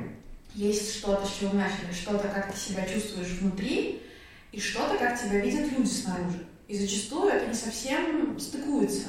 есть 0.55 0.97
что-то, 0.97 1.27
с 1.27 1.39
чего 1.39 1.53
начали, 1.55 1.93
что-то, 1.93 2.29
как 2.29 2.53
ты 2.53 2.59
себя 2.59 2.87
чувствуешь 2.87 3.39
внутри, 3.41 4.03
и 4.53 4.61
что-то, 4.61 4.97
как 4.99 5.21
тебя 5.21 5.41
видят 5.41 5.71
люди 5.71 5.89
снаружи. 5.89 6.47
И 6.67 6.77
зачастую 6.77 7.31
это 7.31 7.47
не 7.47 7.55
совсем 7.55 8.39
стыкуется. 8.39 9.09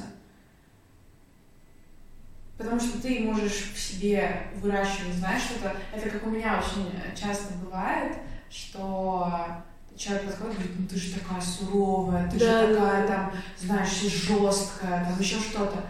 Потому 2.56 2.78
что 2.78 3.00
ты 3.00 3.20
можешь 3.20 3.72
в 3.74 3.78
себе 3.78 4.48
выращивать, 4.56 5.14
знаешь, 5.14 5.42
что-то... 5.42 5.74
Это 5.94 6.10
как 6.10 6.26
у 6.26 6.30
меня 6.30 6.58
очень 6.58 6.90
часто 7.16 7.54
бывает, 7.54 8.18
что 8.50 9.64
человек 10.00 10.24
подходит 10.24 10.54
и 10.54 10.56
говорит, 10.56 10.76
ну 10.78 10.86
ты 10.88 10.96
же 10.96 11.12
такая 11.12 11.40
суровая, 11.40 12.30
ты 12.30 12.38
да, 12.38 12.66
же 12.66 12.74
такая 12.74 13.06
да. 13.06 13.14
там, 13.14 13.32
знаешь, 13.58 14.00
жесткая, 14.00 15.04
там 15.04 15.20
еще 15.20 15.36
что-то. 15.36 15.84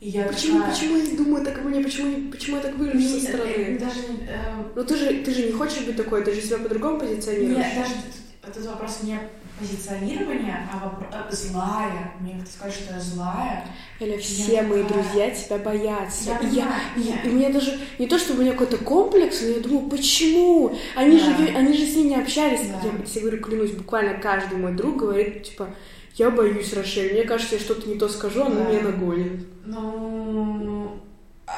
И 0.00 0.10
я 0.10 0.24
почему, 0.24 0.58
такая... 0.58 0.74
почему 0.74 0.96
я 0.98 1.06
не 1.06 1.16
думаю 1.16 1.44
так 1.44 1.64
мне, 1.64 1.82
почему, 1.82 2.30
почему 2.30 2.56
я 2.56 2.62
так 2.62 2.74
выгляжу 2.74 3.08
со 3.08 3.20
стороны? 3.20 3.78
Даже, 3.78 4.00
э, 4.28 4.64
Но 4.74 4.82
ты 4.82 4.96
же, 4.96 5.24
ты 5.24 5.32
же 5.32 5.46
не 5.46 5.52
хочешь 5.52 5.86
быть 5.86 5.96
такой, 5.96 6.22
ты 6.22 6.34
же 6.34 6.42
себя 6.42 6.58
по-другому 6.58 7.00
позиционируешь. 7.00 7.56
Нет, 7.56 7.74
даже 7.74 7.94
этот 8.42 8.66
вопрос 8.66 8.98
не 9.02 9.18
позиционирования, 9.58 10.68
а 10.72 10.84
вопрос 10.84 11.32
злая. 11.32 12.12
Мне 12.20 12.44
сказать, 12.46 12.74
что 12.74 12.94
я 12.94 13.00
злая. 13.00 13.66
Или 14.00 14.18
все 14.18 14.62
мои 14.62 14.82
такая... 14.82 15.02
друзья 15.02 15.30
тебя 15.30 15.58
боятся. 15.58 16.30
Я, 16.30 16.38
и, 16.40 16.54
я, 16.54 16.80
и, 16.96 17.28
и 17.28 17.30
мне 17.30 17.50
даже 17.50 17.78
не 17.98 18.06
то, 18.06 18.18
чтобы 18.18 18.40
у 18.40 18.42
меня 18.42 18.52
какой-то 18.52 18.78
комплекс, 18.78 19.40
но 19.42 19.48
я 19.48 19.60
думаю, 19.60 19.88
почему? 19.88 20.76
Они, 20.96 21.18
да. 21.18 21.24
же, 21.24 21.56
они 21.56 21.76
же 21.76 21.86
с 21.86 21.96
не 21.96 22.16
общались. 22.16 22.68
Да. 22.68 22.80
Я 22.98 23.04
тебе 23.04 23.20
говорю, 23.22 23.42
клянусь, 23.42 23.70
буквально 23.72 24.14
каждый 24.14 24.58
мой 24.58 24.72
друг 24.74 24.96
говорит, 24.96 25.44
типа, 25.44 25.68
я 26.16 26.30
боюсь 26.30 26.72
Рошель, 26.72 27.12
мне 27.12 27.24
кажется, 27.24 27.56
я 27.56 27.60
что-то 27.60 27.88
не 27.88 27.96
то 27.96 28.08
скажу, 28.08 28.44
она 28.44 28.56
да. 28.56 28.70
меня 28.70 28.82
нагонит. 28.82 29.46
Ну, 29.64 31.00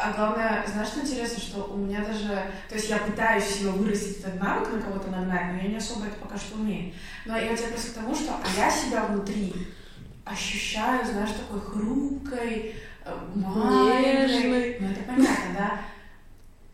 а 0.03 0.13
главное, 0.13 0.65
знаешь, 0.67 0.89
что 0.89 1.01
интересно, 1.01 1.39
что 1.39 1.65
у 1.65 1.77
меня 1.77 2.05
даже... 2.05 2.29
То 2.69 2.75
есть 2.75 2.89
я 2.89 2.99
пытаюсь 2.99 3.45
себе 3.45 3.71
вырастить 3.71 4.19
этот 4.19 4.41
навык 4.41 4.73
на 4.73 4.81
кого-то 4.81 5.09
нагнать, 5.09 5.53
но 5.53 5.59
я 5.59 5.69
не 5.69 5.77
особо 5.77 6.07
это 6.07 6.17
пока 6.17 6.37
что 6.37 6.57
умею. 6.57 6.93
Но 7.25 7.37
я 7.37 7.57
тебя 7.57 7.69
просто 7.69 7.93
к 7.93 7.95
тому, 7.95 8.15
что 8.15 8.33
а 8.33 8.61
я 8.61 8.71
себя 8.71 9.05
внутри 9.05 9.53
ощущаю, 10.25 11.07
знаешь, 11.07 11.31
такой 11.31 11.61
хрупкой, 11.61 12.75
э, 13.05 13.17
маленькой. 13.35 14.79
Ну, 14.81 14.91
это 14.91 15.03
понятно, 15.07 15.55
да? 15.57 15.81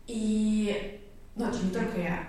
И... 0.07 0.99
Ну, 1.35 1.47
это 1.47 1.57
не 1.63 1.71
только 1.71 1.99
я. 1.99 2.27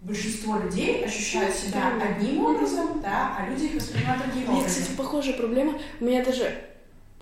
Большинство 0.00 0.58
людей 0.58 1.04
ощущают 1.04 1.54
себя 1.54 1.92
одним 2.02 2.44
образом, 2.44 3.00
да, 3.00 3.36
а 3.38 3.48
люди 3.48 3.64
их 3.64 3.74
воспринимают 3.74 4.24
другим 4.24 4.50
образом. 4.50 4.64
Есть, 4.64 4.80
кстати, 4.80 4.96
похожая 4.96 5.34
проблема. 5.34 5.78
У 6.00 6.04
меня 6.04 6.22
даже 6.22 6.73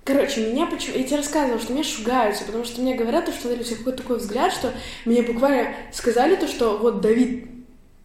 Короче, 0.05 0.50
меня 0.50 0.66
почему... 0.66 0.96
Я 0.98 1.05
тебе 1.05 1.18
рассказывала, 1.18 1.61
что 1.61 1.72
меня 1.72 1.84
шугаются, 1.84 2.44
потому 2.44 2.64
что 2.64 2.80
мне 2.80 2.96
говорят, 2.96 3.32
что 3.32 3.48
у 3.48 3.62
всех 3.62 3.78
какой-то 3.78 4.03
такой 4.03 4.18
взгляд, 4.18 4.53
что 4.53 4.72
мне 5.05 5.22
буквально 5.22 5.74
сказали 5.92 6.34
то, 6.34 6.48
что 6.48 6.76
вот 6.76 7.00
Давид... 7.00 7.46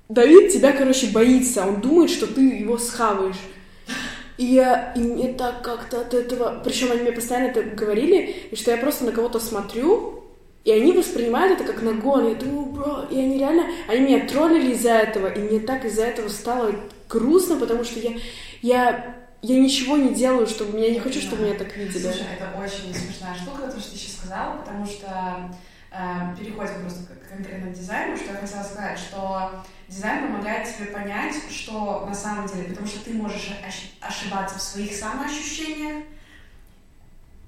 Давид 0.07 0.53
тебя, 0.53 0.73
короче, 0.73 1.07
боится, 1.07 1.65
он 1.65 1.81
думает, 1.81 2.11
что 2.11 2.27
ты 2.27 2.41
его 2.41 2.77
схаваешь. 2.77 3.39
И, 4.37 4.45
я, 4.45 4.93
и 4.95 4.99
мне 4.99 5.33
так 5.33 5.63
как-то 5.63 6.01
от 6.01 6.13
этого... 6.13 6.61
Причем 6.63 6.91
они 6.91 7.01
мне 7.01 7.11
постоянно 7.11 7.47
это 7.47 7.63
говорили, 7.63 8.35
и 8.51 8.55
что 8.55 8.69
я 8.69 8.77
просто 8.77 9.03
на 9.05 9.11
кого-то 9.11 9.39
смотрю, 9.39 10.23
и 10.63 10.71
они 10.71 10.91
воспринимают 10.91 11.59
это 11.59 11.71
как 11.71 11.81
нагон. 11.81 12.29
Я 12.29 12.35
думаю, 12.35 12.67
бро, 12.67 13.05
и 13.09 13.17
они 13.17 13.39
реально... 13.39 13.65
Они 13.87 14.01
меня 14.01 14.27
троллили 14.27 14.73
из-за 14.73 14.91
этого, 14.91 15.27
и 15.33 15.39
мне 15.39 15.59
так 15.59 15.83
из-за 15.85 16.03
этого 16.03 16.29
стало 16.29 16.75
грустно, 17.09 17.55
потому 17.55 17.83
что 17.83 17.99
я... 17.99 18.11
Я 18.61 19.26
я 19.47 19.59
ничего 19.59 19.95
не 19.95 20.13
делаю, 20.13 20.45
чтобы 20.45 20.79
я 20.79 20.91
не 20.91 20.99
хочу, 20.99 21.21
чтобы 21.21 21.43
меня 21.43 21.55
так 21.55 21.75
видели. 21.75 22.01
Слушай, 22.01 22.27
это 22.37 22.59
очень 22.59 22.93
смешная 22.93 23.33
штука, 23.35 23.71
то, 23.71 23.79
что 23.79 23.91
ты 23.91 23.97
сейчас 23.97 24.17
сказала, 24.17 24.57
потому 24.57 24.85
что 24.85 25.55
э, 25.91 26.35
переходим 26.37 26.81
просто 26.81 27.05
к 27.05 27.29
конкретно 27.29 27.71
дизайну, 27.71 28.17
что 28.17 28.33
я 28.33 28.39
хотела 28.39 28.63
сказать, 28.63 28.99
что 28.99 29.63
дизайн 29.87 30.27
помогает 30.27 30.67
тебе 30.67 30.87
понять, 30.87 31.35
что 31.49 32.05
на 32.05 32.13
самом 32.13 32.47
деле, 32.47 32.69
потому 32.69 32.87
что 32.87 33.03
ты 33.05 33.13
можешь 33.13 33.49
ошибаться 34.01 34.57
в 34.57 34.61
своих 34.61 34.93
самоощущениях, 34.93 36.03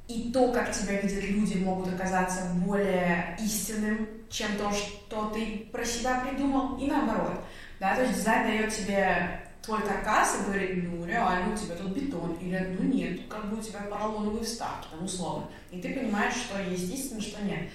и 0.08 0.32
то, 0.32 0.52
как 0.52 0.72
тебя 0.72 1.02
видят 1.02 1.24
люди, 1.24 1.58
могут 1.58 1.94
оказаться 1.94 2.42
более 2.66 3.38
истинным, 3.40 4.08
чем 4.30 4.58
то, 4.58 4.72
что 4.72 5.30
ты 5.34 5.68
про 5.72 5.86
себя 5.86 6.22
придумал, 6.22 6.78
и 6.78 6.88
наоборот. 6.88 7.44
Да, 7.80 7.96
то 7.96 8.02
есть 8.04 8.16
дизайн 8.16 8.48
дает 8.48 8.74
тебе 8.74 9.49
твой 9.70 9.84
каркас 9.84 10.36
и 10.36 10.46
говорит, 10.46 10.90
ну, 10.90 11.06
реально, 11.06 11.54
у 11.54 11.58
тебя 11.58 11.76
тут 11.76 11.92
бетон, 11.92 12.34
или, 12.42 12.76
ну, 12.80 12.88
нет, 12.88 13.28
как 13.30 13.50
бы 13.50 13.60
у 13.60 13.62
тебя 13.62 13.82
поролоновые 13.82 14.44
вставки, 14.44 14.88
там, 14.90 15.04
условно. 15.04 15.48
И 15.70 15.80
ты 15.80 15.94
понимаешь, 15.94 16.34
что 16.34 16.60
есть 16.60 16.92
истина, 16.92 17.22
что 17.22 17.44
нет. 17.44 17.70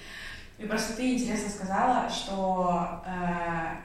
И 0.57 0.65
просто 0.65 0.93
ты 0.93 1.13
интересно 1.13 1.49
сказала, 1.49 2.09
что, 2.09 3.01
э, 3.05 3.77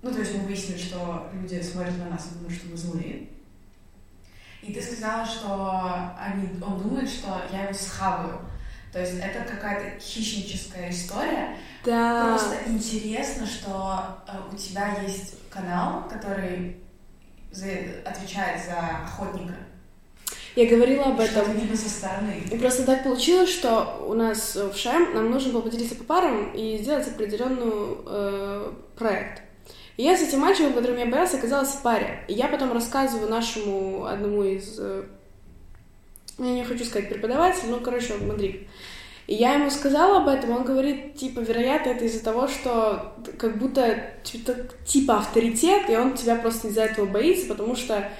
ну, 0.00 0.10
то 0.10 0.20
есть 0.20 0.34
мы 0.34 0.44
выяснили, 0.44 0.78
что 0.78 1.30
люди 1.34 1.60
смотрят 1.60 1.98
на 1.98 2.08
нас 2.08 2.28
и 2.28 2.34
думают, 2.36 2.54
что 2.54 2.68
мы 2.68 2.76
злые. 2.76 3.28
И 4.62 4.72
ты 4.72 4.82
сказала, 4.82 5.24
что 5.24 6.14
они, 6.18 6.48
он 6.62 6.82
думает, 6.82 7.08
что 7.08 7.42
я 7.52 7.64
его 7.64 7.74
схаваю. 7.74 8.40
То 8.92 9.00
есть 9.00 9.18
это 9.20 9.44
какая-то 9.44 10.00
хищническая 10.00 10.90
история. 10.90 11.56
Да. 11.84 12.28
Просто 12.28 12.56
интересно, 12.66 13.46
что 13.46 14.22
э, 14.26 14.32
у 14.50 14.56
тебя 14.56 14.98
есть 15.02 15.34
канал, 15.50 16.08
который 16.08 16.76
за, 17.50 17.66
отвечает 18.04 18.64
за 18.64 18.78
охотника. 19.04 19.54
Я 20.56 20.66
говорила 20.66 21.04
об 21.04 21.20
этом. 21.20 21.44
Что 21.44 21.76
со 21.76 21.88
стороны. 21.88 22.42
И 22.50 22.58
просто 22.58 22.84
так 22.84 23.04
получилось, 23.04 23.50
что 23.50 24.04
у 24.06 24.14
нас 24.14 24.56
в 24.56 24.76
ШАМ 24.76 25.14
нам 25.14 25.30
нужно 25.30 25.52
было 25.52 25.60
поделиться 25.60 25.94
по 25.94 26.04
парам 26.04 26.52
и 26.52 26.78
сделать 26.78 27.06
определенный 27.06 27.98
э, 28.06 28.72
проект. 28.96 29.42
И 29.96 30.02
я 30.02 30.16
с 30.16 30.22
этим 30.22 30.40
мальчиком, 30.40 30.72
которым 30.72 30.98
я 30.98 31.06
боялась, 31.06 31.34
оказалась 31.34 31.68
в 31.70 31.82
паре. 31.82 32.24
И 32.26 32.32
я 32.32 32.48
потом 32.48 32.72
рассказываю 32.72 33.30
нашему 33.30 34.06
одному 34.06 34.42
из... 34.42 34.76
Э, 34.78 35.04
я 36.38 36.52
не 36.52 36.64
хочу 36.64 36.84
сказать 36.84 37.08
преподаватель, 37.08 37.68
но, 37.68 37.78
короче, 37.78 38.14
он 38.14 38.26
мадрик. 38.26 38.66
И 39.30 39.34
я 39.36 39.54
ему 39.54 39.70
сказала 39.70 40.18
об 40.18 40.28
этом, 40.28 40.50
он 40.50 40.64
говорит, 40.64 41.14
типа, 41.14 41.38
вероятно, 41.38 41.90
это 41.90 42.04
из-за 42.04 42.22
того, 42.22 42.48
что 42.48 43.14
как 43.38 43.58
будто 43.58 43.96
типа, 44.24 45.18
авторитет, 45.18 45.88
и 45.88 45.96
он 45.96 46.14
тебя 46.14 46.34
просто 46.34 46.66
из-за 46.66 46.82
этого 46.82 47.06
боится, 47.06 47.46
потому 47.46 47.76
что, 47.76 48.10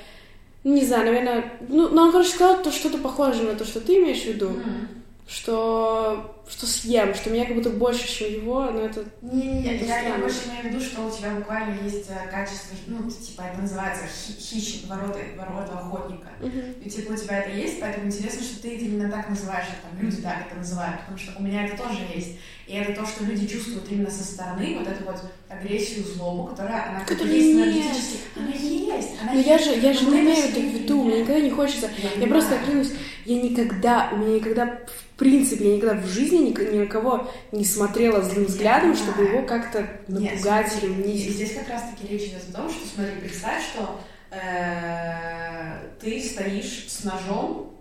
не 0.62 0.84
знаю, 0.84 1.06
наверное, 1.06 1.52
ну, 1.68 1.88
ну 1.88 2.02
он, 2.02 2.12
короче, 2.12 2.30
сказал 2.30 2.62
то 2.62 2.70
что-то 2.70 2.98
похожее 2.98 3.50
на 3.50 3.58
то, 3.58 3.64
что 3.64 3.80
ты 3.80 3.96
имеешь 3.96 4.22
в 4.22 4.26
виду. 4.26 4.50
Mm-hmm 4.50 5.00
что, 5.30 6.39
что 6.50 6.66
съем, 6.66 7.14
что 7.14 7.30
меня 7.30 7.46
как 7.46 7.54
будто 7.54 7.70
больше, 7.70 8.08
чем 8.08 8.32
его, 8.32 8.64
но 8.64 8.80
это... 8.80 9.04
Не-не-не, 9.22 9.76
я, 9.86 10.00
я 10.00 10.18
больше 10.18 10.48
имею 10.48 10.62
в 10.62 10.64
виду, 10.66 10.80
что 10.84 11.06
у 11.06 11.10
тебя 11.10 11.30
буквально 11.30 11.80
есть 11.82 12.06
э, 12.10 12.28
качество, 12.28 12.76
ну, 12.88 13.08
типа, 13.08 13.42
это 13.42 13.62
называется 13.62 14.04
хищник, 14.06 14.88
ворота, 14.88 15.18
ворота 15.36 15.78
охотника. 15.78 16.28
Uh-huh. 16.40 16.82
И, 16.84 16.90
типа, 16.90 17.12
у 17.12 17.16
тебя 17.16 17.38
это 17.38 17.56
есть, 17.56 17.80
поэтому 17.80 18.06
интересно, 18.06 18.42
что 18.42 18.62
ты 18.62 18.76
это 18.76 18.84
именно 18.84 19.10
так 19.10 19.28
называешь, 19.28 19.66
а 19.70 19.88
там 19.88 20.02
люди 20.02 20.16
так 20.16 20.46
это 20.46 20.56
называют, 20.56 21.00
потому 21.00 21.18
что 21.18 21.38
у 21.38 21.42
меня 21.42 21.66
это 21.66 21.76
тоже 21.76 22.00
есть. 22.14 22.38
И 22.66 22.74
это 22.74 23.00
то, 23.00 23.06
что 23.06 23.24
люди 23.24 23.46
чувствуют 23.46 23.90
именно 23.90 24.10
со 24.10 24.24
стороны, 24.24 24.76
вот 24.78 24.88
эту 24.88 25.04
вот 25.04 25.20
агрессию, 25.48 26.04
злобу, 26.04 26.48
которая, 26.48 26.90
она 26.90 27.04
как 27.04 27.20
есть 27.20 27.56
энергетически. 27.56 28.18
Она 28.36 28.50
есть, 28.50 29.08
она 29.22 29.32
Но 29.32 29.38
есть. 29.38 29.48
я 29.48 29.58
же, 29.58 29.70
я 29.70 29.92
же 29.92 30.04
не 30.06 30.20
имею 30.20 30.48
это 30.48 30.60
в 30.60 30.64
виду, 30.64 31.04
мне 31.04 31.20
никогда 31.20 31.40
не 31.40 31.50
хочется. 31.50 31.88
Я, 31.98 32.20
я 32.20 32.26
просто 32.26 32.58
клянусь, 32.64 32.92
я 33.24 33.40
никогда, 33.40 34.10
у 34.12 34.16
меня 34.16 34.36
никогда 34.36 34.80
принципе, 35.20 35.68
я 35.68 35.76
никогда 35.76 36.00
в 36.00 36.06
жизни 36.06 36.38
ни, 36.40 36.72
ни 36.72 36.78
на 36.78 36.86
кого 36.86 37.30
не 37.52 37.64
смотрела 37.64 38.22
злым 38.22 38.44
взглядом, 38.44 38.96
чтобы 38.96 39.22
его 39.22 39.42
как-то 39.42 39.88
напугать 40.08 40.74
Нет, 40.74 40.82
или 40.82 40.90
унизить. 40.90 41.34
Здесь 41.34 41.54
как 41.54 41.68
раз-таки 41.68 42.06
речь 42.06 42.30
идет 42.30 42.42
о 42.50 42.58
том, 42.58 42.70
что, 42.70 42.86
смотри, 42.86 43.14
представь, 43.20 43.62
что 43.64 44.00
э, 44.30 45.78
ты 46.00 46.22
стоишь 46.22 46.86
с 46.88 47.04
ножом, 47.04 47.74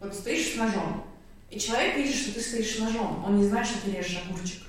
вот 0.00 0.14
стоишь 0.14 0.54
с 0.54 0.56
ножом, 0.56 1.04
и 1.50 1.58
человек 1.58 1.96
видит, 1.96 2.14
что 2.14 2.34
ты 2.34 2.40
стоишь 2.40 2.76
с 2.76 2.78
ножом, 2.78 3.24
он 3.26 3.36
не 3.36 3.44
знает, 3.44 3.66
что 3.66 3.84
ты 3.84 3.96
режешь 3.96 4.22
огурчик. 4.28 4.62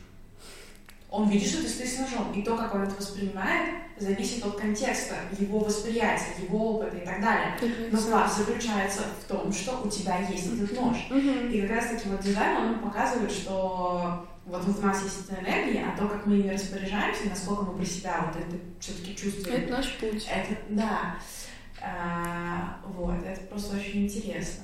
Он 1.12 1.30
видит, 1.30 1.50
что 1.50 1.62
ты 1.62 1.68
стоишь 1.68 1.92
с 1.92 2.00
ножом, 2.00 2.32
и 2.34 2.42
то, 2.42 2.56
как 2.56 2.74
он 2.74 2.84
это 2.84 2.96
воспринимает, 2.96 3.76
зависит 3.98 4.46
от 4.46 4.56
контекста, 4.56 5.16
его 5.38 5.60
восприятия, 5.60 6.42
его 6.42 6.76
опыта 6.76 6.96
и 6.96 7.06
так 7.06 7.22
далее. 7.22 7.54
Но 7.92 7.98
факт 7.98 8.38
заключается 8.38 9.02
в 9.22 9.28
том, 9.28 9.52
что 9.52 9.82
у 9.84 9.90
тебя 9.90 10.20
есть 10.20 10.48
этот 10.54 10.74
нож. 10.74 10.98
И 11.52 11.62
как 11.62 11.70
раз 11.70 11.88
таки 11.90 12.08
вот 12.08 12.22
дизайн, 12.22 12.58
он 12.58 12.80
показывает, 12.80 13.30
что 13.30 14.26
вот 14.46 14.64
у 14.66 14.82
нас 14.82 15.04
есть 15.04 15.30
эта 15.30 15.42
энергия, 15.42 15.86
а 15.86 15.98
то, 15.98 16.08
как 16.08 16.26
мы 16.26 16.38
ими 16.38 16.54
распоряжаемся, 16.54 17.30
насколько 17.30 17.64
мы 17.64 17.78
про 17.78 17.86
себя 17.86 18.32
вот 18.34 18.42
это 18.42 18.56
все-таки 18.80 19.16
чувствуем. 19.16 19.64
Это 19.64 19.72
наш 19.72 19.98
путь. 19.98 20.28
Это, 20.32 20.58
да. 20.70 21.18
А, 21.82 22.80
вот, 22.86 23.22
это 23.26 23.42
просто 23.42 23.76
очень 23.76 24.06
интересно. 24.06 24.64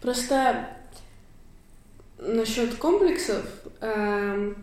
Просто 0.00 0.68
насчет 2.18 2.74
комплексов, 2.76 3.44
эм, 3.80 4.56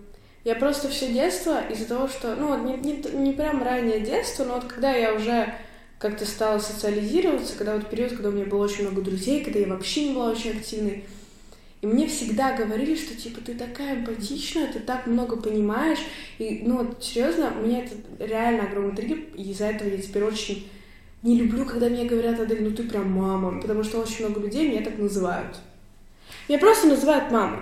я 0.43 0.55
просто 0.55 0.89
все 0.89 1.11
детство 1.11 1.61
из-за 1.69 1.85
того, 1.85 2.07
что, 2.07 2.35
ну, 2.35 2.47
вот 2.47 2.63
не, 2.63 2.77
не, 2.77 3.01
не 3.13 3.33
прям 3.33 3.61
раннее 3.61 3.99
детство, 3.99 4.43
но 4.43 4.55
вот 4.55 4.65
когда 4.65 4.91
я 4.91 5.13
уже 5.13 5.53
как-то 5.99 6.25
стала 6.25 6.57
социализироваться, 6.57 7.55
когда 7.55 7.75
вот 7.75 7.89
период, 7.89 8.13
когда 8.13 8.29
у 8.29 8.31
меня 8.31 8.45
было 8.45 8.63
очень 8.63 8.83
много 8.83 9.01
друзей, 9.01 9.43
когда 9.43 9.59
я 9.59 9.67
вообще 9.67 10.07
не 10.07 10.13
была 10.15 10.31
очень 10.31 10.57
активной, 10.57 11.05
и 11.81 11.87
мне 11.87 12.07
всегда 12.07 12.55
говорили, 12.55 12.95
что 12.95 13.15
типа 13.15 13.41
ты 13.41 13.53
такая 13.53 13.97
эмпатичная, 13.97 14.71
ты 14.71 14.79
так 14.79 15.07
много 15.07 15.35
понимаешь. 15.35 15.97
И, 16.37 16.61
ну 16.63 16.77
вот, 16.77 17.03
серьезно, 17.03 17.51
меня 17.63 17.83
это 17.83 17.95
реально 18.19 18.63
огромный 18.63 18.95
триггер, 18.95 19.19
и 19.35 19.49
из-за 19.51 19.65
этого 19.65 19.89
я 19.89 19.97
теперь 19.97 20.23
очень 20.23 20.69
не 21.23 21.37
люблю, 21.37 21.65
когда 21.65 21.87
мне 21.87 22.05
говорят, 22.05 22.39
Адель, 22.39 22.63
ну 22.63 22.71
ты 22.71 22.83
прям 22.83 23.11
мама, 23.11 23.59
потому 23.61 23.83
что 23.83 23.99
очень 23.99 24.25
много 24.25 24.41
людей 24.41 24.69
меня 24.69 24.83
так 24.83 24.97
называют. 24.97 25.57
Меня 26.47 26.57
просто 26.57 26.87
называют 26.87 27.31
мамой 27.31 27.59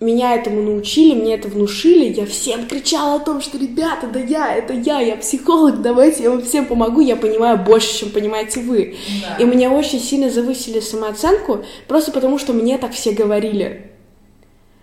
меня 0.00 0.34
этому 0.34 0.62
научили, 0.62 1.14
мне 1.14 1.34
это 1.34 1.48
внушили, 1.48 2.06
я 2.06 2.24
всем 2.24 2.66
кричала 2.66 3.16
о 3.16 3.18
том, 3.18 3.42
что, 3.42 3.58
ребята, 3.58 4.06
да 4.06 4.18
я, 4.18 4.54
это 4.54 4.72
я, 4.72 5.00
я 5.00 5.16
психолог, 5.16 5.82
давайте 5.82 6.22
я 6.22 6.30
вам 6.30 6.42
всем 6.42 6.64
помогу, 6.64 7.00
я 7.00 7.16
понимаю 7.16 7.58
больше, 7.58 7.98
чем 7.98 8.10
понимаете 8.10 8.60
вы. 8.60 8.96
Да. 9.22 9.36
И 9.36 9.44
меня 9.44 9.70
очень 9.70 10.00
сильно 10.00 10.30
завысили 10.30 10.80
самооценку, 10.80 11.64
просто 11.86 12.12
потому 12.12 12.38
что 12.38 12.54
мне 12.54 12.78
так 12.78 12.92
все 12.92 13.12
говорили. 13.12 13.90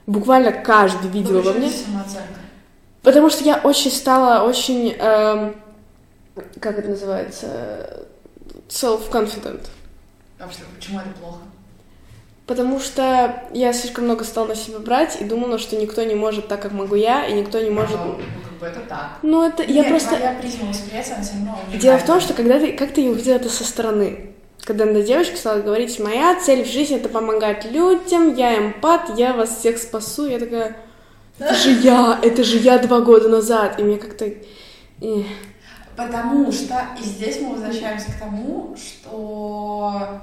Буквально 0.05 0.51
каждый 0.51 1.09
видел 1.09 1.41
во 1.41 1.51
мне. 1.53 1.69
Самооценка? 1.69 2.39
Потому 3.01 3.29
что 3.29 3.43
я 3.43 3.59
очень 3.63 3.91
стала 3.91 4.47
очень... 4.47 4.95
Эм, 4.99 5.55
как 6.59 6.77
это 6.77 6.89
называется, 6.89 8.05
self-confident. 8.69 9.61
А 10.39 10.47
почему 10.75 10.99
это 10.99 11.09
плохо? 11.19 11.39
Потому 12.47 12.79
что 12.79 13.43
я 13.51 13.73
слишком 13.73 14.05
много 14.05 14.23
стала 14.23 14.47
на 14.47 14.55
себя 14.55 14.79
брать 14.79 15.19
и 15.19 15.25
думала, 15.25 15.59
что 15.59 15.75
никто 15.75 16.01
не 16.03 16.15
может 16.15 16.47
так, 16.47 16.61
как 16.61 16.71
могу 16.71 16.95
я, 16.95 17.25
и 17.25 17.33
никто 17.33 17.59
не 17.59 17.69
может... 17.69 17.97
Ну, 17.97 18.15
как 18.41 18.59
бы 18.59 18.65
это 18.67 18.79
так. 18.87 19.17
Ну, 19.21 19.45
это... 19.45 19.63
я 19.63 19.81
Нет, 19.81 19.89
просто... 19.89 20.15
твоя 20.15 20.33
призма 20.39 20.69
восприятия, 20.69 21.15
она 21.15 21.23
все 21.23 21.33
равно 21.33 21.59
Дело 21.73 21.97
в 21.97 22.05
том, 22.05 22.21
что 22.21 22.33
когда 22.33 22.57
ты... 22.57 22.71
Как 22.71 22.93
ты 22.93 23.09
увидела 23.09 23.35
это 23.35 23.49
со 23.49 23.65
стороны? 23.65 24.31
Когда 24.63 24.85
на 24.85 25.01
девочка 25.01 25.35
стала 25.35 25.59
говорить, 25.59 25.99
моя 25.99 26.39
цель 26.39 26.63
в 26.63 26.71
жизни— 26.71 26.95
это 26.97 27.09
помогать 27.09 27.65
людям, 27.65 28.33
я 28.35 28.57
эмпат, 28.57 29.17
я 29.17 29.33
вас 29.33 29.57
всех 29.59 29.77
спасу. 29.77 30.27
Я 30.27 30.39
такая, 30.39 30.77
это 31.39 31.53
же 31.53 31.71
я, 31.71 32.17
это 32.23 32.45
же 32.45 32.59
я 32.59 32.77
два 32.77 33.01
года 33.01 33.27
назад. 33.27 33.77
И 33.77 33.83
мне 33.83 33.97
как-то... 33.97 34.31
Потому 35.97 36.49
что, 36.49 36.81
и 36.97 37.03
здесь 37.03 37.41
мы 37.41 37.55
возвращаемся 37.55 38.11
к 38.13 38.19
тому, 38.19 38.73
что 38.77 40.21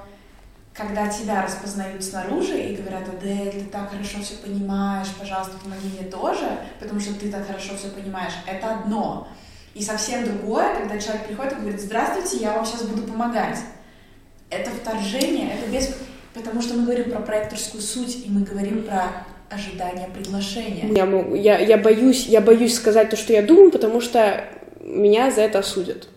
когда 0.75 1.07
тебя 1.07 1.41
распознают 1.41 2.03
снаружи 2.03 2.59
и 2.59 2.75
говорят, 2.75 3.03
Адель, 3.07 3.51
ты 3.51 3.65
так 3.71 3.89
хорошо 3.89 4.19
все 4.21 4.35
понимаешь, 4.35 5.07
пожалуйста, 5.17 5.53
помоги 5.63 5.87
мне 5.97 6.09
тоже, 6.09 6.45
потому 6.79 6.99
что 6.99 7.13
ты 7.13 7.31
так 7.31 7.47
хорошо 7.47 7.75
все 7.77 7.87
понимаешь, 7.87 8.33
это 8.45 8.75
одно. 8.75 9.27
И 9.73 9.81
совсем 9.81 10.25
другое, 10.25 10.75
когда 10.75 10.99
человек 10.99 11.27
приходит 11.27 11.53
и 11.53 11.61
говорит, 11.61 11.81
здравствуйте, 11.81 12.43
я 12.43 12.53
вам 12.53 12.65
сейчас 12.65 12.83
буду 12.83 13.03
помогать. 13.03 13.59
Это 14.49 14.69
вторжение, 14.71 15.53
это 15.53 15.71
без... 15.71 15.95
Потому 16.33 16.61
что 16.61 16.73
мы 16.73 16.83
говорим 16.83 17.11
про 17.11 17.21
проекторскую 17.21 17.81
суть, 17.81 18.25
и 18.25 18.29
мы 18.29 18.41
говорим 18.41 18.83
про 18.83 19.25
ожидание 19.49 20.09
приглашения. 20.13 20.91
Я, 20.93 21.05
могу, 21.05 21.35
я, 21.35 21.57
я, 21.59 21.77
боюсь, 21.77 22.25
я 22.25 22.41
боюсь 22.41 22.75
сказать 22.75 23.09
то, 23.09 23.15
что 23.15 23.31
я 23.31 23.41
думаю, 23.41 23.71
потому 23.71 24.01
что 24.01 24.43
меня 24.81 25.31
за 25.31 25.41
это 25.41 25.59
осудят. 25.59 26.09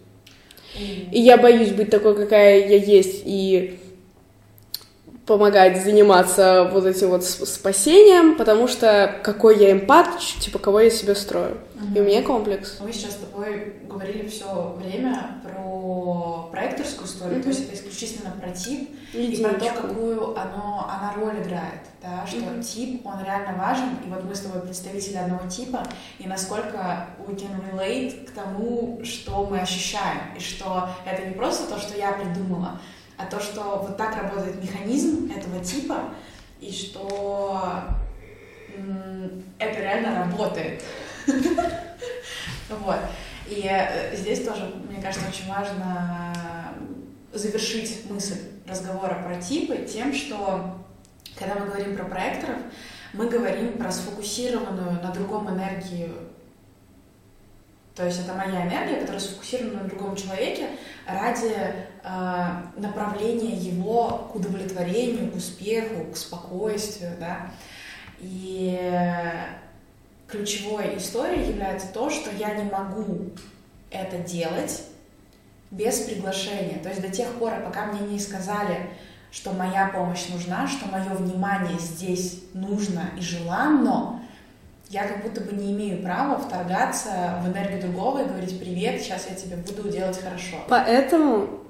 И 0.77 1.21
я 1.21 1.37
боюсь 1.37 1.71
быть 1.71 1.91
такой, 1.91 2.17
какая 2.17 2.67
я 2.67 2.77
есть, 2.77 3.23
и 3.25 3.79
помогать 5.29 5.85
заниматься 5.85 6.69
вот 6.73 6.87
этим 6.87 7.11
вот 7.11 7.23
спасением, 7.25 8.35
потому 8.37 8.67
что 8.67 9.15
какой 9.23 9.59
я 9.59 9.73
эмпат, 9.73 10.19
типа, 10.41 10.59
кого 10.59 10.81
я 10.81 10.91
себе 10.91 11.15
строю. 11.15 11.59
Угу. 11.75 11.95
И 11.95 12.01
у 12.01 12.05
меня 12.05 12.23
комплекс. 12.23 12.79
Мы 12.81 12.93
сейчас 12.93 13.13
с 13.13 13.17
тобой 13.17 13.75
говорили 13.87 14.27
все 14.27 14.75
время 14.83 15.39
про 15.45 16.49
проекторскую 16.51 17.07
историю, 17.07 17.37
угу. 17.37 17.43
то 17.43 17.49
есть 17.51 17.67
это 17.67 17.75
исключительно 17.77 18.31
про 18.41 18.51
тип 18.53 18.89
Единичку. 19.13 19.43
и 19.43 19.45
про 19.45 19.61
то, 19.61 19.83
какую 19.83 20.31
оно, 20.31 20.91
она 20.91 21.13
роль 21.15 21.43
играет, 21.43 21.83
да, 22.03 22.27
что 22.27 22.39
угу. 22.39 22.63
тип, 22.63 23.07
он 23.07 23.23
реально 23.23 23.53
важен, 23.59 23.99
и 24.07 24.09
вот 24.09 24.25
мы 24.25 24.35
с 24.35 24.41
тобой 24.41 24.63
представители 24.63 25.17
одного 25.17 25.47
типа, 25.51 25.83
и 26.19 26.27
насколько 26.27 27.07
we 27.27 27.37
can 27.37 27.51
relate 27.71 28.25
к 28.25 28.31
тому, 28.31 29.01
что 29.05 29.45
мы 29.45 29.61
ощущаем, 29.61 30.35
и 30.37 30.41
что 30.41 30.89
это 31.05 31.27
не 31.27 31.35
просто 31.35 31.69
то, 31.73 31.79
что 31.79 31.99
я 31.99 32.13
придумала, 32.13 32.81
а 33.19 33.27
то, 33.27 33.41
что 33.41 33.85
вот 33.87 33.97
так 33.97 34.17
работает 34.17 34.63
механизм 34.63 35.31
этого 35.31 35.63
типа, 35.63 36.15
и 36.61 36.73
что 36.73 37.61
это 39.59 39.81
реально 39.81 40.25
работает. 40.25 40.83
Вот. 42.85 42.99
И 43.49 43.67
э, 43.67 44.15
здесь 44.15 44.45
тоже, 44.45 44.71
мне 44.91 45.01
кажется, 45.01 45.27
очень 45.27 45.49
важно 45.49 46.35
завершить 47.33 48.05
мысль 48.11 48.37
разговора 48.67 49.23
про 49.27 49.41
типы 49.41 49.87
тем, 49.91 50.13
что 50.13 50.77
когда 51.35 51.55
мы 51.55 51.65
говорим 51.65 51.97
про 51.97 52.05
проекторов, 52.05 52.59
мы 53.15 53.27
говорим 53.27 53.79
про 53.79 53.91
сфокусированную 53.91 55.03
на 55.03 55.11
другом 55.13 55.49
энергию 55.49 56.29
то 57.99 58.07
есть 58.07 58.21
это 58.21 58.33
моя 58.33 58.65
энергия, 58.65 59.01
которая 59.01 59.19
сфокусирована 59.19 59.83
на 59.83 59.89
другом 59.89 60.15
человеке 60.15 60.69
ради 61.05 61.53
э, 62.09 62.81
направления 62.81 63.55
его 63.55 64.29
к 64.33 64.37
удовлетворению, 64.37 65.31
к 65.31 65.37
успеху, 65.37 66.13
к 66.13 66.17
спокойствию, 66.17 67.13
да. 67.21 67.51
И 68.21 68.81
ключевой 70.27 70.97
историей 70.99 71.49
является 71.49 71.89
то, 71.93 72.11
что 72.11 72.31
я 72.35 72.55
не 72.55 72.71
могу 72.71 73.31
это 73.91 74.19
делать 74.19 74.83
без 75.71 76.01
приглашения. 76.01 76.79
То 76.83 76.89
есть 76.89 77.01
до 77.01 77.11
тех 77.11 77.29
пор, 77.35 77.55
пока 77.65 77.87
мне 77.87 78.01
не 78.01 78.19
сказали, 78.19 78.91
что 79.31 79.53
моя 79.53 79.89
помощь 79.89 80.29
нужна, 80.29 80.67
что 80.67 80.89
мое 80.89 81.15
внимание 81.15 81.79
здесь 81.79 82.43
нужно 82.55 83.11
и 83.17 83.21
желанно, 83.21 84.23
я 84.89 85.07
как 85.07 85.23
будто 85.23 85.43
бы 85.43 85.55
не 85.55 85.73
имею 85.73 86.03
права 86.03 86.39
вторгаться 86.39 87.41
в 87.43 87.49
энергию 87.49 87.83
другого 87.83 88.23
и 88.23 88.29
говорить 88.29 88.59
«Привет, 88.59 89.03
сейчас 89.03 89.27
я 89.29 89.35
тебе 89.35 89.57
буду 89.57 89.91
делать 89.91 90.19
хорошо». 90.19 90.57
Поэтому 90.69 91.61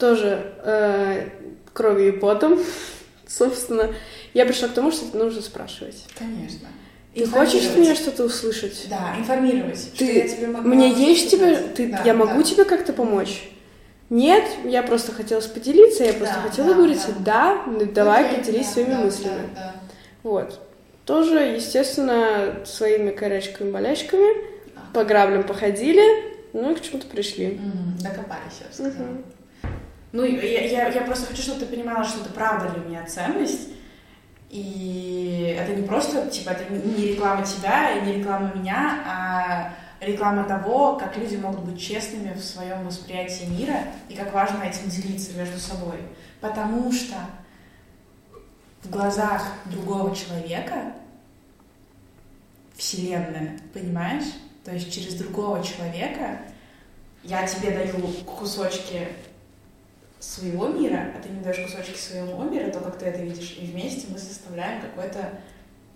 тоже 0.00 0.52
э, 0.64 1.28
кровью 1.72 2.08
и 2.08 2.18
потом, 2.18 2.58
собственно, 3.28 3.94
я 4.34 4.46
пришла 4.46 4.68
к 4.68 4.72
тому, 4.72 4.90
что 4.90 5.16
нужно 5.16 5.42
спрашивать. 5.42 6.06
Конечно. 6.18 6.68
Ты 7.14 7.26
хочешь 7.26 7.66
от 7.66 7.76
меня 7.76 7.94
что-то 7.94 8.24
услышать? 8.24 8.86
Да, 8.88 9.14
информировать. 9.18 9.92
Ты, 9.98 10.18
я 10.18 10.28
тебе 10.28 10.46
могу 10.46 10.68
мне 10.68 10.92
есть 10.92 11.30
тебе, 11.30 11.56
ты, 11.56 11.88
да, 11.88 12.02
я 12.04 12.14
могу 12.14 12.38
да. 12.38 12.42
тебе 12.42 12.64
как-то 12.64 12.92
помочь? 12.92 13.50
Нет, 14.10 14.44
я 14.64 14.82
просто 14.82 15.12
хотела 15.12 15.40
поделиться, 15.40 16.04
я 16.04 16.12
просто 16.12 16.36
да, 16.36 16.48
хотела 16.48 16.68
да, 16.68 16.74
говорить, 16.74 17.00
да, 17.20 17.64
да 17.66 17.84
давай 17.86 18.24
okay, 18.24 18.38
поделись 18.38 18.66
да, 18.66 18.72
своими 18.72 18.90
да, 18.90 19.00
мыслями. 19.00 19.48
Да, 19.54 19.60
да. 19.60 19.74
Вот 20.22 20.60
тоже, 21.10 21.38
естественно, 21.40 22.60
своими 22.64 23.10
корячками-болячками 23.10 24.44
по 24.94 25.04
граблям 25.04 25.42
походили, 25.42 26.04
ну 26.52 26.70
и 26.70 26.74
к 26.76 26.82
чему-то 26.82 27.08
пришли. 27.08 27.46
Mm, 27.46 28.00
докопались, 28.00 28.60
я 28.60 28.68
бы 28.68 28.72
сказала. 28.72 29.08
Mm-hmm. 29.08 29.24
Ну, 30.12 30.24
я, 30.24 30.64
я, 30.64 30.88
я 30.88 31.00
просто 31.02 31.26
хочу, 31.26 31.42
чтобы 31.42 31.60
ты 31.60 31.66
понимала, 31.66 32.04
что 32.04 32.20
это 32.20 32.30
правда 32.30 32.68
для 32.70 32.84
меня 32.84 33.06
ценность. 33.06 33.68
И 34.50 35.56
это 35.56 35.74
не 35.74 35.86
просто, 35.86 36.28
типа, 36.28 36.50
это 36.50 36.72
не 36.72 37.12
реклама 37.12 37.46
тебя 37.46 37.96
и 37.96 38.04
не 38.04 38.14
реклама 38.14 38.52
меня, 38.52 39.04
а 39.06 39.74
реклама 40.00 40.44
того, 40.44 40.96
как 40.96 41.16
люди 41.16 41.36
могут 41.36 41.60
быть 41.60 41.80
честными 41.80 42.32
в 42.32 42.42
своем 42.42 42.84
восприятии 42.84 43.44
мира 43.44 43.84
и 44.08 44.14
как 44.14 44.32
важно 44.32 44.62
этим 44.64 44.88
делиться 44.88 45.36
между 45.36 45.58
собой. 45.58 45.98
Потому 46.40 46.90
что 46.92 47.14
в 48.82 48.90
глазах 48.90 49.46
другого 49.66 50.16
человека 50.16 50.94
Вселенная, 52.74 53.60
понимаешь? 53.74 54.24
То 54.64 54.72
есть 54.72 54.92
через 54.92 55.14
другого 55.14 55.62
человека 55.62 56.40
я 57.22 57.46
тебе 57.46 57.70
даю 57.70 58.08
кусочки 58.24 59.08
своего 60.20 60.68
мира, 60.68 61.12
а 61.16 61.22
ты 61.22 61.30
мне 61.30 61.42
даешь 61.42 61.58
кусочки 61.58 61.98
своего 61.98 62.44
мира, 62.44 62.70
то, 62.70 62.80
как 62.80 62.98
ты 62.98 63.06
это 63.06 63.22
видишь, 63.22 63.56
и 63.60 63.64
вместе 63.64 64.06
мы 64.10 64.18
составляем 64.18 64.82
какой-то, 64.82 65.40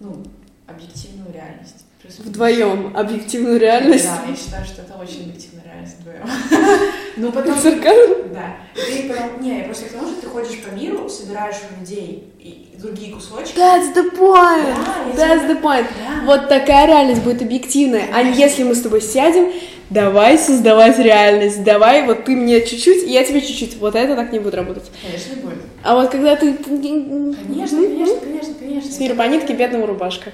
ну, 0.01 0.25
объективную 0.67 1.33
реальность. 1.33 1.85
Вдвоем 2.19 2.95
объективную 2.95 3.59
реальность? 3.59 4.05
Да, 4.05 4.25
я 4.29 4.37
считаю, 4.37 4.65
что 4.65 4.83
это 4.83 4.95
очень 4.95 5.23
объективная 5.23 5.65
реальность 5.65 5.97
вдвоем. 6.01 6.23
Ну, 7.17 7.31
потом... 7.31 7.55
Да. 7.55 8.57
Ты 8.75 9.09
потом... 9.09 9.41
Не, 9.41 9.59
я 9.59 9.65
просто 9.67 9.85
к 9.87 9.93
тому, 9.93 10.09
что 10.09 10.23
ты 10.23 10.27
ходишь 10.27 10.61
по 10.63 10.71
миру, 10.75 11.09
собираешь 11.09 11.55
у 11.71 11.81
людей 11.81 12.33
и 12.41 12.75
другие 12.77 13.15
кусочки. 13.15 13.57
That's 13.57 13.95
the 13.95 14.11
point! 14.19 15.15
That's 15.15 15.47
the 15.49 15.63
point! 15.63 15.87
Вот 16.25 16.49
такая 16.49 16.89
реальность 16.89 17.23
будет 17.23 17.41
объективная. 17.43 18.09
А 18.13 18.21
если 18.21 18.65
мы 18.65 18.75
с 18.75 18.83
тобой 18.83 19.01
сядем, 19.01 19.53
давай 19.91 20.39
создавать 20.39 20.99
реальность, 20.99 21.63
давай, 21.63 22.07
вот 22.07 22.25
ты 22.25 22.37
мне 22.37 22.65
чуть-чуть, 22.65 23.09
я 23.09 23.25
тебе 23.25 23.41
чуть-чуть. 23.41 23.77
Вот 23.77 23.95
это 23.95 24.17
так 24.17 24.33
не 24.33 24.39
будет 24.39 24.55
работать. 24.55 24.91
Конечно, 25.03 25.35
не 25.35 25.43
будет. 25.43 25.59
А 25.83 25.95
вот 25.95 26.11
когда 26.11 26.37
ты... 26.37 26.55
Конечно, 26.55 27.37
конечно, 27.43 28.21
конечно, 28.21 28.55
конечно. 28.55 28.91
С 28.91 28.99
мира 28.99 29.15
по 29.15 29.23
нитке, 29.23 29.55
бедного 29.55 29.87
рубашка. 29.87 30.33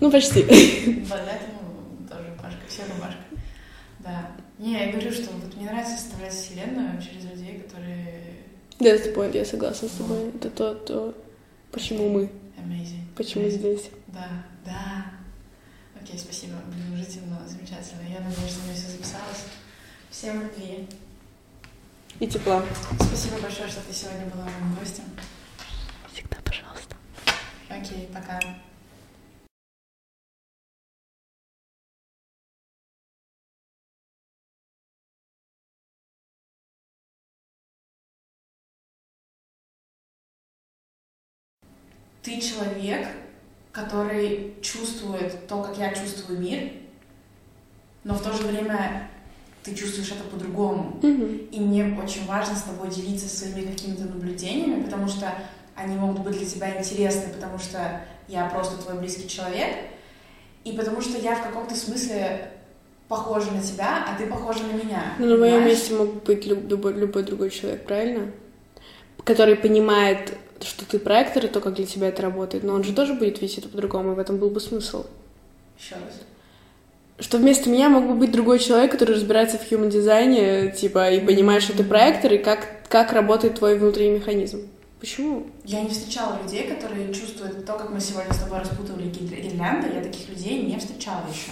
Ну, 0.00 0.10
почти. 0.10 0.42
Поэтому 0.42 2.08
тоже 2.08 2.24
рубашка, 2.36 2.60
все 2.68 2.82
рубашка. 2.92 3.22
Да. 4.00 4.30
Не, 4.58 4.72
я 4.72 4.92
говорю, 4.92 5.10
что 5.10 5.30
вот 5.32 5.56
мне 5.56 5.66
нравится 5.66 5.96
составлять 5.96 6.32
вселенную 6.32 7.00
через 7.00 7.24
людей, 7.30 7.60
которые... 7.60 8.22
Да, 8.80 8.90
это 8.90 9.10
point, 9.10 9.36
я 9.36 9.44
согласна 9.44 9.88
с 9.88 9.92
тобой. 9.92 10.30
Это 10.34 10.50
то, 10.50 10.74
то, 10.74 11.14
почему 11.70 12.08
мы. 12.08 12.30
Amazing. 12.58 13.04
Почему 13.16 13.44
Amazing. 13.44 13.50
здесь. 13.50 13.90
Да, 14.08 14.28
да. 14.64 15.06
Окей, 16.00 16.18
спасибо. 16.18 16.54
Блин, 16.68 16.93
жительно, 17.04 17.46
замечательно. 17.46 18.02
Я 18.08 18.20
надеюсь, 18.20 18.52
что 18.52 18.60
у 18.60 18.64
меня 18.64 18.74
все 18.74 18.88
записалось. 18.88 19.44
Всем 20.10 20.42
любви. 20.42 20.88
И 22.20 22.26
тепла. 22.26 22.64
Спасибо 23.00 23.40
большое, 23.40 23.68
что 23.68 23.80
ты 23.80 23.92
сегодня 23.92 24.26
была 24.26 24.44
моим 24.44 24.74
гостем. 24.76 25.04
Всегда, 26.12 26.36
пожалуйста. 26.44 26.96
Окей, 27.68 28.08
пока. 28.12 28.40
ты 42.22 42.40
человек, 42.40 43.06
который 43.70 44.54
чувствует 44.62 45.46
то, 45.46 45.62
как 45.62 45.76
я 45.76 45.92
чувствую 45.92 46.40
мир, 46.40 46.72
но 48.04 48.14
в 48.14 48.22
то 48.22 48.32
же 48.32 48.44
время 48.46 49.08
ты 49.62 49.74
чувствуешь 49.74 50.12
это 50.12 50.24
по-другому. 50.24 50.98
Мгм. 51.02 51.36
И 51.50 51.58
мне 51.60 51.98
очень 52.02 52.26
важно 52.26 52.54
с 52.54 52.62
тобой 52.62 52.90
делиться 52.90 53.28
своими 53.28 53.70
какими-то 53.70 54.04
наблюдениями, 54.04 54.82
потому 54.84 55.08
что 55.08 55.34
они 55.74 55.96
могут 55.96 56.22
быть 56.22 56.38
для 56.38 56.46
тебя 56.46 56.78
интересны, 56.78 57.32
потому 57.32 57.58
что 57.58 58.02
я 58.28 58.46
просто 58.46 58.76
твой 58.82 58.98
близкий 58.98 59.28
человек, 59.28 59.74
и 60.64 60.72
потому 60.72 61.00
что 61.00 61.18
я 61.18 61.34
в 61.34 61.42
каком-то 61.42 61.74
смысле 61.74 62.50
похожа 63.08 63.50
на 63.50 63.62
тебя, 63.62 64.04
а 64.08 64.16
ты 64.18 64.26
похожа 64.26 64.62
на 64.64 64.72
меня. 64.72 65.14
Ну, 65.18 65.26
на 65.26 65.36
моем 65.36 65.54
понимаешь? 65.54 65.78
месте 65.78 65.94
мог 65.94 66.22
быть 66.24 66.46
люб- 66.46 66.68
любой, 66.68 66.92
любой 66.94 67.22
другой 67.22 67.50
человек, 67.50 67.84
правильно? 67.84 68.30
Который 69.24 69.56
понимает, 69.56 70.36
что 70.60 70.86
ты 70.86 70.98
проектор, 70.98 71.44
и 71.44 71.48
то, 71.48 71.60
как 71.60 71.74
для 71.74 71.86
тебя 71.86 72.08
это 72.08 72.22
работает. 72.22 72.64
Но 72.64 72.74
он 72.74 72.84
же 72.84 72.94
тоже 72.94 73.14
будет 73.14 73.40
видеть 73.40 73.58
это 73.58 73.68
по-другому, 73.68 74.12
и 74.12 74.14
в 74.14 74.18
этом 74.18 74.38
был 74.38 74.50
бы 74.50 74.60
смысл. 74.60 75.06
Еще 75.78 75.94
раз. 75.94 76.20
Что 77.20 77.38
вместо 77.38 77.70
меня 77.70 77.88
мог 77.88 78.06
бы 78.08 78.14
быть 78.14 78.32
другой 78.32 78.58
человек, 78.58 78.90
который 78.90 79.14
разбирается 79.14 79.56
в 79.56 79.70
human 79.70 79.88
дизайне, 79.88 80.70
типа, 80.72 81.10
и 81.10 81.20
понимает, 81.20 81.62
что 81.62 81.76
ты 81.76 81.84
проектор, 81.84 82.32
и 82.32 82.38
как, 82.38 82.88
как 82.88 83.12
работает 83.12 83.54
твой 83.56 83.78
внутренний 83.78 84.16
механизм. 84.18 84.68
Почему? 84.98 85.46
Я 85.64 85.82
не 85.82 85.90
встречала 85.90 86.38
людей, 86.42 86.66
которые 86.66 87.12
чувствуют 87.14 87.64
то, 87.64 87.74
как 87.74 87.90
мы 87.90 88.00
сегодня 88.00 88.32
с 88.32 88.38
тобой 88.38 88.58
распутывали 88.58 89.04
гир- 89.08 89.38
гирлянды. 89.40 89.88
Я 89.94 90.02
таких 90.02 90.28
людей 90.28 90.62
не 90.62 90.76
встречала 90.78 91.22
еще. 91.30 91.50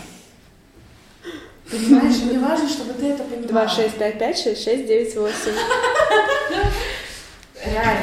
Понимаешь, 1.71 2.17
мне 2.23 2.39
важно, 2.41 2.69
чтобы 2.69 2.95
ты 2.95 3.07
это 3.07 3.23
понимала. 3.23 3.67
2, 3.67 3.69
6, 3.69 3.95
5, 3.99 4.19
5, 4.19 4.39
6, 4.39 4.65
6, 4.65 4.87
9, 4.87 5.17
8. 5.17 5.35
Реально. 7.65 8.03